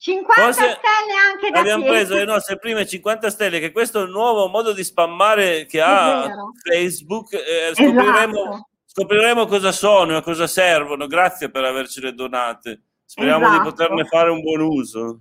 50 0.00 0.42
Forse 0.42 0.60
stelle 0.60 1.14
anche 1.30 1.50
da 1.50 1.58
abbiamo 1.58 1.84
te. 1.84 1.90
preso 1.90 2.14
le 2.14 2.24
nostre 2.24 2.58
prime 2.58 2.86
50 2.86 3.28
stelle 3.28 3.60
che 3.60 3.70
questo 3.70 4.00
è 4.00 4.04
il 4.04 4.08
nuovo 4.08 4.48
modo 4.48 4.72
di 4.72 4.82
spammare 4.82 5.66
che 5.66 5.82
ha 5.82 6.34
Facebook 6.62 7.34
eh, 7.34 7.74
scopriremo, 7.74 8.40
esatto. 8.40 8.68
scopriremo, 8.86 9.44
cosa 9.44 9.72
sono 9.72 10.16
e 10.16 10.22
cosa 10.22 10.46
servono 10.46 11.06
grazie 11.06 11.50
per 11.50 11.64
avercele 11.64 12.14
donate 12.14 12.80
speriamo 13.04 13.44
esatto. 13.44 13.62
di 13.62 13.68
poterne 13.68 14.04
fare 14.06 14.30
un 14.30 14.40
buon 14.40 14.60
uso 14.62 15.20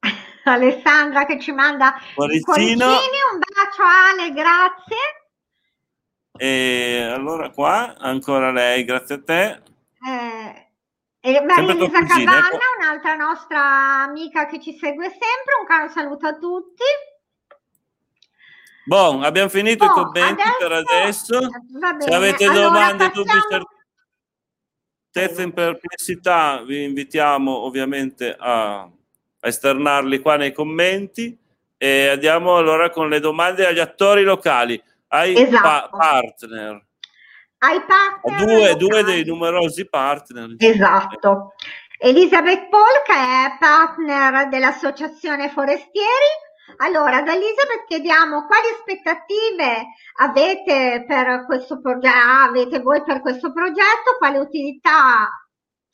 Alessandra 0.42 1.24
che 1.24 1.38
ci 1.38 1.52
manda 1.52 1.94
cuoricino. 2.14 2.86
un 2.88 3.38
bacio 3.38 3.82
Ale, 3.82 4.32
grazie. 4.32 4.96
E 6.36 7.08
allora 7.12 7.50
qua 7.50 7.96
ancora 7.98 8.50
lei, 8.50 8.84
grazie 8.84 9.14
a 9.16 9.22
te. 9.22 9.62
Eh, 10.02 10.69
e 11.20 11.40
Maria 11.42 11.72
Elisa 11.72 12.04
Cavanna, 12.04 12.48
ecco. 12.48 12.58
un'altra 12.78 13.14
nostra 13.14 14.02
amica 14.02 14.46
che 14.46 14.60
ci 14.60 14.76
segue 14.76 15.08
sempre, 15.08 15.54
un 15.60 15.66
caro 15.66 15.88
saluto 15.88 16.26
a 16.26 16.36
tutti. 16.36 16.84
Bon, 18.84 19.22
abbiamo 19.22 19.48
finito 19.48 19.86
bon, 19.86 19.94
i 19.94 20.04
commenti 20.04 20.42
adesso, 20.42 20.56
per 20.58 20.72
adesso. 20.72 21.50
Se 21.98 22.14
avete 22.14 22.44
allora, 22.44 22.62
domande, 22.62 23.10
dubbi, 23.10 23.30
certezze, 25.12 25.52
perplessità, 25.52 26.62
vi 26.62 26.84
invitiamo 26.84 27.52
ovviamente 27.52 28.34
a 28.36 28.90
a 29.40 29.48
esternarli 29.48 30.20
qua 30.20 30.36
nei 30.36 30.52
commenti 30.52 31.36
e 31.76 32.08
andiamo 32.08 32.56
allora 32.56 32.90
con 32.90 33.08
le 33.08 33.20
domande 33.20 33.66
agli 33.66 33.78
attori 33.78 34.22
locali, 34.22 34.80
ai 35.08 35.34
esatto. 35.34 35.62
pa- 35.62 35.88
partner. 35.90 36.86
Ai 37.62 37.82
partner. 37.84 38.44
Due, 38.44 38.76
due, 38.76 39.02
dei 39.02 39.24
numerosi 39.24 39.88
partner. 39.88 40.54
Esatto. 40.56 41.54
Elisabeth 41.98 42.68
che 43.04 43.12
è 43.12 43.56
partner 43.58 44.48
dell'Associazione 44.48 45.50
Forestieri, 45.50 46.48
Allora, 46.78 47.18
ad 47.18 47.28
Elisabeth 47.28 47.84
chiediamo 47.86 48.46
quali 48.46 48.68
aspettative 48.72 49.86
avete 50.20 51.04
per 51.06 51.44
questo 51.44 51.80
progetto, 51.80 52.16
avete 52.48 52.80
voi 52.80 53.02
per 53.02 53.20
questo 53.20 53.52
progetto, 53.52 54.16
quale 54.18 54.38
utilità 54.38 55.28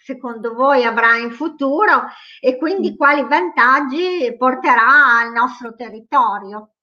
secondo 0.06 0.54
voi 0.54 0.84
avrà 0.84 1.16
in 1.16 1.32
futuro 1.32 2.04
e 2.40 2.56
quindi 2.56 2.92
mm. 2.92 2.96
quali 2.96 3.24
vantaggi 3.24 4.32
porterà 4.38 5.18
al 5.20 5.32
nostro 5.32 5.74
territorio. 5.74 6.75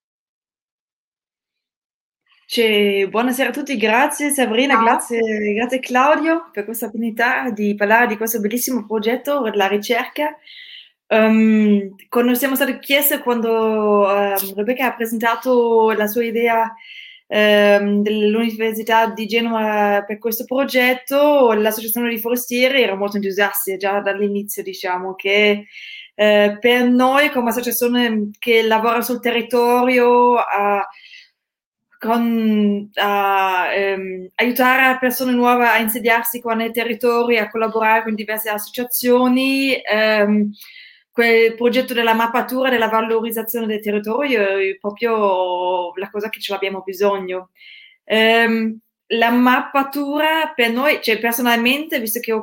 Cioè, 2.54 3.08
buonasera 3.08 3.48
a 3.48 3.52
tutti, 3.52 3.76
grazie 3.76 4.30
Sabrina, 4.30 4.76
grazie, 4.76 5.18
grazie, 5.54 5.80
Claudio 5.80 6.50
per 6.52 6.64
questa 6.64 6.86
opportunità 6.86 7.50
di 7.50 7.74
parlare 7.74 8.06
di 8.06 8.16
questo 8.16 8.38
bellissimo 8.38 8.86
progetto 8.86 9.42
per 9.42 9.56
la 9.56 9.66
ricerca. 9.66 10.38
Um, 11.08 11.96
quando 12.08 12.32
siamo 12.36 12.54
stati 12.54 12.78
chiesti, 12.78 13.18
quando 13.18 14.06
um, 14.06 14.54
Rebecca 14.54 14.86
ha 14.86 14.94
presentato 14.94 15.90
la 15.96 16.06
sua 16.06 16.22
idea 16.22 16.72
um, 17.26 18.02
dell'Università 18.02 19.08
di 19.08 19.26
Genova 19.26 20.04
per 20.06 20.18
questo 20.18 20.44
progetto, 20.44 21.50
l'associazione 21.54 22.08
di 22.08 22.20
forestieri 22.20 22.82
era 22.82 22.94
molto 22.94 23.16
entusiasta 23.16 23.76
già 23.76 23.98
dall'inizio, 23.98 24.62
diciamo 24.62 25.16
che 25.16 25.66
eh, 26.14 26.56
per 26.60 26.88
noi 26.88 27.30
come 27.30 27.50
associazione 27.50 28.30
che 28.38 28.62
lavora 28.62 29.02
sul 29.02 29.18
territorio 29.18 30.36
a 30.36 30.86
con, 32.04 32.90
a 32.94 33.72
ehm, 33.72 34.28
aiutare 34.34 34.98
persone 34.98 35.32
nuove 35.32 35.66
a 35.66 35.78
insediarsi 35.78 36.40
qua 36.40 36.54
nei 36.54 36.70
territori, 36.70 37.38
a 37.38 37.48
collaborare 37.48 38.02
con 38.02 38.14
diverse 38.14 38.50
associazioni. 38.50 39.80
Ehm, 39.82 40.50
quel 41.10 41.54
progetto 41.54 41.94
della 41.94 42.12
mappatura, 42.12 42.70
della 42.70 42.88
valorizzazione 42.88 43.66
del 43.66 43.80
territorio 43.80 44.58
è 44.58 44.76
proprio 44.80 45.92
la 45.94 46.10
cosa 46.10 46.28
che 46.28 46.40
ce 46.40 46.52
l'abbiamo 46.52 46.82
bisogno. 46.82 47.50
Ehm, 48.04 48.78
la 49.08 49.30
mappatura 49.30 50.52
per 50.54 50.72
noi, 50.72 50.98
cioè 51.00 51.18
personalmente, 51.20 52.00
visto 52.00 52.20
che 52.20 52.32
ho 52.32 52.42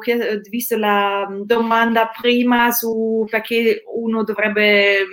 visto 0.50 0.78
la 0.78 1.28
domanda 1.44 2.10
prima 2.20 2.72
su 2.72 3.28
perché 3.30 3.84
uno 3.94 4.24
dovrebbe 4.24 5.06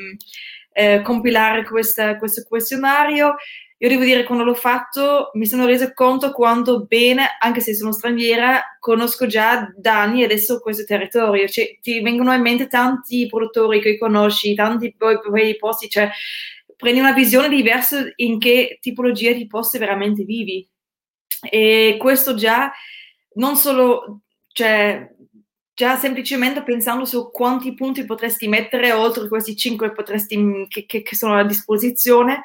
eh, 0.73 1.03
compilare 1.03 1.65
questa, 1.65 2.17
questo 2.17 2.45
questionario, 2.49 3.35
io 3.81 3.89
devo 3.89 4.03
dire, 4.03 4.25
quando 4.25 4.43
l'ho 4.43 4.55
fatto, 4.55 5.31
mi 5.35 5.47
sono 5.47 5.65
resa 5.65 5.93
conto 5.95 6.33
quanto 6.33 6.85
bene, 6.85 7.37
anche 7.39 7.61
se 7.61 7.75
sono 7.75 7.93
straniera, 7.93 8.77
conosco 8.81 9.27
già 9.27 9.73
da 9.77 10.01
anni 10.03 10.25
adesso 10.25 10.59
questo 10.59 10.85
territorio. 10.85 11.47
Cioè, 11.47 11.79
ti 11.81 12.01
vengono 12.01 12.35
in 12.35 12.41
mente 12.41 12.67
tanti 12.67 13.27
produttori 13.29 13.81
che 13.81 13.97
conosci, 13.97 14.55
tanti 14.55 14.93
poi, 14.97 15.21
poi 15.21 15.57
posti, 15.57 15.89
cioè 15.89 16.11
prendi 16.77 16.99
una 16.99 17.13
visione 17.13 17.49
diversa 17.49 18.05
in 18.17 18.41
che 18.41 18.79
tipologia 18.81 19.33
di 19.33 19.47
posti 19.47 19.79
veramente 19.79 20.25
vivi. 20.25 20.69
E 21.49 21.97
questo 22.01 22.35
già 22.35 22.73
non 23.35 23.55
solo, 23.55 24.23
cioè, 24.49 25.09
già 25.73 25.97
semplicemente 25.97 26.65
pensando 26.65 27.05
su 27.05 27.31
quanti 27.31 27.75
punti 27.75 28.05
potresti 28.05 28.49
mettere 28.49 28.91
oltre 28.91 29.29
questi 29.29 29.55
cinque 29.55 29.93
potresti, 29.93 30.67
che, 30.67 30.85
che, 30.85 31.03
che 31.03 31.15
sono 31.15 31.37
a 31.37 31.45
disposizione, 31.45 32.43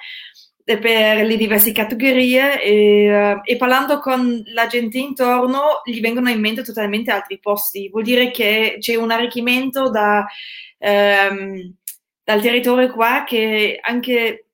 per 0.64 1.26
le 1.26 1.36
diverse 1.36 1.72
categorie 1.74 2.61
e, 2.61 3.34
uh, 3.34 3.41
e, 3.43 3.57
parlando 3.57 3.99
con 3.99 4.41
la 4.53 4.68
gente 4.68 4.97
intorno 4.97 5.82
gli 5.84 5.99
vengono 5.99 6.30
in 6.30 6.39
mente 6.39 6.64
totalmente 6.64 7.11
altri 7.11 7.39
posti. 7.39 7.89
Vuol 7.89 8.03
dire 8.03 8.32
che 8.32 8.78
c'è 8.80 8.95
un 8.95 9.11
arricchimento 9.11 9.89
da, 9.89 10.26
um, 10.80 11.76
dal 12.24 12.41
territorio 12.41 12.91
qua 12.91 13.24
che 13.26 13.78
anche 13.82 14.47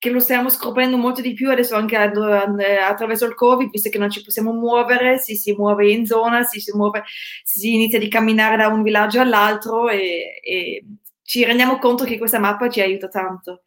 che 0.00 0.10
lo 0.10 0.20
stiamo 0.20 0.48
scoprendo 0.48 0.96
molto 0.96 1.20
di 1.20 1.34
più 1.34 1.50
adesso 1.50 1.76
anche 1.76 1.94
attraverso 1.94 3.26
il 3.26 3.34
Covid, 3.34 3.68
visto 3.68 3.90
che 3.90 3.98
non 3.98 4.08
ci 4.08 4.22
possiamo 4.22 4.50
muovere, 4.50 5.18
si, 5.18 5.36
si 5.36 5.52
muove 5.52 5.90
in 5.90 6.06
zona, 6.06 6.42
si, 6.42 6.58
si, 6.58 6.74
muove, 6.74 7.04
si 7.44 7.74
inizia 7.74 7.98
a 7.98 8.08
camminare 8.08 8.56
da 8.56 8.68
un 8.68 8.82
villaggio 8.82 9.20
all'altro 9.20 9.90
e, 9.90 10.40
e 10.42 10.84
ci 11.22 11.44
rendiamo 11.44 11.78
conto 11.78 12.04
che 12.04 12.16
questa 12.16 12.38
mappa 12.38 12.70
ci 12.70 12.80
aiuta 12.80 13.08
tanto 13.08 13.60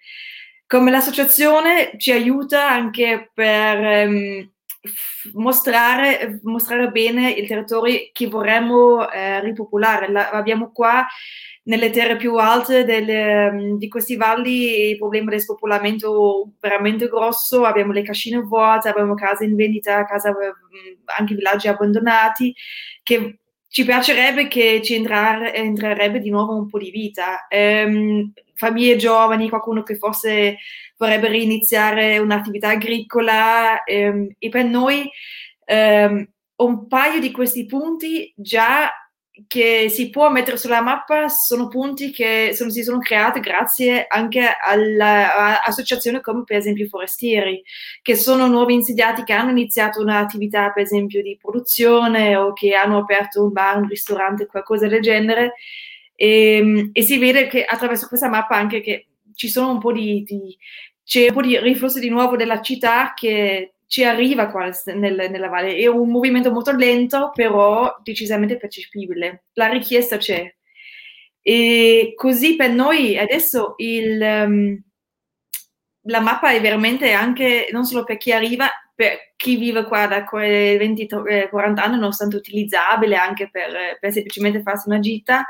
come 0.67 0.91
l'associazione 0.91 1.93
ci 1.97 2.11
aiuta 2.11 2.69
anche 2.69 3.29
per 3.33 4.07
um, 4.07 4.51
mostrare, 5.33 6.39
mostrare, 6.43 6.89
bene 6.91 7.31
il 7.31 7.47
territorio 7.47 8.09
che 8.11 8.27
vorremmo 8.27 9.09
eh, 9.09 9.39
ripopolare. 9.41 10.11
La, 10.11 10.29
abbiamo 10.29 10.71
qua 10.71 11.05
nelle 11.65 11.91
terre 11.91 12.17
più 12.17 12.35
alte 12.35 12.83
delle, 12.83 13.47
um, 13.47 13.77
di 13.77 13.87
questi 13.87 14.15
valli 14.15 14.89
il 14.89 14.97
problema 14.97 15.29
del 15.31 15.41
spopolamento 15.41 16.53
veramente 16.59 17.07
grosso, 17.07 17.63
abbiamo 17.63 17.93
le 17.93 18.03
cascine 18.03 18.39
vuote, 18.39 18.89
abbiamo 18.89 19.13
case 19.13 19.45
in 19.45 19.55
vendita, 19.55 20.05
casa, 20.05 20.35
anche 21.17 21.35
villaggi 21.35 21.67
abbandonati, 21.67 22.53
che 23.01 23.39
ci 23.69 23.85
piacerebbe 23.85 24.47
che 24.47 24.81
ci 24.83 24.95
entrar- 24.95 25.51
entrerebbe 25.55 26.19
di 26.19 26.29
nuovo 26.29 26.55
un 26.55 26.67
po' 26.67 26.77
di 26.77 26.91
vita. 26.91 27.47
Um, 27.49 28.31
famiglie 28.55 28.95
giovani, 28.95 29.49
qualcuno 29.49 29.83
che 29.83 29.97
forse 29.97 30.57
vorrebbe 30.97 31.35
iniziare 31.37 32.17
un'attività 32.19 32.69
agricola 32.69 33.81
um, 33.85 34.29
e 34.37 34.49
per 34.49 34.65
noi 34.65 35.09
um, 35.67 36.27
un 36.55 36.87
paio 36.87 37.19
di 37.19 37.31
questi 37.31 37.65
punti 37.65 38.31
già 38.35 38.91
che 39.47 39.87
si 39.89 40.11
può 40.11 40.29
mettere 40.29 40.57
sulla 40.57 40.81
mappa 40.81 41.27
sono 41.27 41.67
punti 41.67 42.11
che 42.11 42.51
sono, 42.53 42.69
si 42.69 42.83
sono 42.83 42.99
creati 42.99 43.39
grazie 43.39 44.05
anche 44.07 44.47
all'associazione 44.61 46.21
come 46.21 46.43
per 46.43 46.57
esempio 46.57 46.85
i 46.85 46.87
forestieri, 46.87 47.63
che 48.03 48.15
sono 48.15 48.45
nuovi 48.45 48.75
insediati 48.75 49.23
che 49.23 49.33
hanno 49.33 49.49
iniziato 49.49 50.01
un'attività 50.01 50.69
per 50.71 50.83
esempio 50.83 51.23
di 51.23 51.35
produzione 51.41 52.35
o 52.35 52.53
che 52.53 52.75
hanno 52.75 52.99
aperto 52.99 53.43
un 53.43 53.51
bar, 53.51 53.77
un 53.77 53.87
ristorante, 53.87 54.45
qualcosa 54.45 54.87
del 54.87 55.01
genere. 55.01 55.53
E, 56.23 56.57
ehm, 56.57 56.89
e 56.93 57.01
si 57.01 57.17
vede 57.17 57.47
che 57.47 57.65
attraverso 57.65 58.07
questa 58.07 58.29
mappa 58.29 58.55
anche 58.55 58.79
che 58.79 59.07
ci 59.35 59.49
sono 59.49 59.71
un 59.71 59.79
po' 59.79 59.91
di, 59.91 60.23
di 60.23 60.57
c'è 61.03 61.27
un 61.27 61.33
po' 61.33 61.41
di 61.41 61.59
riflusso 61.59 61.99
di 61.99 62.09
nuovo 62.09 62.37
della 62.37 62.61
città 62.61 63.13
che 63.13 63.73
ci 63.87 64.05
arriva 64.05 64.47
qua 64.49 64.71
nel, 64.95 65.27
nella 65.29 65.49
valle. 65.49 65.75
È 65.75 65.85
un 65.87 66.09
movimento 66.09 66.49
molto 66.51 66.71
lento, 66.71 67.31
però 67.35 67.99
decisamente 68.01 68.57
percepibile. 68.57 69.43
La 69.53 69.67
richiesta 69.67 70.15
c'è. 70.15 70.51
E 71.41 72.13
così 72.15 72.55
per 72.55 72.69
noi 72.71 73.17
adesso 73.17 73.73
il, 73.77 74.21
um, 74.21 74.81
la 76.03 76.21
mappa 76.21 76.51
è 76.51 76.61
veramente 76.61 77.11
anche 77.11 77.67
non 77.71 77.83
solo 77.83 78.05
per 78.05 78.15
chi 78.15 78.31
arriva, 78.31 78.69
per 78.95 79.33
chi 79.35 79.57
vive 79.57 79.83
qua 79.83 80.07
da 80.07 80.23
20-40 80.23 81.27
eh, 81.27 81.49
anni, 81.51 81.95
nonostante 81.95 82.37
utilizzabile 82.37 83.17
anche 83.17 83.49
per, 83.49 83.97
per 83.99 84.11
semplicemente 84.13 84.61
farsi 84.61 84.87
una 84.87 84.99
gita. 84.99 85.45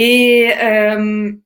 E, 0.00 0.94
um, 0.94 1.42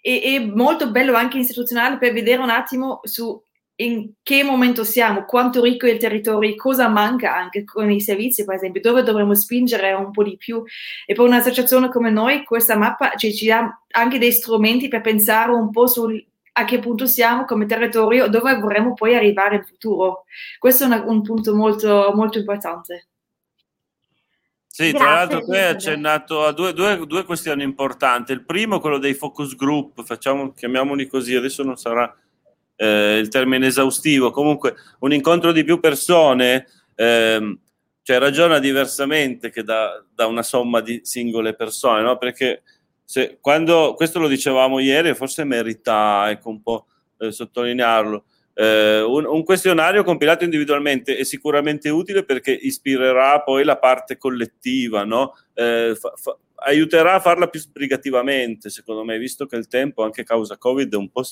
è 0.00 0.38
molto 0.40 0.90
bello 0.90 1.14
anche 1.14 1.38
istituzionale 1.38 1.96
per 1.96 2.12
vedere 2.12 2.42
un 2.42 2.50
attimo 2.50 2.98
su 3.04 3.40
in 3.76 4.14
che 4.22 4.42
momento 4.42 4.82
siamo, 4.82 5.24
quanto 5.24 5.62
ricco 5.62 5.86
è 5.86 5.90
il 5.90 5.98
territorio, 5.98 6.56
cosa 6.56 6.88
manca 6.88 7.34
anche 7.36 7.64
con 7.64 7.88
i 7.88 8.00
servizi, 8.00 8.44
per 8.44 8.56
esempio, 8.56 8.80
dove 8.80 9.04
dovremmo 9.04 9.34
spingere 9.34 9.92
un 9.92 10.10
po' 10.10 10.24
di 10.24 10.36
più. 10.36 10.62
E 11.06 11.14
per 11.14 11.24
un'associazione 11.24 11.88
come 11.88 12.10
noi, 12.10 12.44
questa 12.44 12.76
mappa 12.76 13.14
cioè, 13.14 13.30
ci 13.30 13.46
dà 13.46 13.80
anche 13.92 14.18
dei 14.18 14.32
strumenti 14.32 14.88
per 14.88 15.00
pensare 15.00 15.52
un 15.52 15.70
po' 15.70 15.86
su 15.86 16.06
a 16.54 16.64
che 16.64 16.80
punto 16.80 17.06
siamo 17.06 17.44
come 17.44 17.66
territorio, 17.66 18.28
dove 18.28 18.58
vorremmo 18.58 18.94
poi 18.94 19.14
arrivare 19.14 19.56
in 19.56 19.64
futuro. 19.64 20.24
Questo 20.58 20.84
è 20.84 20.86
una, 20.86 21.02
un 21.06 21.22
punto 21.22 21.54
molto, 21.54 22.10
molto 22.14 22.38
importante. 22.38 23.11
Sì, 24.74 24.90
Grazie, 24.90 24.98
tra 24.98 25.14
l'altro 25.14 25.44
tu 25.44 25.50
hai 25.50 25.64
accennato 25.64 26.44
a 26.46 26.52
due, 26.52 26.72
due, 26.72 27.06
due, 27.06 27.24
questioni 27.24 27.62
importanti. 27.62 28.32
Il 28.32 28.42
primo, 28.42 28.80
quello 28.80 28.96
dei 28.96 29.12
focus 29.12 29.54
group, 29.54 30.02
facciamo, 30.02 30.54
chiamiamoli 30.54 31.06
così, 31.08 31.34
adesso 31.34 31.62
non 31.62 31.76
sarà 31.76 32.10
eh, 32.76 33.18
il 33.18 33.28
termine 33.28 33.66
esaustivo, 33.66 34.30
comunque 34.30 34.74
un 35.00 35.12
incontro 35.12 35.52
di 35.52 35.62
più 35.62 35.78
persone, 35.78 36.66
ehm, 36.94 37.58
cioè 38.00 38.18
ragiona 38.18 38.58
diversamente 38.58 39.50
che 39.50 39.62
da, 39.62 40.02
da, 40.10 40.24
una 40.26 40.42
somma 40.42 40.80
di 40.80 41.00
singole 41.02 41.54
persone, 41.54 42.00
no? 42.00 42.16
Perché 42.16 42.62
se, 43.04 43.36
quando, 43.42 43.92
questo 43.94 44.20
lo 44.20 44.26
dicevamo 44.26 44.78
ieri, 44.78 45.14
forse 45.14 45.44
merita 45.44 46.30
ecco, 46.30 46.48
un 46.48 46.62
po' 46.62 46.86
eh, 47.18 47.30
sottolinearlo. 47.30 48.24
Eh, 48.54 49.00
un, 49.00 49.24
un, 49.24 49.44
questionario 49.44 50.04
compilato 50.04 50.44
individualmente 50.44 51.16
è 51.16 51.24
sicuramente 51.24 51.88
utile 51.88 52.24
perché 52.24 52.52
ispirerà 52.52 53.40
poi 53.40 53.64
la 53.64 53.78
parte 53.78 54.18
collettiva, 54.18 55.04
no? 55.04 55.34
eh, 55.54 55.96
fa, 55.98 56.12
fa, 56.16 56.36
aiuterà 56.64 57.14
a 57.14 57.20
farla 57.20 57.48
più 57.48 57.60
sbrigativamente, 57.60 58.70
secondo 58.70 59.04
me, 59.04 59.18
visto 59.18 59.46
che 59.46 59.56
il 59.56 59.68
tempo, 59.68 60.02
anche 60.02 60.24
causa 60.24 60.58
Covid, 60.58 60.92
un 60.94 61.10
po' 61.10 61.24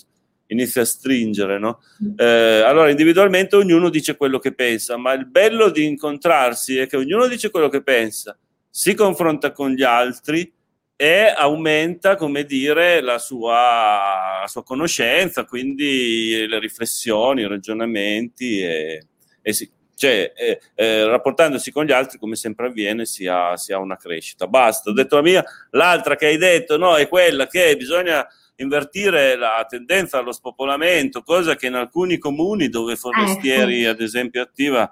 inizia 0.46 0.82
a 0.82 0.84
stringere, 0.86 1.58
no? 1.58 1.80
Mm. 2.04 2.12
Eh, 2.16 2.60
allora, 2.60 2.90
individualmente 2.90 3.56
ognuno 3.56 3.88
dice 3.88 4.16
quello 4.16 4.38
che 4.38 4.52
pensa, 4.52 4.96
ma 4.96 5.12
il 5.12 5.26
bello 5.26 5.70
di 5.70 5.86
incontrarsi 5.86 6.78
è 6.78 6.86
che 6.86 6.96
ognuno 6.96 7.26
dice 7.26 7.50
quello 7.50 7.68
che 7.68 7.82
pensa, 7.82 8.36
si 8.68 8.94
confronta 8.94 9.52
con 9.52 9.70
gli 9.70 9.82
altri 9.82 10.52
e 11.02 11.32
aumenta, 11.34 12.14
come 12.14 12.44
dire, 12.44 13.00
la 13.00 13.16
sua, 13.16 14.40
la 14.42 14.46
sua 14.46 14.62
conoscenza, 14.62 15.46
quindi 15.46 16.46
le 16.46 16.58
riflessioni, 16.58 17.40
i 17.40 17.46
ragionamenti 17.46 18.60
e, 18.60 19.06
e 19.40 19.52
si, 19.54 19.72
cioè, 19.94 20.30
eh, 20.36 20.60
eh, 20.74 21.06
rapportandosi 21.06 21.72
con 21.72 21.86
gli 21.86 21.92
altri, 21.92 22.18
come 22.18 22.36
sempre 22.36 22.66
avviene, 22.66 23.06
si 23.06 23.26
ha, 23.26 23.56
si 23.56 23.72
ha, 23.72 23.78
una 23.78 23.96
crescita. 23.96 24.46
Basta, 24.46 24.90
ho 24.90 24.92
detto 24.92 25.16
la 25.16 25.22
mia. 25.22 25.42
L'altra 25.70 26.16
che 26.16 26.26
hai 26.26 26.36
detto 26.36 26.76
no, 26.76 26.96
è 26.96 27.08
quella 27.08 27.46
che 27.46 27.74
bisogna 27.78 28.26
invertire 28.56 29.36
la 29.36 29.64
tendenza 29.66 30.18
allo 30.18 30.32
spopolamento, 30.32 31.22
cosa 31.22 31.56
che 31.56 31.68
in 31.68 31.76
alcuni 31.76 32.18
comuni 32.18 32.68
dove 32.68 32.96
Forestieri, 32.96 33.86
ad 33.86 34.02
esempio, 34.02 34.42
attiva, 34.42 34.90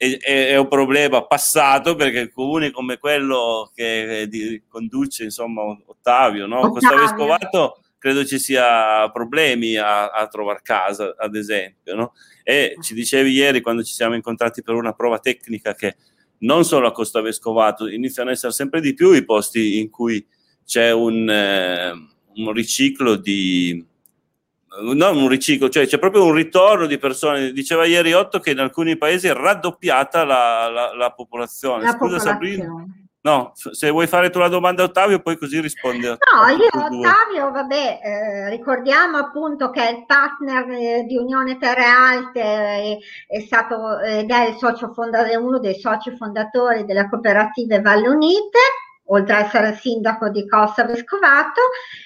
è, 0.00 0.52
è, 0.52 0.56
un 0.56 0.66
problema 0.66 1.26
passato 1.26 1.94
perché 1.94 2.30
comuni 2.30 2.70
come 2.70 2.96
quello 2.96 3.70
che 3.74 4.26
di, 4.30 4.62
conduce 4.66 5.24
insomma 5.24 5.60
Ottavio, 5.84 6.46
no? 6.46 6.60
Ottavio. 6.60 6.72
Costa 6.72 6.96
Vescovato 6.96 7.82
credo 7.98 8.24
ci 8.24 8.38
sia 8.38 9.10
problemi 9.10 9.76
a, 9.76 10.08
a 10.08 10.26
trovare 10.26 10.60
casa, 10.62 11.14
ad 11.18 11.36
esempio, 11.36 11.94
no? 11.94 12.12
E 12.42 12.76
ci 12.80 12.94
dicevi 12.94 13.30
ieri 13.30 13.60
quando 13.60 13.82
ci 13.82 13.92
siamo 13.92 14.14
incontrati 14.14 14.62
per 14.62 14.74
una 14.74 14.94
prova 14.94 15.18
tecnica 15.18 15.74
che 15.74 15.96
non 16.38 16.64
solo 16.64 16.86
a 16.86 16.92
Costa 16.92 17.20
Vescovato 17.20 17.86
iniziano 17.86 18.30
ad 18.30 18.36
essere 18.36 18.52
sempre 18.52 18.80
di 18.80 18.94
più 18.94 19.12
i 19.12 19.22
posti 19.22 19.80
in 19.80 19.90
cui 19.90 20.26
c'è 20.64 20.92
un, 20.92 21.28
eh, 21.28 21.90
un 22.36 22.52
riciclo 22.52 23.16
di, 23.16 23.84
non 24.82 25.16
un 25.16 25.28
riciclo, 25.28 25.68
cioè 25.68 25.86
c'è 25.86 25.98
proprio 25.98 26.24
un 26.24 26.32
ritorno 26.32 26.86
di 26.86 26.98
persone. 26.98 27.52
Diceva 27.52 27.84
ieri 27.86 28.12
Otto 28.12 28.38
che 28.38 28.50
in 28.50 28.60
alcuni 28.60 28.96
paesi 28.96 29.26
è 29.26 29.34
raddoppiata 29.34 30.24
la, 30.24 30.68
la, 30.68 30.94
la 30.94 31.10
popolazione. 31.12 31.84
La 31.84 31.90
Scusa 31.90 31.98
popolazione. 31.98 32.32
Sabrina. 32.32 32.84
No, 33.22 33.52
se 33.54 33.90
vuoi 33.90 34.06
fare 34.06 34.30
tu 34.30 34.38
la 34.38 34.48
domanda 34.48 34.82
a 34.82 34.86
Ottavio, 34.86 35.20
poi 35.20 35.36
così 35.36 35.60
rispondi. 35.60 36.06
No, 36.06 36.16
io 36.16 36.68
Ottavio, 36.72 37.50
vabbè, 37.50 38.00
eh, 38.02 38.48
ricordiamo 38.48 39.18
appunto 39.18 39.68
che 39.68 39.88
è 39.88 39.90
il 39.90 40.06
partner 40.06 40.70
eh, 40.70 41.04
di 41.06 41.18
Unione 41.18 41.58
Terre 41.58 41.84
Alte, 41.84 42.40
è, 42.40 42.98
è 43.26 43.40
stato 43.40 43.98
ed 43.98 44.30
è 44.30 44.48
il 44.48 44.56
socio 44.56 44.94
fondatore, 44.94 45.36
uno 45.36 45.58
dei 45.58 45.78
soci 45.78 46.16
fondatori 46.16 46.86
delle 46.86 47.10
cooperative 47.10 47.82
Valle 47.82 48.08
Unite 48.08 48.58
oltre 49.10 49.34
ad 49.36 49.46
essere 49.46 49.76
sindaco 49.76 50.28
di 50.28 50.46
Costa 50.48 50.84
Vescovato, 50.84 51.60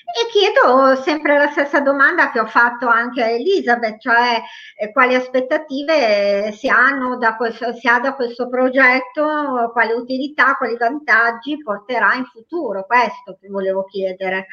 e 0.05 0.31
chiedo 0.31 0.95
sempre 0.97 1.37
la 1.37 1.49
stessa 1.51 1.81
domanda 1.81 2.31
che 2.31 2.41
ho 2.41 2.47
fatto 2.47 2.87
anche 2.87 3.23
a 3.23 3.29
Elisabeth, 3.29 4.01
cioè 4.01 4.41
eh, 4.79 4.93
quali 4.93 5.15
aspettative 5.15 6.53
si, 6.53 6.69
hanno 6.69 7.17
da 7.17 7.37
questo, 7.37 7.75
si 7.75 7.87
ha 7.89 7.99
da 7.99 8.15
questo 8.15 8.49
progetto, 8.49 9.71
quali 9.73 9.93
utilità, 9.93 10.55
quali 10.55 10.77
vantaggi 10.77 11.59
porterà 11.63 12.15
in 12.15 12.25
futuro, 12.25 12.85
questo 12.87 13.37
che 13.41 13.49
volevo 13.49 13.85
chiedere. 13.85 14.47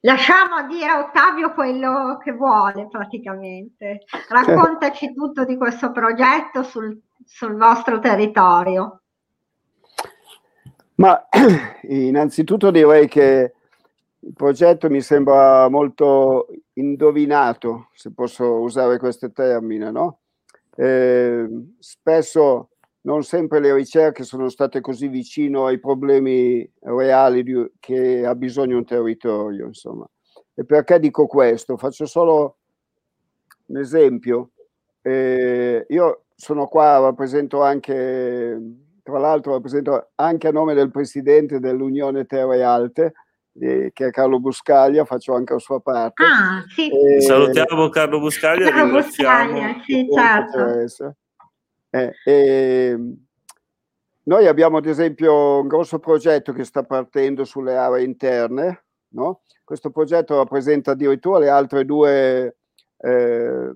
Lasciamo 0.00 0.66
dire 0.68 0.90
a 0.90 0.98
Ottavio 1.00 1.52
quello 1.52 2.18
che 2.22 2.30
vuole 2.32 2.86
praticamente. 2.88 4.04
Raccontaci 4.28 5.12
tutto 5.12 5.44
di 5.44 5.56
questo 5.56 5.90
progetto 5.90 6.62
sul, 6.62 6.96
sul 7.24 7.56
vostro 7.56 7.98
territorio. 7.98 9.00
Ma 10.96 11.28
innanzitutto 11.88 12.70
direi 12.70 13.06
che 13.06 13.52
il 14.18 14.32
progetto 14.32 14.88
mi 14.88 15.00
sembra 15.02 15.68
molto 15.68 16.48
indovinato, 16.74 17.88
se 17.94 18.12
posso 18.12 18.60
usare 18.60 18.98
questo 18.98 19.30
termine, 19.30 19.90
no? 19.90 20.20
Eh, 20.74 21.46
spesso 21.78 22.70
non 23.02 23.22
sempre 23.22 23.60
le 23.60 23.72
ricerche 23.72 24.24
sono 24.24 24.48
state 24.48 24.80
così 24.80 25.08
vicino 25.08 25.66
ai 25.66 25.78
problemi 25.78 26.68
reali 26.80 27.42
di, 27.42 27.70
che 27.78 28.26
ha 28.26 28.34
bisogno 28.34 28.78
un 28.78 28.84
territorio, 28.84 29.66
insomma. 29.66 30.08
E 30.54 30.64
perché 30.64 30.98
dico 30.98 31.26
questo? 31.26 31.76
Faccio 31.76 32.06
solo 32.06 32.56
un 33.66 33.76
esempio. 33.78 34.50
Eh, 35.02 35.84
io 35.88 36.24
sono 36.34 36.66
qua, 36.66 36.98
rappresento 36.98 37.62
anche 37.62 38.60
tra 39.06 39.20
l'altro 39.20 39.52
rappresento 39.52 40.08
anche 40.16 40.48
a 40.48 40.50
nome 40.50 40.74
del 40.74 40.90
presidente 40.90 41.60
dell'Unione 41.60 42.26
Terre 42.26 42.64
Alte, 42.64 43.12
eh, 43.60 43.92
che 43.92 44.06
è 44.06 44.10
Carlo 44.10 44.40
Buscaglia, 44.40 45.04
faccio 45.04 45.32
anche 45.32 45.52
la 45.52 45.60
sua 45.60 45.78
parte. 45.80 46.24
Ah, 46.24 46.64
sì. 46.66 46.90
E... 46.90 47.20
Salutiamo 47.20 47.88
Carlo 47.88 48.18
Buscaglia. 48.18 48.68
Carlo 48.68 48.94
Buscaglia, 48.94 49.80
sì, 49.84 50.08
certo. 50.12 51.14
Eh, 51.90 52.12
e... 52.24 52.98
Noi 54.24 54.46
abbiamo 54.48 54.78
ad 54.78 54.86
esempio 54.86 55.60
un 55.60 55.68
grosso 55.68 56.00
progetto 56.00 56.52
che 56.52 56.64
sta 56.64 56.82
partendo 56.82 57.44
sulle 57.44 57.76
aree 57.76 58.02
interne, 58.02 58.86
no? 59.10 59.42
Questo 59.62 59.90
progetto 59.90 60.34
rappresenta 60.34 60.90
addirittura 60.90 61.38
le 61.38 61.48
altre 61.48 61.84
due 61.84 62.56
eh, 62.96 63.72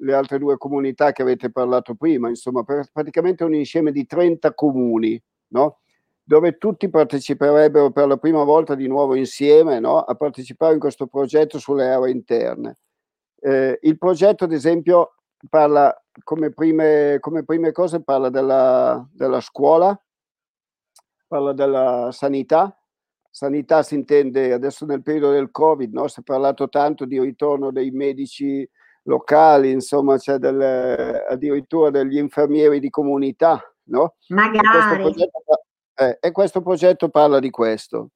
le 0.00 0.14
altre 0.14 0.38
due 0.38 0.56
comunità 0.56 1.12
che 1.12 1.22
avete 1.22 1.50
parlato 1.50 1.94
prima, 1.94 2.28
insomma, 2.28 2.64
praticamente 2.92 3.44
un 3.44 3.54
insieme 3.54 3.92
di 3.92 4.06
30 4.06 4.54
comuni, 4.54 5.20
no? 5.48 5.80
dove 6.22 6.58
tutti 6.58 6.90
parteciperebbero 6.90 7.90
per 7.90 8.06
la 8.06 8.18
prima 8.18 8.44
volta 8.44 8.74
di 8.74 8.86
nuovo 8.86 9.14
insieme 9.14 9.80
no? 9.80 10.00
a 10.00 10.14
partecipare 10.14 10.74
in 10.74 10.78
questo 10.78 11.06
progetto 11.06 11.58
sulle 11.58 11.88
aree 11.88 12.10
interne. 12.10 12.76
Eh, 13.40 13.78
il 13.82 13.96
progetto, 13.96 14.44
ad 14.44 14.52
esempio, 14.52 15.14
parla 15.48 15.94
come 16.24 16.52
prime, 16.52 17.16
come 17.20 17.44
prime 17.44 17.72
cose, 17.72 18.02
parla 18.02 18.28
della, 18.28 19.08
della 19.12 19.40
scuola, 19.40 19.98
parla 21.26 21.52
della 21.52 22.10
sanità, 22.12 22.78
sanità 23.30 23.82
si 23.82 23.94
intende 23.94 24.52
adesso 24.52 24.84
nel 24.84 25.02
periodo 25.02 25.30
del 25.30 25.50
Covid, 25.50 25.92
no? 25.92 26.08
si 26.08 26.20
è 26.20 26.22
parlato 26.22 26.68
tanto 26.68 27.04
di 27.04 27.20
ritorno 27.20 27.70
dei 27.70 27.90
medici 27.90 28.68
locali, 29.08 29.70
insomma 29.70 30.18
c'è 30.18 30.36
del, 30.36 30.60
addirittura 31.28 31.90
degli 31.90 32.18
infermieri 32.18 32.78
di 32.78 32.90
comunità, 32.90 33.60
no? 33.84 34.14
Magari. 34.28 35.02
E 35.02 35.02
questo, 35.02 35.30
eh, 35.94 36.18
e 36.20 36.30
questo 36.30 36.60
progetto 36.60 37.08
parla 37.08 37.40
di 37.40 37.50
questo. 37.50 38.10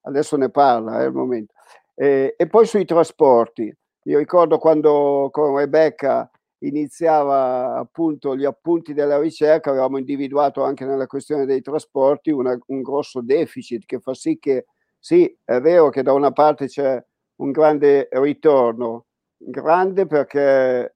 Adesso 0.00 0.36
ne 0.36 0.50
parla, 0.50 1.00
è 1.00 1.04
il 1.04 1.12
momento. 1.12 1.52
Eh, 1.94 2.34
e 2.36 2.46
poi 2.48 2.66
sui 2.66 2.84
trasporti. 2.84 3.72
Io 4.04 4.18
ricordo 4.18 4.58
quando 4.58 5.28
con 5.30 5.56
Rebecca 5.56 6.28
iniziava 6.60 7.76
appunto 7.76 8.34
gli 8.34 8.44
appunti 8.44 8.94
della 8.94 9.20
ricerca, 9.20 9.70
avevamo 9.70 9.98
individuato 9.98 10.64
anche 10.64 10.84
nella 10.84 11.06
questione 11.06 11.44
dei 11.44 11.60
trasporti 11.60 12.30
una, 12.30 12.58
un 12.66 12.82
grosso 12.82 13.20
deficit 13.20 13.84
che 13.84 14.00
fa 14.00 14.14
sì 14.14 14.38
che, 14.38 14.66
sì, 14.98 15.36
è 15.44 15.60
vero 15.60 15.90
che 15.90 16.02
da 16.02 16.12
una 16.12 16.32
parte 16.32 16.66
c'è 16.66 17.04
un 17.36 17.50
grande 17.50 18.08
ritorno, 18.12 19.06
grande 19.46 20.06
perché 20.06 20.94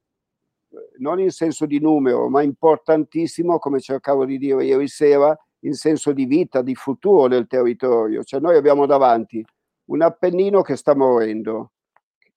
non 0.99 1.21
in 1.21 1.31
senso 1.31 1.67
di 1.67 1.81
numero, 1.81 2.29
ma 2.29 2.43
importantissimo, 2.43 3.59
come 3.59 3.81
cercavo 3.81 4.25
di 4.25 4.39
dire 4.39 4.65
ieri 4.65 4.89
sera, 4.89 5.37
in 5.61 5.75
senso 5.75 6.13
di 6.13 6.27
vita, 6.27 6.63
di 6.63 6.75
futuro 6.75 7.29
del 7.29 7.47
territorio. 7.47 8.23
Cioè 8.23 8.41
noi 8.41 8.57
abbiamo 8.57 8.87
davanti 8.87 9.45
un 9.87 10.03
Appennino 10.03 10.63
che 10.63 10.77
sta 10.77 10.95
morendo, 10.95 11.73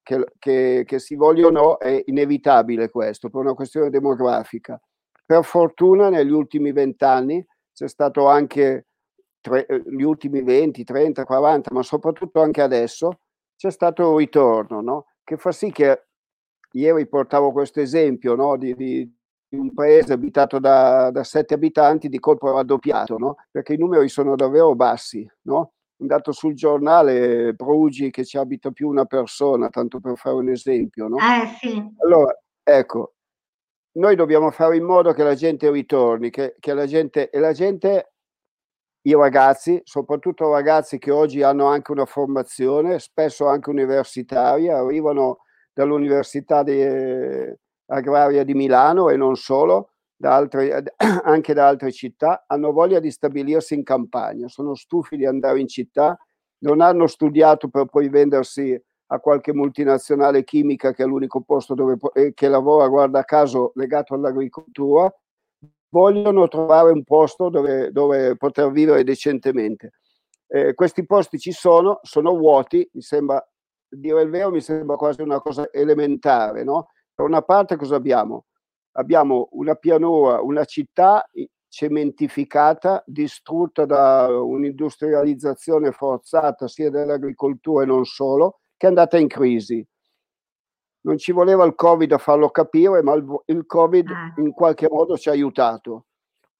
che, 0.02 0.24
che, 0.38 0.84
che 0.86 1.00
si 1.00 1.16
voglia 1.16 1.48
o 1.48 1.52
no, 1.52 1.78
è 1.78 2.04
inevitabile 2.06 2.90
questo 2.90 3.30
per 3.30 3.42
una 3.42 3.54
questione 3.54 3.90
demografica. 3.90 4.80
Per 5.26 5.44
fortuna 5.44 6.10
negli 6.10 6.32
ultimi 6.32 6.72
vent'anni 6.72 7.46
c'è 7.74 7.88
stato 7.88 8.28
anche, 8.28 8.88
tre, 9.42 9.66
gli 9.86 10.02
ultimi 10.02 10.42
20, 10.42 10.84
30, 10.84 11.24
40, 11.24 11.74
ma 11.74 11.84
soprattutto 11.84 12.42
anche 12.42 12.62
adesso, 12.62 13.20
c'è 13.56 13.70
stato 13.70 14.12
un 14.12 14.18
ritorno, 14.18 14.82
no? 14.82 15.06
Che 15.30 15.38
fa 15.38 15.52
sì 15.52 15.72
che 15.72 16.06
ieri 16.72 17.08
portavo 17.08 17.52
questo 17.52 17.82
esempio 17.82 18.34
no, 18.34 18.58
di, 18.58 18.74
di, 18.74 19.18
un 19.50 19.72
paese 19.76 20.14
abitato 20.14 20.58
da, 20.58 21.12
da 21.12 21.24
sette 21.24 21.54
abitanti 21.54 22.10
di 22.10 22.20
colpo 22.20 22.52
raddoppiato, 22.52 23.18
no? 23.18 23.36
perché 23.52 23.74
i 23.74 23.78
numeri 23.78 24.10
sono 24.10 24.36
davvero 24.36 24.74
bassi. 24.74 25.28
No? 25.44 25.74
Andato 26.00 26.32
sul 26.32 26.56
giornale 26.56 27.54
Brugi 27.54 28.10
che 28.10 28.26
ci 28.26 28.38
abita 28.38 28.72
più 28.72 28.88
una 28.90 29.06
persona, 29.06 29.70
tanto 29.70 30.00
per 30.00 30.18
fare 30.18 30.36
un 30.36 30.50
esempio. 30.50 31.08
No? 31.08 31.18
Eh, 31.18 31.48
sì. 31.60 31.94
Allora, 32.04 32.36
ecco, 32.64 33.14
noi 33.98 34.16
dobbiamo 34.16 34.50
fare 34.50 34.78
in 34.78 34.84
modo 34.84 35.14
che 35.14 35.24
la 35.24 35.36
gente 35.36 35.70
ritorni, 35.70 36.32
che, 36.32 36.56
che 36.60 36.74
la 36.74 36.88
gente, 36.88 37.30
e 37.30 37.40
la 37.40 37.54
gente, 37.54 38.14
i 39.04 39.14
ragazzi, 39.14 39.82
soprattutto 39.84 40.52
ragazzi 40.52 40.98
che 40.98 41.12
oggi 41.12 41.42
hanno 41.42 41.66
anche 41.68 41.92
una 41.92 42.06
formazione, 42.06 43.00
spesso 43.00 43.48
anche 43.48 43.70
universitaria, 43.70 44.78
arrivano 44.78 45.40
dall'Università 45.74 46.64
di, 46.64 46.82
eh, 46.82 47.58
Agraria 47.88 48.44
di 48.44 48.54
Milano 48.54 49.10
e 49.10 49.16
non 49.16 49.36
solo, 49.36 49.92
da 50.16 50.36
altre, 50.36 50.84
anche 51.24 51.54
da 51.54 51.68
altre 51.68 51.92
città, 51.92 52.44
hanno 52.48 52.72
voglia 52.72 53.00
di 53.00 53.10
stabilirsi 53.12 53.74
in 53.74 53.84
campagna, 53.84 54.48
sono 54.48 54.76
stufi 54.76 55.16
di 55.16 55.26
andare 55.26 55.60
in 55.60 55.68
città, 55.68 56.18
non 56.60 56.82
hanno 56.82 57.08
studiato 57.08 57.70
per 57.70 57.86
poi 57.86 58.10
vendersi 58.10 58.80
a 59.12 59.20
qualche 59.20 59.54
multinazionale 59.54 60.44
chimica 60.44 60.94
che 60.94 61.04
è 61.04 61.06
l'unico 61.06 61.42
posto 61.42 61.74
dove 61.74 61.98
eh, 62.14 62.34
che 62.34 62.48
lavora, 62.48 62.88
guarda 62.88 63.24
caso, 63.24 63.72
legato 63.76 64.14
all'agricoltura, 64.14 65.12
vogliono 65.90 66.48
trovare 66.48 66.92
un 66.92 67.04
posto 67.04 67.50
dove, 67.50 67.92
dove 67.92 68.36
poter 68.38 68.72
vivere 68.72 69.04
decentemente. 69.04 69.92
eh, 70.48 70.74
questi 70.74 71.06
posti 71.06 71.38
ci 71.40 71.52
sono, 71.52 72.00
sono 72.04 72.36
vuoti, 72.36 72.88
mi 72.94 73.02
sembra, 73.02 73.44
dire 73.88 74.22
il 74.24 74.30
vero, 74.30 74.50
mi 74.52 74.62
sembra 74.62 74.96
quasi 74.96 75.22
una 75.22 75.40
cosa 75.40 75.70
elementare, 75.72 76.64
no? 76.64 76.88
Per 77.14 77.26
una 77.26 77.42
parte 77.42 77.76
cosa 77.76 77.96
abbiamo? 77.96 78.46
Abbiamo 78.94 79.50
una 79.52 79.76
pianura, 79.76 80.42
una 80.42 80.66
città 80.66 81.24
cementificata, 81.68 83.04
distrutta 83.06 83.86
da 83.86 84.28
un'industrializzazione 84.28 85.92
forzata 85.92 86.68
sia 86.68 86.90
dell'agricoltura 86.90 87.84
e 87.84 87.86
non 87.88 88.06
solo, 88.06 88.60
che 88.78 88.88
è 88.88 88.90
andata 88.90 89.18
in 89.18 89.28
crisi. 89.28 89.86
Non 91.02 91.18
ci 91.18 91.32
voleva 91.32 91.66
il 91.66 91.76
Covid 91.76 92.12
a 92.12 92.18
farlo 92.18 92.50
capire, 92.50 93.02
ma 93.02 93.14
il, 93.14 93.26
il 93.46 93.66
Covid 93.66 94.10
ah. 94.10 94.34
in 94.38 94.52
qualche 94.52 94.88
modo 94.90 95.18
ci 95.18 95.30
ha 95.30 95.32
aiutato. 95.32 96.06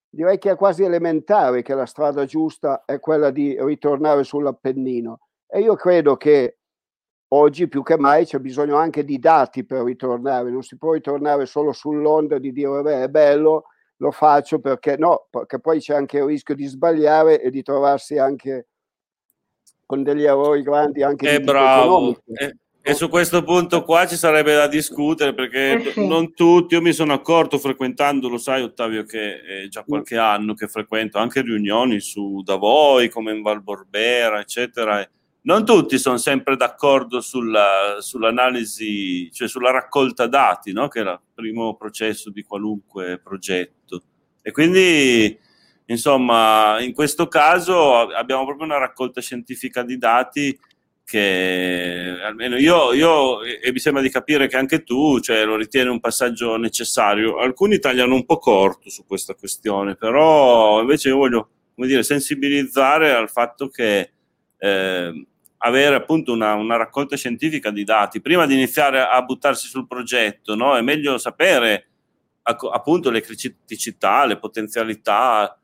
Direi 0.10 0.38
che 0.38 0.52
è 0.52 0.56
quasi 0.56 0.84
elementare 0.84 1.62
che 1.62 1.76
la 1.76 1.86
strada 1.86 2.26
giusta 2.26 2.84
è 2.86 3.00
quella 3.00 3.30
di 3.30 3.56
ritornare 3.60 4.24
sull'Appennino. 4.24 5.20
E 5.46 5.60
io 5.60 5.76
credo 5.76 6.16
che 6.18 6.60
oggi 7.30 7.68
più 7.68 7.84
che 7.84 7.98
mai 7.98 8.26
c'è 8.26 8.40
bisogno 8.40 8.78
anche 8.78 9.04
di 9.04 9.20
dati 9.20 9.66
per 9.66 9.84
ritornare, 9.84 10.50
non 10.50 10.64
si 10.64 10.78
può 10.78 10.94
ritornare 10.94 11.46
solo 11.46 11.74
sull'onda 11.74 12.40
di 12.40 12.52
dire 12.52 12.70
vabbè 12.70 13.02
è 13.04 13.08
bello, 13.08 13.66
lo 13.98 14.12
faccio 14.12 14.60
perché 14.60 14.98
no, 14.98 15.28
perché 15.30 15.60
poi 15.60 15.80
c'è 15.80 15.94
anche 15.94 16.18
il 16.18 16.26
rischio 16.26 16.56
di 16.56 16.66
sbagliare 16.66 17.42
e 17.42 17.50
di 17.50 17.62
trovarsi 17.62 18.18
anche 18.18 18.68
con 19.86 20.04
degli 20.04 20.24
errori 20.24 20.62
grandi 20.62 21.04
anche 21.04 21.38
di 21.38 21.44
bravo. 21.44 22.16
Eh, 22.26 22.56
e 22.82 22.94
su 22.94 23.10
questo 23.10 23.44
punto 23.44 23.84
qua 23.84 24.08
ci 24.08 24.16
sarebbe 24.16 24.56
da 24.56 24.68
discutere 24.68 25.34
perché 25.34 25.74
eh 25.74 25.92
sì. 25.92 26.08
non 26.08 26.34
tutti, 26.34 26.76
io 26.76 26.82
mi 26.82 26.94
sono 26.94 27.14
accorto 27.14 27.58
frequentando, 27.58 28.30
lo 28.30 28.38
sai 28.38 28.62
Ottavio 28.62 29.04
che 29.04 29.42
è 29.42 29.68
già 29.68 29.84
qualche 29.84 30.16
mm. 30.16 30.20
anno 30.20 30.54
che 30.54 30.68
frequento 30.68 31.18
anche 31.18 31.42
riunioni 31.42 32.00
su 32.00 32.42
da 32.44 32.56
voi 32.56 33.10
come 33.10 33.34
in 33.34 33.42
Val 33.42 33.62
Borbera 33.62 34.40
eccetera 34.40 35.06
non 35.42 35.66
tutti 35.66 35.98
sono 35.98 36.18
sempre 36.18 36.56
d'accordo 36.56 37.22
sulla, 37.22 37.98
sull'analisi, 38.00 39.32
cioè 39.32 39.48
sulla 39.48 39.72
raccolta 39.72 40.28
dati, 40.28 40.74
no? 40.74 40.88
che 40.90 41.00
è 41.02 41.04
il 41.04 41.20
primo 41.34 41.76
processo 41.76 42.30
di 42.30 42.44
qualunque 42.44 43.20
progetto. 43.20 44.04
E 44.42 44.52
quindi, 44.52 45.38
insomma, 45.86 46.80
in 46.82 46.94
questo 46.94 47.28
caso 47.28 47.96
abbiamo 48.10 48.46
proprio 48.46 48.66
una 48.66 48.78
raccolta 48.78 49.22
scientifica 49.22 49.82
di 49.82 49.98
dati 49.98 50.60
che 51.10 52.20
almeno 52.24 52.56
io, 52.56 52.94
io, 52.94 53.42
e 53.42 53.72
mi 53.72 53.80
sembra 53.80 54.00
di 54.00 54.12
capire 54.12 54.48
che 54.48 54.58
anche 54.58 54.84
tu 54.84 55.20
cioè, 55.20 55.44
lo 55.44 55.56
ritieni 55.56 55.90
un 55.90 56.00
passaggio 56.00 56.56
necessario. 56.56 57.40
Alcuni 57.40 57.80
tagliano 57.80 58.14
un 58.14 58.26
po' 58.26 58.38
corto 58.38 58.92
su 58.92 59.08
questa 59.08 59.34
questione, 59.34 59.96
però 59.96 60.80
invece 60.82 61.10
io 61.10 61.18
voglio 61.18 61.50
dire, 61.74 62.04
sensibilizzare 62.04 63.12
al 63.12 63.28
fatto 63.28 63.70
che 63.70 64.12
eh, 64.60 65.28
avere 65.58 65.96
appunto 65.96 66.32
una, 66.32 66.54
una, 66.54 66.78
raccolta 66.78 67.18
scientifica 67.18 67.72
di 67.72 67.84
dati 67.84 68.22
prima 68.22 68.46
di 68.46 68.54
iniziare 68.54 69.02
a 69.02 69.20
buttarsi 69.24 69.68
sul 69.68 69.88
progetto, 69.88 70.54
no? 70.54 70.78
È 70.78 70.82
meglio 70.82 71.18
sapere 71.18 71.88
appunto 72.44 73.10
le 73.10 73.22
criticità, 73.22 74.26
le 74.26 74.38
potenzialità, 74.38 75.59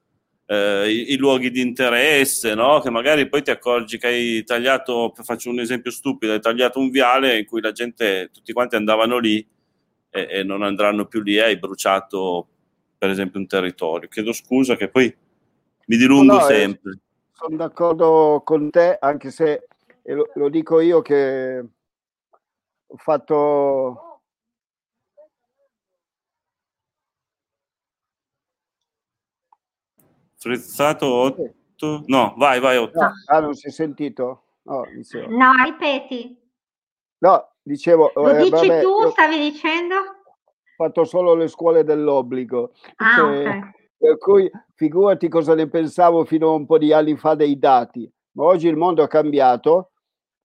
eh, 0.46 0.90
i, 0.90 1.14
i, 1.14 1.18
luoghi 1.18 1.50
di 1.50 1.62
interesse, 1.62 2.54
no? 2.54 2.80
Che 2.80 2.90
magari 2.90 3.28
poi 3.28 3.42
ti 3.42 3.52
accorgi 3.52 3.98
che 3.98 4.08
hai 4.08 4.44
tagliato, 4.44 5.14
faccio 5.16 5.50
un 5.50 5.60
esempio 5.60 5.92
stupido, 5.92 6.34
hai 6.34 6.42
tagliato 6.42 6.80
un 6.80 6.90
viale 6.90 7.40
in 7.40 7.46
cui 7.46 7.62
la 7.62 7.72
gente, 7.72 8.30
tutti 8.32 8.54
quanti 8.54 8.76
andavano 8.76 9.18
lì 9.18 9.46
e, 10.10 10.28
e 10.30 10.44
non 10.44 10.64
andranno 10.64 11.06
più 11.06 11.22
lì 11.22 11.40
hai 11.40 11.58
bruciato 11.58 12.48
per 12.98 13.10
esempio 13.10 13.40
un 13.40 13.48
territorio. 13.48 14.08
Chiedo 14.08 14.34
scusa 14.34 14.76
che 14.76 14.90
poi 14.90 15.14
mi 15.88 15.98
dilungo 15.98 16.34
no, 16.34 16.40
no, 16.40 16.48
eh, 16.48 16.54
sempre. 16.54 17.00
Sono 17.32 17.58
d'accordo 17.58 18.42
con 18.46 18.70
te, 18.70 18.98
anche 19.00 19.32
se 19.32 19.68
lo, 20.04 20.30
lo 20.36 20.50
dico 20.50 20.80
io 20.80 21.02
che 21.02 21.64
ho 22.88 22.98
fatto 22.98 24.05
frizzato 30.46 31.12
8 31.12 31.54
no 32.06 32.36
vai 32.38 32.60
vai 32.60 32.78
8 32.78 33.00
no. 33.00 33.12
ah 33.26 33.40
non 33.40 33.56
si 33.56 33.68
è 33.68 33.72
sentito? 33.72 34.44
No, 34.64 34.84
no 35.30 35.52
ripeti. 35.64 36.38
No 37.20 37.50
dicevo 37.62 38.12
lo 38.14 38.30
eh, 38.30 38.38
dici 38.38 38.68
vabbè, 38.68 38.82
tu 38.82 39.10
stavi 39.10 39.38
dicendo? 39.40 39.96
Ho 39.96 40.84
fatto 40.84 41.04
solo 41.04 41.34
le 41.34 41.48
scuole 41.48 41.84
dell'obbligo. 41.84 42.74
Ah, 42.98 43.18
eh, 43.20 43.40
okay. 43.40 43.62
per 43.98 44.18
cui 44.18 44.52
figurati 44.76 45.28
cosa 45.30 45.56
ne 45.56 45.68
pensavo 45.68 46.26
fino 46.26 46.50
a 46.50 46.54
un 46.54 46.66
po' 46.66 46.78
di 46.78 46.94
anni 46.94 47.16
fa 47.16 47.34
dei 47.34 47.58
dati. 47.58 48.12
Ma 48.34 48.44
oggi 48.44 48.68
il 48.68 48.76
mondo 48.76 49.04
è 49.04 49.08
cambiato. 49.08 49.92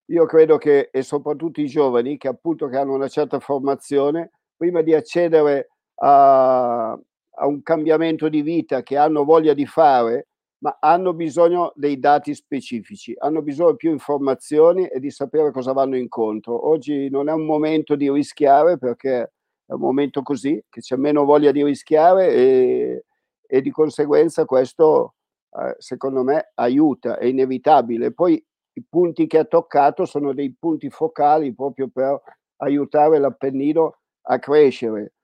Io 0.07 0.24
credo 0.26 0.57
che, 0.57 0.88
e 0.90 1.03
soprattutto 1.03 1.61
i 1.61 1.66
giovani, 1.66 2.16
che 2.16 2.28
appunto 2.28 2.68
che 2.68 2.76
hanno 2.76 2.94
una 2.94 3.09
certa 3.09 3.38
formazione, 3.38 4.32
prima 4.57 4.82
di 4.82 4.94
accedere 4.94 5.70
a, 5.96 6.98
a 7.41 7.47
un 7.47 7.62
cambiamento 7.62 8.28
di 8.28 8.43
vita 8.43 8.82
che 8.82 8.97
hanno 8.97 9.24
voglia 9.24 9.55
di 9.55 9.66
fare, 9.66 10.28
ma 10.59 10.76
hanno 10.78 11.14
bisogno 11.14 11.72
dei 11.74 11.99
dati 11.99 12.34
specifici, 12.34 13.14
hanno 13.18 13.41
bisogno 13.41 13.70
di 13.70 13.76
più 13.76 13.91
informazioni 13.91 14.86
e 14.86 15.01
di 15.01 15.11
sapere 15.11 15.51
cosa 15.51 15.72
vanno 15.72 15.97
incontro. 15.97 16.68
Oggi 16.68 17.09
non 17.09 17.28
è 17.28 17.32
un 17.32 17.47
momento 17.47 17.97
di 17.97 18.11
rischiare 18.11 18.76
perché 18.76 19.32
è 19.64 19.72
un 19.72 19.80
momento 19.80 20.22
così, 20.22 20.62
che 20.68 20.80
c'è 20.80 20.97
meno 20.97 21.24
voglia 21.24 21.51
di 21.51 21.64
rischiare 21.64 22.28
e, 22.28 23.05
e 23.47 23.61
di 23.62 23.70
conseguenza 23.70 24.45
questo 24.45 25.14
eh, 25.53 25.76
secondo 25.78 26.22
me 26.22 26.51
aiuta, 26.55 27.16
è 27.16 27.24
inevitabile. 27.24 28.12
Poi 28.12 28.45
i 28.74 28.84
punti 28.86 29.26
che 29.26 29.38
ha 29.38 29.45
toccato 29.45 30.05
sono 30.05 30.34
dei 30.34 30.55
punti 30.59 30.91
focali 30.91 31.55
proprio 31.55 31.88
per 31.88 32.20
aiutare 32.59 33.18
l'Appennino 33.18 33.99
a 34.22 34.38
crescere. 34.38 35.14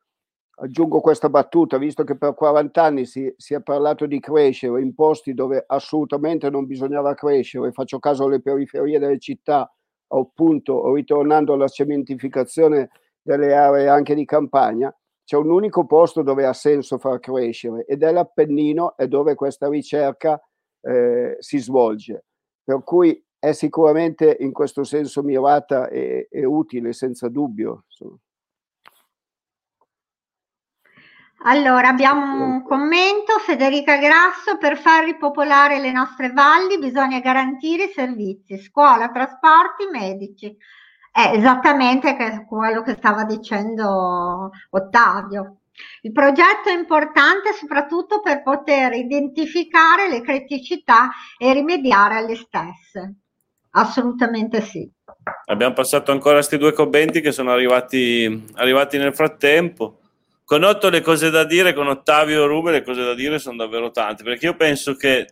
Aggiungo 0.59 1.01
questa 1.01 1.29
battuta, 1.29 1.77
visto 1.77 2.03
che 2.03 2.17
per 2.17 2.35
40 2.35 2.83
anni 2.83 3.05
si, 3.05 3.33
si, 3.37 3.53
è 3.53 3.61
parlato 3.61 4.07
di 4.07 4.19
crescere 4.21 4.81
in 4.81 4.95
posti 4.95 5.35
dove 5.35 5.63
assolutamente 5.67 6.49
non 6.49 6.65
bisognava 6.65 7.13
crescere, 7.13 7.73
faccio 7.73 7.99
caso 7.99 8.25
alle 8.25 8.41
periferie 8.41 8.99
delle 8.99 9.19
città, 9.19 9.71
appunto 10.09 10.95
ritornando 10.95 11.53
alla 11.53 11.69
cementificazione 11.69 12.89
delle 13.21 13.55
aree 13.55 13.89
anche 13.89 14.15
di 14.15 14.25
campagna, 14.25 14.95
c'è 15.25 15.37
un 15.37 15.51
unico 15.51 15.85
posto 15.85 16.23
dove 16.23 16.47
ha 16.47 16.55
senso 16.55 16.97
far 16.97 17.19
crescere 17.19 17.85
ed 17.85 18.03
è 18.03 18.11
l'Appennino 18.11 18.97
e 18.97 19.09
dove 19.09 19.35
questa 19.35 19.69
ricerca 19.69 20.41
eh, 20.81 21.37
si 21.39 21.59
svolge. 21.59 22.25
Per 22.65 22.83
cui 22.83 23.23
è 23.39 23.53
sicuramente 23.53 24.37
in 24.41 24.53
questo 24.53 24.85
senso 24.85 25.23
mirata 25.23 25.89
e, 25.89 26.29
e 26.31 26.45
utile, 26.47 26.93
senza 26.93 27.29
dubbio. 27.29 27.85
Allora, 31.43 31.89
abbiamo 31.89 32.45
un 32.45 32.63
commento, 32.63 33.39
Federica 33.39 33.97
Grasso, 33.99 34.57
per 34.59 34.79
far 34.79 35.05
ripopolare 35.05 35.79
le 35.79 35.93
nostre 35.93 36.33
valli 36.33 36.79
bisogna 36.79 37.21
garantire 37.21 37.85
i 37.85 37.93
servizi, 37.93 38.59
scuola, 38.59 39.11
trasporti, 39.11 39.87
medici. 39.93 40.57
È 41.13 41.31
esattamente 41.35 42.17
quello 42.49 42.83
che 42.83 42.95
stava 42.95 43.25
dicendo 43.25 44.51
Ottavio. 44.71 45.59
Il 46.03 46.13
progetto 46.13 46.69
è 46.69 46.73
importante 46.73 47.53
soprattutto 47.53 48.21
per 48.21 48.43
poter 48.43 48.95
identificare 48.95 50.09
le 50.09 50.23
criticità 50.23 51.11
e 51.39 51.53
rimediare 51.53 52.17
alle 52.17 52.37
stesse. 52.37 53.15
Assolutamente 53.71 54.63
sì. 54.63 54.91
Abbiamo 55.47 55.75
passato 55.75 56.13
ancora 56.13 56.37
questi 56.37 56.57
due 56.57 56.73
commenti 56.73 57.21
che 57.21 57.31
sono 57.31 57.53
arrivati, 57.53 58.47
arrivati 58.55 58.97
nel 58.97 59.15
frattempo. 59.15 60.01
Con 60.47 60.63
Otto 60.63 60.91
le 60.91 61.01
cose 61.01 61.29
da 61.31 61.43
dire, 61.43 61.75
con 61.75 61.89
Ottavio 61.89 62.47
Rube 62.47 62.71
le 62.71 62.85
cose 62.85 63.03
da 63.03 63.15
dire 63.15 63.41
sono 63.41 63.57
davvero 63.57 63.91
tante, 63.91 64.23
perché 64.23 64.47
io 64.47 64.55
penso 64.55 64.95
che 64.95 65.27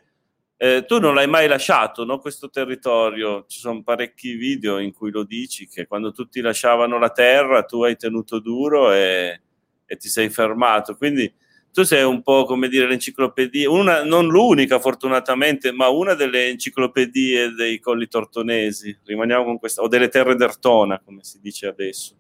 eh, 0.56 0.84
tu 0.88 0.98
non 0.98 1.14
l'hai 1.14 1.28
mai 1.28 1.46
lasciato, 1.46 2.04
no? 2.04 2.18
questo 2.18 2.50
territorio. 2.50 3.44
Ci 3.46 3.60
sono 3.60 3.84
parecchi 3.84 4.34
video 4.34 4.78
in 4.80 4.92
cui 4.92 5.12
lo 5.12 5.22
dici, 5.22 5.68
che 5.68 5.86
quando 5.86 6.10
tutti 6.10 6.40
lasciavano 6.40 6.98
la 6.98 7.10
terra 7.10 7.62
tu 7.62 7.84
hai 7.84 7.94
tenuto 7.94 8.40
duro 8.40 8.90
e, 8.90 9.40
e 9.86 9.96
ti 9.96 10.08
sei 10.08 10.30
fermato. 10.30 10.96
Quindi 10.96 11.32
tu 11.72 11.84
sei 11.84 12.02
un 12.02 12.20
po' 12.20 12.44
come 12.44 12.66
dire 12.66 12.88
l'enciclopedia, 12.88 13.70
una, 13.70 14.02
non 14.02 14.26
l'unica 14.26 14.80
fortunatamente, 14.80 15.70
ma 15.70 15.86
una 15.90 16.14
delle 16.14 16.48
enciclopedie 16.48 17.52
dei 17.52 17.78
colli 17.78 18.08
tortonesi, 18.08 18.98
rimaniamo 19.04 19.44
con 19.44 19.60
questa, 19.60 19.80
o 19.80 19.86
delle 19.86 20.08
terre 20.08 20.34
d'Ertona, 20.34 21.00
come 21.04 21.22
si 21.22 21.38
dice 21.40 21.68
adesso. 21.68 22.16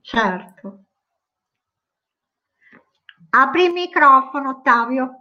Certo. 0.00 0.86
Apri 3.34 3.64
il 3.64 3.72
microfono, 3.72 4.50
Ottavio. 4.50 5.16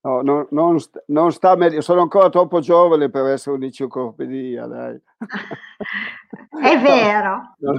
No, 0.00 0.22
no, 0.22 0.46
non, 0.50 0.78
sta, 0.78 1.02
non 1.06 1.32
sta 1.32 1.56
meglio, 1.56 1.80
sono 1.80 2.02
ancora 2.02 2.28
troppo 2.28 2.60
giovane 2.60 3.10
per 3.10 3.26
essere 3.26 3.56
un'enciclopedia, 3.56 4.66
dai. 4.66 5.00
È 6.62 6.78
vero. 6.80 7.54
No, 7.58 7.76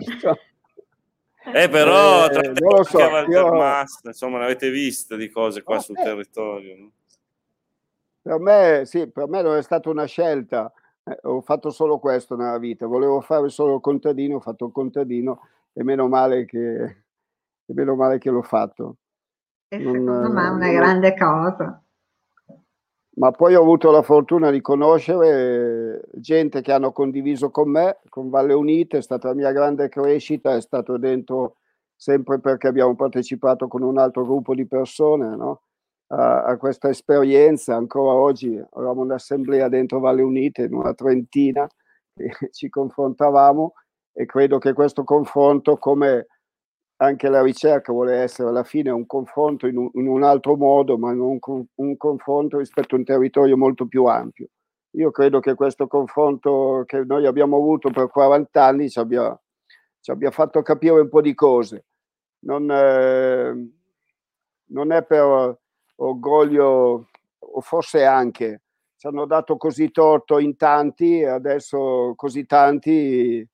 eh, 1.53 1.69
però 1.69 2.25
eh, 2.25 2.29
tra 2.29 2.41
te 2.41 2.59
non 2.59 2.75
lo 2.75 2.83
so, 2.83 2.99
io... 2.99 3.53
Master, 3.53 4.11
insomma, 4.11 4.39
ne 4.39 4.45
avete 4.45 4.69
viste 4.69 5.15
di 5.15 5.29
cose 5.29 5.63
qua 5.63 5.77
oh, 5.77 5.81
sul 5.81 5.97
eh. 5.97 6.03
territorio. 6.03 6.75
No? 6.75 6.91
Per 8.21 8.39
me, 8.39 8.81
sì, 8.85 9.09
per 9.09 9.27
me 9.27 9.41
non 9.41 9.55
è 9.55 9.61
stata 9.61 9.89
una 9.89 10.05
scelta, 10.05 10.71
eh, 11.03 11.17
ho 11.23 11.41
fatto 11.41 11.69
solo 11.69 11.99
questo 11.99 12.35
nella 12.35 12.57
vita, 12.57 12.85
volevo 12.85 13.21
fare 13.21 13.49
solo 13.49 13.75
il 13.75 13.81
contadino, 13.81 14.35
ho 14.35 14.41
fatto 14.41 14.65
il 14.65 14.71
contadino 14.71 15.47
e 15.73 15.83
meno 15.83 16.07
male 16.07 16.45
che, 16.45 16.83
e 16.83 17.73
meno 17.73 17.95
male 17.95 18.17
che 18.17 18.29
l'ho 18.29 18.41
fatto. 18.41 18.97
Secondo 19.69 20.11
me 20.33 20.45
è 20.45 20.49
una 20.49 20.65
non... 20.65 20.73
grande 20.73 21.15
cosa. 21.15 21.83
Ma 23.19 23.31
poi 23.31 23.53
ho 23.53 23.61
avuto 23.61 23.91
la 23.91 24.01
fortuna 24.01 24.49
di 24.49 24.61
conoscere 24.61 26.01
gente 26.13 26.61
che 26.61 26.71
hanno 26.71 26.93
condiviso 26.93 27.51
con 27.51 27.69
me, 27.69 27.99
con 28.07 28.29
Valle 28.29 28.53
Unite, 28.53 28.99
è 28.99 29.01
stata 29.01 29.27
la 29.27 29.33
mia 29.33 29.51
grande 29.51 29.89
crescita, 29.89 30.55
è 30.55 30.61
stato 30.61 30.97
dentro 30.97 31.57
sempre 31.95 32.39
perché 32.39 32.67
abbiamo 32.67 32.95
partecipato 32.95 33.67
con 33.67 33.81
un 33.81 33.97
altro 33.97 34.23
gruppo 34.23 34.55
di 34.55 34.65
persone, 34.65 35.35
no? 35.35 35.63
a, 36.07 36.43
a, 36.43 36.57
questa 36.57 36.87
esperienza. 36.87 37.75
Ancora 37.75 38.13
oggi 38.13 38.57
avevamo 38.71 39.01
un'assemblea 39.01 39.67
dentro 39.67 39.99
Valle 39.99 40.21
Unite, 40.21 40.63
in 40.63 40.73
una 40.73 40.93
trentina, 40.93 41.67
e 42.15 42.31
ci 42.51 42.69
confrontavamo 42.69 43.73
e 44.13 44.25
credo 44.25 44.59
che 44.59 44.71
questo 44.71 45.03
confronto, 45.03 45.77
come 45.77 46.27
anche 47.01 47.29
la 47.29 47.41
ricerca 47.41 47.93
vuole 47.93 48.15
essere 48.15 48.49
alla 48.49 48.63
fine 48.63 48.89
un 48.89 49.05
confronto 49.05 49.67
in 49.67 49.77
un, 49.77 49.89
in 49.93 50.07
un 50.07 50.23
altro 50.23 50.55
modo, 50.57 50.97
ma 50.97 51.13
non 51.13 51.37
un, 51.41 51.65
un 51.75 51.97
confronto 51.97 52.57
rispetto 52.57 52.95
a 52.95 52.97
un 52.97 53.05
territorio 53.05 53.55
molto 53.55 53.85
più 53.87 54.05
ampio. 54.05 54.47
Io 54.93 55.11
credo 55.11 55.39
che 55.39 55.53
questo 55.53 55.87
confronto 55.87 56.83
che 56.85 57.03
noi 57.05 57.25
abbiamo 57.25 57.57
avuto 57.57 57.89
per 57.89 58.09
40 58.09 58.63
anni 58.63 58.89
ci 58.89 58.99
abbia, 58.99 59.39
ci 60.01 60.11
abbia 60.11 60.31
fatto 60.31 60.61
capire 60.61 60.99
un 60.99 61.09
po' 61.09 61.21
di 61.21 61.33
cose. 61.33 61.85
Non, 62.39 62.69
eh, 62.69 63.71
non 64.65 64.91
è 64.91 65.03
per 65.03 65.57
orgoglio, 65.95 67.07
o 67.39 67.61
forse 67.61 68.03
anche, 68.03 68.63
ci 68.97 69.07
hanno 69.07 69.25
dato 69.25 69.55
così 69.55 69.89
torto 69.91 70.39
in 70.39 70.57
tanti 70.57 71.19
e 71.19 71.27
adesso 71.27 72.13
così 72.17 72.45
tanti 72.45 73.47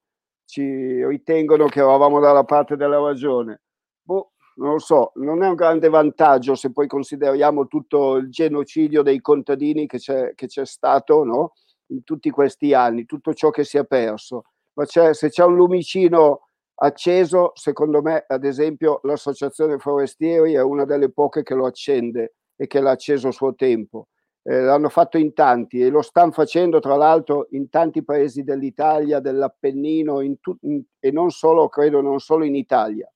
ci 0.45 1.05
ritengono 1.05 1.67
che 1.67 1.79
eravamo 1.79 2.19
dalla 2.19 2.43
parte 2.43 2.75
della 2.75 2.99
ragione. 2.99 3.61
Boh, 4.01 4.31
non 4.55 4.73
lo 4.73 4.79
so, 4.79 5.11
non 5.15 5.43
è 5.43 5.47
un 5.47 5.55
grande 5.55 5.89
vantaggio 5.89 6.55
se 6.55 6.71
poi 6.71 6.87
consideriamo 6.87 7.67
tutto 7.67 8.15
il 8.15 8.29
genocidio 8.29 9.01
dei 9.01 9.19
contadini 9.19 9.87
che 9.87 9.97
c'è, 9.97 10.33
che 10.35 10.47
c'è 10.47 10.65
stato 10.65 11.23
no? 11.23 11.53
in 11.87 12.03
tutti 12.03 12.29
questi 12.29 12.73
anni, 12.73 13.05
tutto 13.05 13.33
ciò 13.33 13.49
che 13.49 13.63
si 13.63 13.77
è 13.77 13.85
perso. 13.85 14.45
Ma 14.73 14.85
c'è, 14.85 15.13
se 15.13 15.29
c'è 15.29 15.43
un 15.43 15.55
lumicino 15.55 16.49
acceso, 16.75 17.51
secondo 17.55 18.01
me, 18.01 18.23
ad 18.27 18.43
esempio, 18.43 18.99
l'associazione 19.03 19.77
forestieri 19.77 20.53
è 20.53 20.61
una 20.61 20.85
delle 20.85 21.11
poche 21.11 21.43
che 21.43 21.53
lo 21.53 21.65
accende 21.65 22.35
e 22.55 22.67
che 22.67 22.79
l'ha 22.79 22.91
acceso 22.91 23.29
a 23.29 23.31
suo 23.31 23.55
tempo. 23.55 24.07
Eh, 24.47 24.61
l'hanno 24.61 24.89
fatto 24.89 25.17
in 25.17 25.33
tanti 25.33 25.79
e 25.79 25.89
lo 25.89 26.03
stanno 26.03 26.31
facendo 26.31 26.79
tra 26.79 26.95
l'altro 26.95 27.47
in 27.51 27.67
tanti 27.69 28.03
paesi 28.03 28.43
dell'Italia, 28.43 29.19
dell'Appennino 29.19 30.21
in 30.21 30.39
tu- 30.39 30.55
in, 30.61 30.83
e 30.99 31.09
non 31.09 31.31
solo, 31.31 31.67
credo, 31.67 31.99
non 31.99 32.19
solo 32.19 32.45
in 32.45 32.53
Italia. 32.55 33.11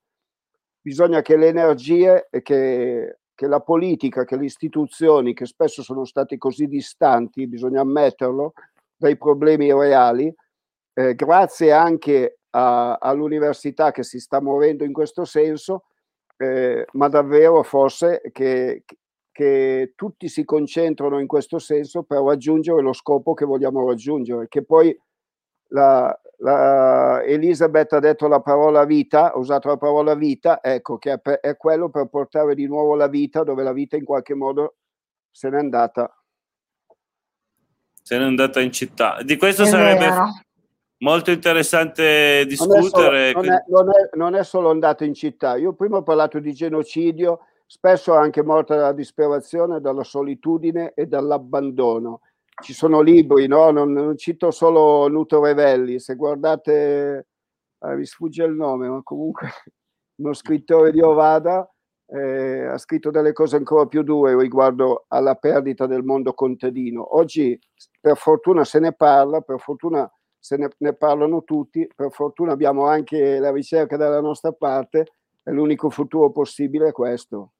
Bisogna 0.81 1.21
che 1.21 1.37
le 1.37 1.47
energie 1.47 2.29
che, 2.41 3.19
che 3.35 3.47
la 3.47 3.59
politica, 3.59 4.25
che 4.25 4.37
le 4.37 4.45
istituzioni, 4.45 5.35
che 5.35 5.45
spesso 5.45 5.83
sono 5.83 6.03
state 6.03 6.39
così 6.39 6.65
distanti, 6.65 7.45
bisogna 7.45 7.81
ammetterlo, 7.81 8.53
dai 8.95 9.15
problemi 9.15 9.71
reali, 9.71 10.33
eh, 10.93 11.13
grazie 11.13 11.71
anche 11.71 12.39
a, 12.49 12.95
all'università 12.95 13.91
che 13.91 14.01
si 14.01 14.19
sta 14.19 14.41
muovendo 14.41 14.83
in 14.83 14.93
questo 14.93 15.25
senso, 15.25 15.83
eh, 16.37 16.87
ma 16.93 17.07
davvero 17.07 17.61
forse 17.61 18.21
che, 18.31 18.83
che 19.39 19.93
tutti 19.95 20.27
si 20.27 20.43
concentrano 20.43 21.17
in 21.17 21.25
questo 21.25 21.59
senso 21.59 22.03
per 22.03 22.21
raggiungere 22.21 22.81
lo 22.81 22.91
scopo 22.91 23.33
che 23.33 23.45
vogliamo 23.45 23.87
raggiungere, 23.87 24.49
che 24.49 24.65
poi 24.65 24.93
la, 25.67 26.13
la 26.39 27.23
Elisabeth 27.23 27.93
ha 27.93 27.99
detto 27.99 28.27
la 28.27 28.41
parola 28.41 28.83
vita, 28.83 29.31
ha 29.31 29.37
usato 29.37 29.69
la 29.69 29.77
parola 29.77 30.13
vita, 30.13 30.61
ecco 30.61 30.97
che 30.97 31.13
è, 31.13 31.19
per, 31.19 31.39
è, 31.39 31.55
quello 31.55 31.87
per 31.87 32.07
portare 32.07 32.53
di 32.53 32.67
nuovo 32.67 32.95
la 32.95 33.07
vita 33.07 33.43
dove 33.43 33.63
la 33.63 33.71
vita 33.71 33.95
in 33.95 34.03
qualche 34.03 34.33
modo 34.33 34.75
se 35.31 35.49
n'è 35.49 35.57
andata. 35.57 36.13
Se 38.03 38.17
n'è 38.17 38.23
andata 38.25 38.59
in 38.59 38.73
città. 38.73 39.21
Di 39.23 39.37
questo 39.37 39.63
è 39.63 39.67
sarebbe 39.67 39.99
vero 39.99 40.25
molto 40.97 41.31
interessante 41.31 42.45
discutere. 42.45 43.31
Non 43.31 43.45
è, 43.45 43.47
solo, 43.47 43.53
non, 43.53 43.53
è, 43.53 43.63
non, 43.69 43.89
è, 43.89 44.09
non 44.17 44.35
è, 44.35 44.43
solo 44.43 44.69
andato 44.69 45.05
in 45.05 45.13
città. 45.13 45.55
Io 45.55 45.71
prima 45.71 45.95
ho 45.95 46.03
parlato 46.03 46.39
di 46.39 46.51
genocidio, 46.51 47.39
spesso 47.71 48.15
anche 48.15 48.43
morta 48.43 48.75
dalla 48.75 48.93
disperazione, 48.93 49.79
dalla 49.79 50.03
solitudine 50.03 50.93
e 50.95 51.05
dall'abbandono. 51.05 52.21
Ci 52.63 52.73
sono 52.73 52.99
libri, 53.01 53.45
no? 53.45 53.69
non, 53.69 53.93
non 53.93 54.17
cito 54.17 54.49
solo 54.49 55.07
Nuto 55.07 55.41
Revelli, 55.41 55.99
se 55.99 56.15
guardate, 56.15 57.27
eh, 57.79 57.95
mi 57.95 58.05
sfugge 58.05 58.43
il 58.43 58.53
nome, 58.53 58.89
ma 58.89 59.01
comunque 59.03 59.49
uno 60.17 60.33
scrittore 60.33 60.91
di 60.91 60.99
Ovada 60.99 61.69
eh, 62.07 62.65
ha 62.65 62.77
scritto 62.79 63.11
delle 63.11 63.33
cose 63.33 63.57
ancora 63.57 63.85
più 63.85 64.01
dure 64.01 64.35
riguardo 64.35 65.05
alla 65.07 65.35
perdita 65.35 65.85
del 65.85 66.03
mondo 66.03 66.33
contadino. 66.33 67.17
Oggi 67.17 67.57
per 68.01 68.17
fortuna 68.17 68.63
se 68.63 68.79
ne 68.79 68.93
parla, 68.93 69.41
per 69.41 69.59
fortuna 69.59 70.11
se 70.39 70.57
ne, 70.57 70.69
ne, 70.79 70.93
parlano 70.95 71.43
tutti, 71.43 71.87
per 71.95 72.11
fortuna 72.11 72.51
abbiamo 72.51 72.87
anche 72.87 73.37
la 73.37 73.51
ricerca 73.51 73.95
dalla 73.95 74.21
nostra 74.21 74.51
parte 74.53 75.05
e 75.43 75.51
l'unico 75.51 75.91
futuro 75.91 76.31
possibile 76.31 76.87
è 76.87 76.91
questo. 76.91 77.51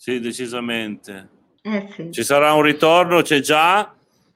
Sì, 0.00 0.20
decisamente. 0.20 1.28
Eh 1.60 1.88
sì. 1.90 2.12
Ci 2.12 2.22
sarà 2.22 2.52
un 2.52 2.62
ritorno, 2.62 3.20
c'è 3.20 3.40
già, 3.40 3.92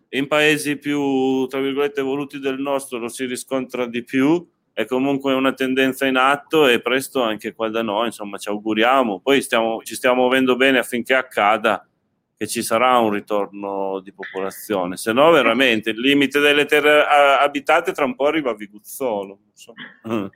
in 0.09 0.27
paesi 0.27 0.77
più, 0.77 1.47
tra 1.47 1.61
virgolette, 1.61 2.01
evoluti 2.01 2.41
del 2.41 2.59
nostro 2.59 2.99
lo 2.99 3.07
si 3.07 3.27
riscontra 3.27 3.87
di 3.87 4.03
più, 4.03 4.45
è 4.73 4.85
comunque 4.87 5.33
una 5.35 5.53
tendenza 5.53 6.05
in 6.05 6.17
atto 6.17 6.67
e 6.67 6.81
presto 6.81 7.23
anche 7.23 7.55
qua 7.55 7.69
da 7.69 7.81
noi, 7.81 8.07
insomma, 8.07 8.39
ci 8.39 8.49
auguriamo. 8.49 9.21
Poi 9.21 9.41
stiamo, 9.41 9.81
ci 9.85 9.95
stiamo 9.95 10.23
muovendo 10.23 10.57
bene 10.57 10.79
affinché 10.79 11.15
accada 11.15 11.87
che 12.37 12.49
ci 12.49 12.65
sarà 12.65 12.99
un 12.99 13.11
ritorno 13.11 14.01
di 14.01 14.13
popolazione, 14.13 14.97
se 14.97 15.13
no 15.13 15.31
veramente 15.31 15.91
il 15.91 16.01
limite 16.01 16.41
delle 16.41 16.65
terre 16.65 17.07
abitate 17.39 17.93
tra 17.93 18.05
un 18.05 18.17
po' 18.17 18.27
arriva 18.27 18.51
a 18.51 18.57
Viguzzolo. 18.57 19.39
So. 19.53 19.75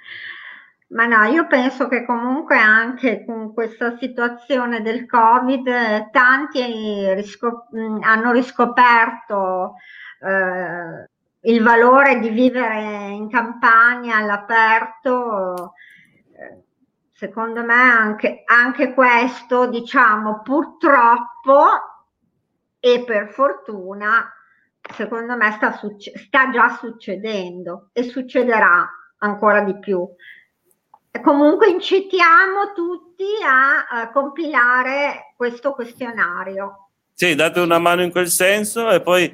Ma 0.88 1.04
no, 1.06 1.24
io 1.24 1.46
penso 1.48 1.88
che 1.88 2.04
comunque 2.04 2.56
anche 2.58 3.24
con 3.24 3.52
questa 3.52 3.96
situazione 3.96 4.82
del 4.82 5.06
Covid 5.06 6.10
tanti 6.10 7.12
riscop- 7.14 7.74
hanno 8.02 8.30
riscoperto 8.32 9.74
eh, 10.20 11.08
il 11.50 11.62
valore 11.62 12.20
di 12.20 12.28
vivere 12.30 13.08
in 13.10 13.28
campagna 13.28 14.16
all'aperto. 14.16 15.72
secondo 17.12 17.64
me 17.64 17.74
anche, 17.74 18.42
anche 18.44 18.92
questo, 18.92 19.66
diciamo, 19.66 20.42
purtroppo 20.42 21.64
e 22.78 23.04
per 23.04 23.30
fortuna, 23.32 24.30
secondo 24.94 25.36
me, 25.36 25.50
sta, 25.52 25.72
succe- 25.72 26.12
sta 26.18 26.50
già 26.50 26.68
succedendo 26.76 27.88
e 27.92 28.02
succederà 28.04 28.86
ancora 29.18 29.62
di 29.62 29.78
più. 29.78 30.06
Comunque 31.22 31.68
incitiamo 31.68 32.72
tutti 32.74 33.24
a, 33.44 33.86
a 33.86 34.10
compilare 34.10 35.34
questo 35.36 35.72
questionario. 35.72 36.90
Sì, 37.12 37.34
date 37.34 37.60
una 37.60 37.78
mano 37.78 38.02
in 38.02 38.10
quel 38.10 38.28
senso 38.28 38.90
e 38.90 39.00
poi 39.00 39.24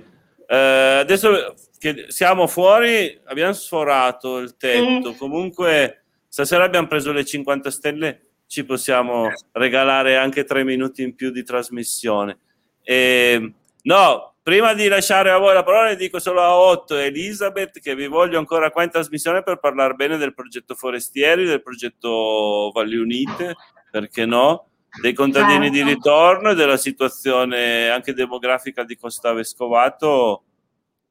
eh, 0.46 0.56
adesso 1.00 1.54
che 1.78 2.06
siamo 2.08 2.46
fuori 2.46 3.20
abbiamo 3.24 3.52
sforato 3.52 4.38
il 4.38 4.56
tetto, 4.56 5.10
eh. 5.10 5.16
comunque 5.16 6.04
stasera 6.28 6.64
abbiamo 6.64 6.86
preso 6.86 7.10
le 7.10 7.24
50 7.24 7.70
stelle, 7.70 8.20
ci 8.46 8.64
possiamo 8.64 9.30
regalare 9.52 10.16
anche 10.16 10.44
tre 10.44 10.62
minuti 10.62 11.02
in 11.02 11.14
più 11.14 11.30
di 11.30 11.42
trasmissione. 11.42 12.38
E, 12.82 13.52
no, 13.82 14.31
prima 14.42 14.74
di 14.74 14.88
lasciare 14.88 15.30
a 15.30 15.38
voi 15.38 15.54
la 15.54 15.62
parola, 15.62 15.94
dico 15.94 16.18
solo 16.18 16.40
a 16.40 16.56
Otto 16.56 16.98
e 16.98 17.06
Elisabeth 17.06 17.78
che 17.80 17.94
vi 17.94 18.08
voglio 18.08 18.38
ancora 18.38 18.70
qua 18.70 18.82
in 18.82 18.90
trasmissione 18.90 19.42
per 19.42 19.58
parlare 19.58 19.94
bene 19.94 20.16
del 20.16 20.34
progetto 20.34 20.74
Forestieri, 20.74 21.44
del 21.44 21.62
progetto 21.62 22.70
Valli 22.74 22.96
Unite, 22.96 23.54
perché 23.90 24.26
no? 24.26 24.66
Dei 25.00 25.14
contadini 25.14 25.66
certo. 25.66 25.72
di 25.72 25.82
ritorno 25.82 26.50
e 26.50 26.54
della 26.54 26.76
situazione 26.76 27.88
anche 27.88 28.12
demografica 28.12 28.84
di 28.84 28.96
Costa 28.96 29.32
Vescovato. 29.32 30.42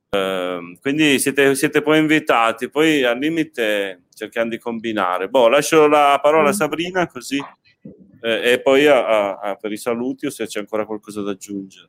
Eh, 0.09 0.77
quindi 0.81 1.17
siete, 1.17 1.55
siete, 1.55 1.81
poi 1.81 1.99
invitati, 1.99 2.69
poi 2.69 3.03
al 3.03 3.17
limite 3.17 4.03
cerchiamo 4.13 4.49
di 4.49 4.59
combinare. 4.59 5.29
Boh, 5.29 5.47
lascio 5.47 5.87
la 5.87 6.19
parola 6.21 6.49
a 6.49 6.51
mm. 6.51 6.55
Sabrina 6.55 7.07
così 7.07 7.43
eh, 8.21 8.51
e 8.51 8.61
poi 8.61 8.85
a, 8.85 9.37
a, 9.37 9.55
per 9.55 9.71
i 9.71 9.77
saluti 9.77 10.27
o 10.27 10.29
se 10.29 10.45
c'è 10.45 10.59
ancora 10.59 10.85
qualcosa 10.85 11.21
da 11.21 11.31
aggiungere. 11.31 11.87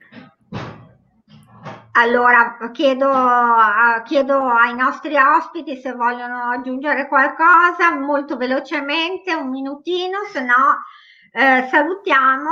Allora, 1.95 2.57
chiedo, 2.73 3.11
uh, 3.11 4.03
chiedo, 4.05 4.39
ai 4.47 4.75
nostri 4.75 5.15
ospiti 5.17 5.77
se 5.77 5.93
vogliono 5.93 6.51
aggiungere 6.51 7.07
qualcosa 7.07 7.95
molto 7.99 8.37
velocemente, 8.37 9.35
un 9.35 9.51
minutino, 9.51 10.21
se 10.33 10.41
no 10.41 10.79
eh, 11.33 11.69
salutiamo. 11.71 12.51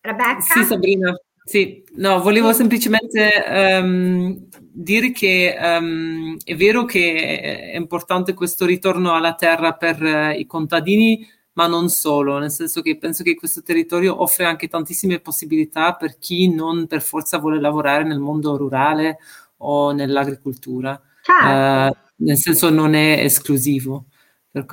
Rebecca? 0.00 0.40
Sì, 0.40 0.64
Sabrina. 0.64 1.14
Sì, 1.44 1.84
no, 1.94 2.20
volevo 2.20 2.52
semplicemente 2.52 3.30
um, 3.48 4.48
dire 4.58 5.12
che 5.12 5.56
um, 5.56 6.36
è 6.42 6.56
vero 6.56 6.84
che 6.84 7.70
è 7.72 7.76
importante 7.76 8.34
questo 8.34 8.66
ritorno 8.66 9.14
alla 9.14 9.34
terra 9.34 9.74
per 9.74 10.02
uh, 10.02 10.30
i 10.36 10.44
contadini, 10.46 11.24
ma 11.56 11.66
non 11.66 11.88
solo, 11.88 12.38
nel 12.38 12.50
senso 12.50 12.82
che 12.82 12.98
penso 12.98 13.22
che 13.22 13.34
questo 13.34 13.62
territorio 13.62 14.22
offre 14.22 14.44
anche 14.44 14.68
tantissime 14.68 15.20
possibilità 15.20 15.94
per 15.94 16.18
chi 16.18 16.52
non 16.52 16.86
per 16.86 17.00
forza 17.00 17.38
vuole 17.38 17.60
lavorare 17.60 18.04
nel 18.04 18.18
mondo 18.18 18.56
rurale 18.56 19.18
o 19.58 19.92
nell'agricoltura. 19.92 21.00
Certo. 21.22 21.46
Uh, 21.46 22.24
nel 22.24 22.36
senso 22.36 22.68
non 22.70 22.94
è 22.94 23.22
esclusivo, 23.22 24.06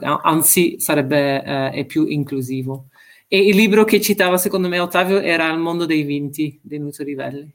anzi 0.03 0.79
sarebbe 0.79 1.37
uh, 1.37 1.73
è 1.73 1.85
più 1.85 2.05
inclusivo. 2.05 2.89
E 3.27 3.47
il 3.47 3.55
libro 3.55 3.85
che 3.85 4.01
citava 4.01 4.37
secondo 4.37 4.67
me 4.67 4.79
Ottavio 4.79 5.19
era 5.19 5.49
Il 5.49 5.59
mondo 5.59 5.85
dei 5.85 6.03
vinti 6.03 6.59
dei 6.61 6.79
Nutorivelli. 6.79 7.51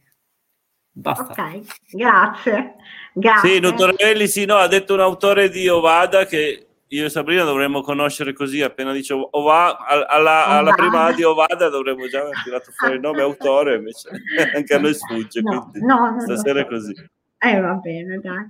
Basta. 0.90 1.30
Ok, 1.30 1.60
grazie. 1.90 2.74
grazie. 3.12 3.50
Sì, 3.50 3.60
Nutorivelli 3.60 4.26
sì, 4.26 4.46
no, 4.46 4.56
ha 4.56 4.66
detto 4.66 4.94
un 4.94 5.00
autore 5.00 5.50
di 5.50 5.68
Ovada 5.68 6.24
che 6.26 6.67
io 6.88 7.04
e 7.04 7.10
Sabrina 7.10 7.44
dovremmo 7.44 7.82
conoscere 7.82 8.32
così, 8.32 8.62
appena 8.62 8.92
dice 8.92 9.14
Ova, 9.14 9.76
alla, 9.86 10.46
alla 10.46 10.72
prima 10.72 11.12
di 11.12 11.22
Ovada 11.22 11.68
dovremmo 11.68 12.06
già 12.08 12.20
aver 12.20 12.42
tirato 12.42 12.70
fuori 12.74 12.94
il 12.94 13.00
nome 13.00 13.22
autore, 13.22 13.76
invece 13.76 14.08
anche 14.54 14.74
a 14.74 14.78
noi 14.78 14.94
sfugge, 14.94 15.40
no, 15.42 15.70
no, 15.74 16.10
no, 16.10 16.20
stasera 16.20 16.60
è 16.60 16.66
così. 16.66 16.94
Eh, 17.40 17.60
va 17.60 17.74
bene, 17.74 18.18
dai. 18.18 18.46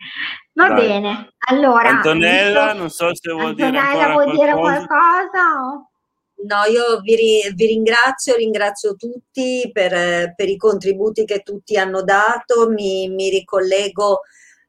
Va 0.55 0.69
dai. 0.69 0.87
bene. 0.87 1.33
Allora, 1.49 1.89
Antonella, 1.89 2.73
non 2.73 2.91
so 2.91 3.15
se 3.15 3.33
vuol 3.33 3.49
Antonella 3.49 3.93
dire 3.93 4.13
vuol 4.13 4.31
dire 4.31 4.53
qualcosa? 4.53 5.89
No, 6.41 6.65
io 6.71 7.01
vi, 7.01 7.17
vi, 7.55 7.67
ringrazio, 7.67 8.37
ringrazio 8.37 8.95
tutti 8.95 9.69
per, 9.73 10.35
per, 10.37 10.49
i 10.49 10.57
contributi 10.57 11.25
che 11.25 11.41
tutti 11.41 11.77
hanno 11.77 12.03
dato, 12.03 12.71
mi, 12.71 13.09
mi 13.09 13.29
ricollego 13.29 14.21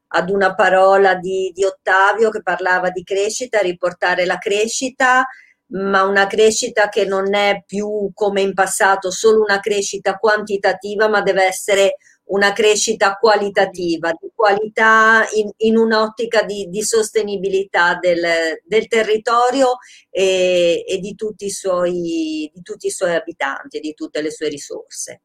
ad 0.10 0.30
una 0.30 0.56
parola 0.56 1.16
di, 1.16 1.52
di, 1.54 1.64
Ottavio 1.64 2.30
che 2.30 2.42
parlava 2.42 2.90
di 2.90 3.04
crescita, 3.04 3.60
riportare 3.60 4.26
la 4.26 4.38
crescita, 4.38 5.26
ma 5.72 6.04
una 6.04 6.26
crescita 6.26 6.90
che 6.90 7.06
non 7.06 7.34
è 7.36 7.64
più 7.66 8.10
come 8.14 8.42
in 8.42 8.54
passato 8.54 9.12
solo 9.12 9.42
una 9.42 9.60
crescita 9.60 10.16
quantitativa, 10.16 11.08
ma 11.08 11.22
deve 11.22 11.44
essere 11.46 11.98
una 12.30 12.54
crescita 12.54 13.16
qualitativa, 13.16 14.12
di 14.12 14.32
qualità 14.34 15.26
in, 15.34 15.50
in 15.58 15.78
un'ottica 15.78 16.44
di, 16.44 16.68
di 16.70 16.82
sostenibilità 16.82 17.98
del, 18.00 18.60
del 18.66 18.88
territorio 18.88 19.78
e, 20.10 20.84
e 20.88 21.00
di, 21.00 21.16
tutti 21.16 21.50
suoi, 21.50 22.52
di, 22.54 22.62
tutti 22.62 22.88
i 22.88 22.92
suoi, 22.92 23.16
abitanti 23.16 23.80
di 23.80 23.94
tutte 23.94 24.22
le 24.22 24.32
sue 24.32 24.48
risorse. 24.48 25.22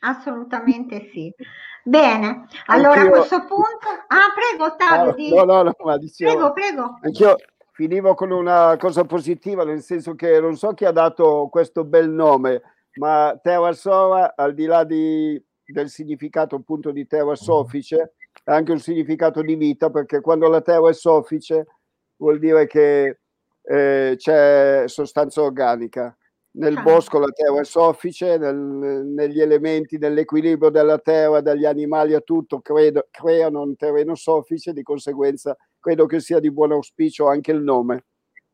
Assolutamente 0.00 1.10
sì. 1.12 1.32
Bene, 1.84 2.46
allora 2.66 3.00
anch'io... 3.00 3.14
a 3.14 3.18
questo 3.18 3.38
punto... 3.40 3.88
Ah, 4.08 4.32
prego 4.34 4.64
Ottavio. 4.64 5.40
Ah. 5.40 5.44
No, 5.44 5.52
no, 5.52 5.62
no, 5.62 5.74
ma 5.84 5.96
dicevo... 5.98 6.32
Prego, 6.32 6.52
prego. 6.52 6.98
Anch'io 7.02 7.36
finivo 7.72 8.14
con 8.14 8.30
una 8.30 8.76
cosa 8.78 9.04
positiva, 9.04 9.64
nel 9.64 9.82
senso 9.82 10.14
che 10.14 10.40
non 10.40 10.56
so 10.56 10.74
chi 10.74 10.84
ha 10.84 10.92
dato 10.92 11.48
questo 11.50 11.84
bel 11.84 12.10
nome, 12.10 12.62
ma 12.96 13.38
Terra 13.42 13.72
Sora, 13.72 14.34
al 14.36 14.54
di 14.54 14.66
là 14.66 14.84
di 14.84 15.42
del 15.70 15.88
significato 15.88 16.56
appunto 16.56 16.90
di 16.90 17.06
terra 17.06 17.34
soffice, 17.34 18.14
ha 18.44 18.54
anche 18.54 18.72
un 18.72 18.80
significato 18.80 19.42
di 19.42 19.54
vita, 19.54 19.90
perché 19.90 20.20
quando 20.20 20.48
la 20.48 20.60
terra 20.60 20.90
è 20.90 20.94
soffice 20.94 21.66
vuol 22.16 22.38
dire 22.38 22.66
che 22.66 23.20
eh, 23.62 24.14
c'è 24.16 24.84
sostanza 24.86 25.42
organica. 25.42 26.14
Nel 26.52 26.76
ah. 26.76 26.82
bosco 26.82 27.18
la 27.18 27.28
terra 27.28 27.60
è 27.60 27.64
soffice, 27.64 28.36
nel, 28.36 28.56
negli 28.56 29.40
elementi, 29.40 29.98
nell'equilibrio 29.98 30.70
della 30.70 30.98
terra, 30.98 31.40
dagli 31.40 31.64
animali 31.64 32.14
a 32.14 32.20
tutto, 32.20 32.60
credo, 32.60 33.06
creano 33.10 33.62
un 33.62 33.76
terreno 33.76 34.16
soffice, 34.16 34.72
di 34.72 34.82
conseguenza 34.82 35.56
credo 35.80 36.06
che 36.06 36.20
sia 36.20 36.38
di 36.38 36.52
buon 36.52 36.72
auspicio 36.72 37.28
anche 37.28 37.50
il 37.52 37.62
nome. 37.62 38.04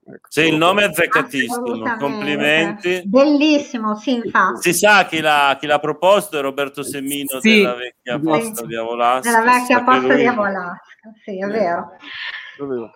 Ecco. 0.09 0.29
Sì, 0.29 0.43
il 0.43 0.57
nome 0.57 0.83
è 0.83 0.87
azzeccatissimo, 0.87 1.97
complimenti. 1.99 3.03
Bellissimo, 3.05 3.97
sì, 3.97 4.15
infatti. 4.15 4.71
Si 4.71 4.73
sa 4.73 5.05
chi 5.05 5.21
l'ha, 5.21 5.57
chi 5.59 5.67
l'ha 5.67 5.81
proposto, 5.81 6.39
è 6.39 6.41
Roberto 6.41 6.85
Semino 6.85 7.41
sì. 7.41 7.57
della 7.57 7.75
vecchia 7.75 8.21
posta 8.21 8.55
sì. 8.61 8.67
di 8.67 8.77
Avolasca. 8.77 9.29
Della 9.29 9.53
vecchia 9.53 9.83
posta 9.83 10.15
di 10.15 10.27
Avolasca, 10.27 11.13
sì, 11.25 11.43
è 11.43 11.47
vero. 11.47 11.97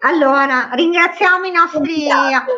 Allora, 0.01 0.71
ringraziamo 0.73 1.47
i 1.47 1.51
nostri... 1.51 1.79
Compilate. 1.79 2.55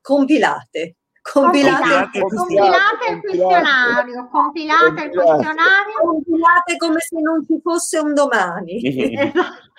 Compilate, 0.00 0.96
compilate, 1.32 2.20
compilate 2.20 3.10
il 3.12 3.20
questionario, 3.20 4.28
compilate 4.28 5.04
il 5.04 5.10
questionario. 5.10 5.94
Compilate 6.00 6.76
come 6.76 7.00
se 7.00 7.20
non 7.20 7.44
ci 7.46 7.58
fosse 7.62 7.98
un 7.98 8.12
domani. 8.12 8.82
esatto. 9.24 9.72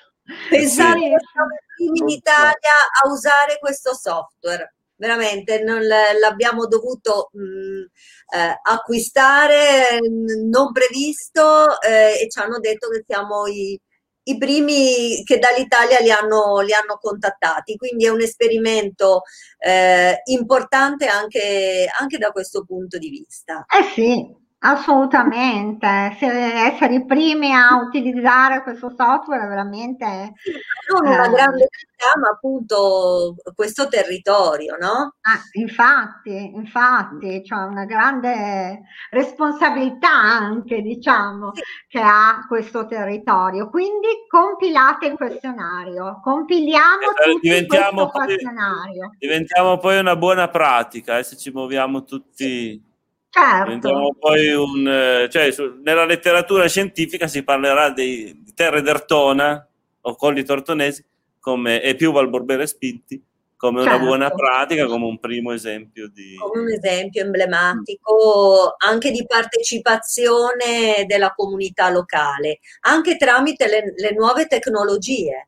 Pensate 0.49 0.99
sì. 0.99 1.27
siamo 1.31 1.53
i 1.53 1.65
primi 1.75 1.99
in 1.99 2.09
Italia 2.09 2.73
a 3.03 3.09
usare 3.09 3.59
questo 3.59 3.93
software. 3.93 4.73
Veramente 4.97 5.61
non 5.61 5.81
l'abbiamo 5.85 6.67
dovuto 6.67 7.29
mh, 7.33 8.37
eh, 8.37 8.59
acquistare, 8.63 9.99
non 10.45 10.71
previsto, 10.71 11.79
eh, 11.81 12.21
e 12.21 12.29
ci 12.29 12.39
hanno 12.39 12.59
detto 12.59 12.87
che 12.89 13.03
siamo 13.05 13.45
i, 13.45 13.79
i 14.27 14.37
primi 14.37 15.23
che 15.23 15.37
dall'Italia 15.37 15.99
li 15.99 16.11
hanno, 16.11 16.61
li 16.61 16.73
hanno, 16.73 16.97
contattati, 16.99 17.75
quindi 17.75 18.05
è 18.05 18.09
un 18.09 18.21
esperimento 18.21 19.21
eh, 19.59 20.21
importante 20.25 21.07
anche, 21.07 21.87
anche, 21.99 22.17
da 22.17 22.31
questo 22.31 22.63
punto 22.65 22.97
di 22.97 23.09
vista. 23.09 23.65
Eh 23.67 23.83
sì, 23.93 24.35
Assolutamente, 24.67 26.15
se 26.17 26.25
essere 26.25 26.95
i 26.95 27.05
primi 27.05 27.53
a 27.53 27.75
utilizzare 27.77 28.63
questo 28.63 28.91
software 28.97 29.47
veramente... 29.47 30.33
Sì, 30.37 30.53
non 30.91 31.05
una 31.05 31.25
eh, 31.27 31.29
grande 31.29 31.67
città, 31.69 32.19
ma 32.19 32.29
appunto 32.29 33.35
questo 33.53 33.87
territorio, 33.87 34.75
no? 34.79 35.13
Ah, 35.21 35.39
infatti, 35.51 36.51
infatti, 36.55 37.43
c'è 37.43 37.55
una 37.55 37.85
grande 37.85 38.81
responsabilità 39.11 40.09
anche, 40.09 40.81
diciamo, 40.81 41.51
sì. 41.53 41.61
che 41.87 42.01
ha 42.01 42.43
questo 42.47 42.87
territorio. 42.87 43.69
Quindi 43.69 44.07
compilate 44.27 45.05
il 45.05 45.15
questionario, 45.15 46.21
compiliamo 46.23 47.01
eh, 47.01 47.33
tutti 47.33 47.49
diventiamo 47.49 48.09
poi, 48.09 48.25
questionario. 48.25 49.11
Diventiamo 49.19 49.77
poi 49.77 49.99
una 49.99 50.15
buona 50.15 50.47
pratica, 50.47 51.19
eh, 51.19 51.23
se 51.23 51.37
ci 51.37 51.51
muoviamo 51.51 52.03
tutti... 52.03 52.43
Sì 52.43 52.93
Certo. 53.37 54.15
Poi 54.17 54.53
un, 54.53 54.87
eh, 54.87 55.29
cioè, 55.29 55.51
su, 55.51 55.81
nella 55.83 56.05
letteratura 56.05 56.69
scientifica 56.69 57.27
si 57.27 57.43
parlerà 57.43 57.89
di, 57.89 58.33
di 58.41 58.53
terre 58.53 58.81
d'Ertona 58.81 59.67
o 60.01 60.15
colli 60.15 60.45
tortonesi 60.45 61.03
come, 61.41 61.81
e 61.81 61.95
più 61.95 62.13
Valborbere 62.13 62.65
Spinti 62.65 63.21
come 63.57 63.81
certo. 63.81 63.97
una 63.97 64.05
buona 64.05 64.29
pratica, 64.29 64.85
come 64.85 65.05
un 65.05 65.19
primo 65.19 65.51
esempio 65.51 66.07
di... 66.07 66.35
Come 66.37 66.61
un 66.61 66.71
esempio 66.71 67.23
emblematico 67.23 68.75
anche 68.77 69.11
di 69.11 69.25
partecipazione 69.25 71.03
della 71.05 71.33
comunità 71.35 71.89
locale, 71.89 72.59
anche 72.81 73.17
tramite 73.17 73.67
le, 73.67 73.93
le 73.97 74.13
nuove 74.13 74.45
tecnologie 74.47 75.47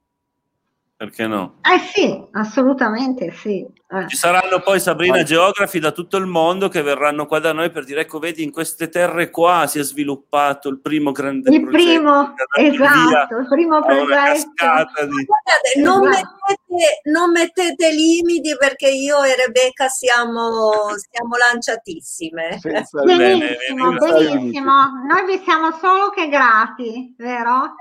perché 0.98 1.28
no? 1.28 1.60
Eh 1.62 1.78
sì, 1.94 2.20
assolutamente 2.32 3.32
sì. 3.32 3.64
Eh. 3.90 4.08
Ci 4.08 4.18
saranno 4.18 4.62
poi 4.62 4.80
Sabrina 4.80 5.22
geografi 5.22 5.78
da 5.78 5.92
tutto 5.92 6.18
il 6.18 6.26
mondo 6.26 6.70
che 6.70 6.82
verranno 6.82 7.28
qua 7.28 7.38
da 7.38 7.54
noi 7.54 7.70
per 7.70 7.86
dire 7.86 8.02
ecco 8.02 8.18
vedi 8.18 8.42
in 8.42 8.52
queste 8.52 8.90
terre 8.90 9.30
qua 9.30 9.68
si 9.68 9.78
è 9.78 9.84
sviluppato 9.84 10.70
il 10.70 10.80
primo 10.80 11.12
grande 11.12 11.54
il 11.54 11.62
progetto. 11.62 11.86
Primo, 11.86 12.34
esatto, 12.56 13.38
il 13.38 13.48
primo 13.48 13.80
progetto. 13.80 14.66
Di... 15.06 15.26
Guardate, 15.26 15.80
non, 15.82 16.08
esatto. 16.08 16.30
mettete, 16.48 17.02
non, 17.12 17.32
mettete, 17.32 17.92
limiti 17.92 18.56
perché 18.58 18.90
io 18.90 19.22
e 19.22 19.36
Rebecca 19.36 19.90
siamo, 19.90 20.72
siamo 21.12 21.36
lanciatissime. 21.38 22.58
Senza 22.60 23.04
benissimo, 23.04 23.92
bene, 23.92 24.00
benissimo. 24.00 24.72
Noi 25.08 25.26
vi 25.28 25.44
siamo 25.44 25.72
solo 25.74 26.10
che 26.10 26.28
grati, 26.28 27.14
vero? 27.20 27.76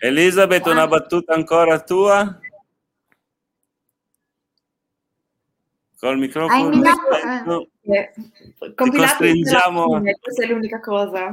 Elisabeth, 0.00 0.66
una 0.66 0.86
battuta 0.86 1.34
ancora 1.34 1.78
tua? 1.80 2.40
Col 6.02 6.18
microfono 6.18 6.82
spento, 6.82 7.68
eh, 7.82 8.12
costringiamo. 8.74 10.00
questa 10.20 10.42
è 10.42 10.46
l'unica 10.46 10.80
cosa. 10.80 11.32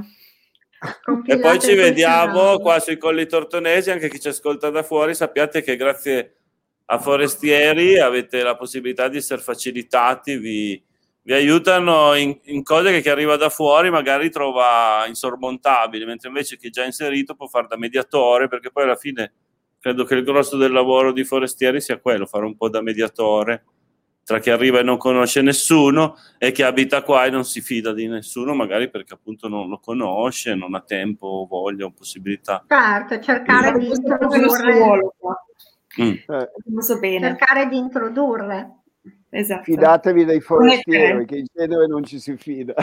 E 1.26 1.40
poi 1.40 1.60
ci 1.60 1.74
vediamo 1.74 2.60
qua 2.60 2.80
sui 2.80 3.00
colli 3.00 3.26
tortonesi 3.26 3.90
anche 3.90 4.10
chi 4.10 4.20
ci 4.20 4.28
ascolta 4.28 4.70
da 4.70 4.84
fuori 4.84 5.16
sappiate 5.16 5.64
che 5.64 5.76
grazie 5.76 6.36
a 6.86 7.00
forestieri 7.00 8.00
avete 8.00 8.44
la 8.44 8.56
possibilità 8.56 9.08
di 9.08 9.18
essere 9.18 9.42
facilitati 9.42 10.38
vi, 10.38 10.82
vi 11.24 11.34
aiutano 11.34 12.14
in, 12.14 12.40
in, 12.44 12.62
cose 12.62 12.92
che 12.92 13.02
chi 13.02 13.10
arriva 13.10 13.38
da 13.38 13.50
fuori 13.50 13.90
magari 13.90 14.30
trova 14.30 15.04
insormontabili 15.08 16.06
mentre 16.06 16.28
invece 16.28 16.58
chi 16.58 16.68
è 16.68 16.72
già 16.72 16.86
inserito 16.86 17.34
può 17.34 17.48
fare 17.48 17.68
da 17.68 17.76
mediatore 17.76 18.48
perché 18.48 18.72
poi 18.72 18.84
alla 18.84 18.96
fine 18.96 19.34
credo 19.80 20.06
che 20.06 20.14
il 20.14 20.24
grosso 20.24 20.58
del 20.58 20.72
lavoro 20.72 21.12
di 21.12 21.26
forestieri 21.26 21.82
sia 21.82 22.00
quello 22.00 22.26
fare 22.26 22.46
un 22.46 22.56
po' 22.56 22.70
da 22.70 22.82
mediatore 22.82 23.64
tra 24.30 24.38
chi 24.38 24.52
arriva 24.52 24.78
e 24.78 24.84
non 24.84 24.98
conosce 24.98 25.42
nessuno 25.42 26.16
e 26.38 26.52
chi 26.52 26.62
abita 26.62 27.02
qua 27.02 27.26
e 27.26 27.32
non 27.32 27.44
si 27.46 27.62
fida 27.62 27.94
di 27.94 28.08
nessuno, 28.08 28.54
magari 28.54 28.88
perché 28.88 29.16
appunto 29.16 29.48
non 29.48 29.68
lo 29.68 29.80
conosce, 29.80 30.54
non 30.54 30.76
ha 30.76 30.82
tempo, 30.82 31.48
voglia 31.50 31.86
o 31.86 31.90
possibilità. 31.90 32.64
Certo, 32.68 33.20
cercare 33.22 33.80
di 33.80 33.88
introdurre. 33.88 35.00
Mm. 36.00 36.12
Eh. 36.28 37.20
Cercare 37.20 37.68
di 37.70 37.78
introdurre. 37.78 38.79
Esatto. 39.32 39.64
fidatevi 39.64 40.26
dei 40.26 40.42
forestieri, 40.42 41.26
che 41.26 41.38
in 41.38 41.46
genere 41.54 41.86
non 41.88 42.04
ci 42.04 42.20
si 42.20 42.36
fida. 42.36 42.74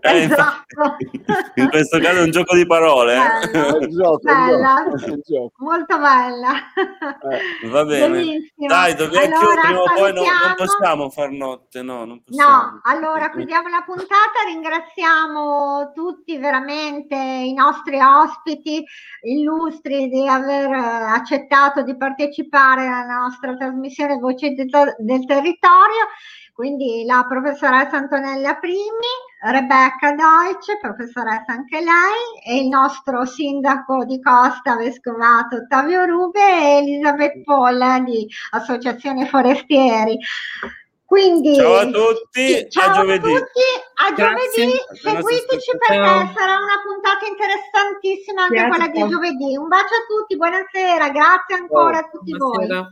Eh, 0.00 0.22
Esatto. 0.22 0.96
In 1.56 1.68
questo 1.68 1.98
caso 1.98 2.20
è 2.20 2.22
un 2.22 2.30
gioco 2.30 2.54
di 2.56 2.66
parole. 2.66 3.16
eh. 3.16 3.48
Bello. 3.50 3.86
Gioco, 3.88 4.20
Bella. 4.22 4.84
gioco. 5.26 5.52
Molto 5.58 5.98
bella. 5.98 6.52
Eh. 7.62 7.68
Va 7.68 7.84
bene. 7.84 8.08
Benissimo. 8.08 8.66
Dai, 8.66 8.94
dobbiamo 8.94 9.26
Allora, 9.26 9.38
chiudere, 9.40 9.60
prima 9.60 9.80
o 9.80 9.84
poi 9.94 10.12
non, 10.14 10.24
non 10.24 10.54
possiamo 10.56 11.10
far 11.10 11.30
notte, 11.30 11.82
no, 11.82 12.04
non 12.06 12.22
possiamo. 12.22 12.50
No, 12.50 12.80
allora 12.84 13.30
chiudiamo 13.30 13.68
la 13.68 13.82
puntata, 13.84 14.40
ringraziamo 14.46 15.92
tutti 15.94 16.38
veramente 16.38 17.14
i 17.14 17.52
nostri 17.52 17.98
ospiti 18.00 18.82
illustri 19.22 20.08
di 20.08 20.26
aver 20.26 20.70
eh, 20.70 20.76
accettato 20.78 21.82
di 21.82 21.96
partecipare 21.96 22.86
alla 22.86 23.18
nostra 23.18 23.54
trasmissione 23.54 24.16
Voci 24.18 24.54
del, 24.54 24.68
del 24.98 25.26
Territorio, 25.26 25.88
quindi 26.60 27.04
la 27.06 27.24
professoressa 27.26 27.96
Antonella 27.96 28.56
Primi, 28.56 29.12
Rebecca 29.42 30.12
Deutsch, 30.12 30.78
professoressa 30.78 31.52
anche 31.52 31.80
lei, 31.80 32.44
e 32.44 32.62
il 32.62 32.68
nostro 32.68 33.24
sindaco 33.24 34.04
di 34.04 34.20
Costa 34.20 34.76
Vescovato 34.76 35.56
Ottavio 35.56 36.04
Rube 36.04 36.38
e 36.38 36.76
Elisabeth 36.78 37.42
Polla 37.44 38.00
di 38.00 38.28
Associazione 38.50 39.26
Forestieri. 39.26 40.18
Quindi, 41.02 41.56
Ciao 41.56 41.74
a 41.74 41.86
tutti, 41.86 42.46
sì, 42.46 42.66
ciao 42.68 42.90
a 42.90 42.92
giovedì. 42.92 43.32
tutti, 43.32 43.66
a 44.06 44.12
giovedì, 44.14 44.70
seguiteci 44.92 45.70
perché 45.76 45.94
Ciao. 45.94 46.32
sarà 46.36 46.56
una 46.56 46.78
puntata 46.84 47.26
interessantissima 47.26 48.42
anche 48.42 48.54
Grazie. 48.54 48.70
quella 48.70 48.86
di 48.92 49.10
giovedì. 49.10 49.56
Un 49.56 49.66
bacio 49.66 49.94
a 49.94 50.06
tutti, 50.06 50.36
buonasera, 50.36 51.08
grazie 51.08 51.54
ancora 51.56 51.98
a 51.98 52.08
tutti 52.08 52.36
voi. 52.36 52.66
Buonasera. 52.66 52.88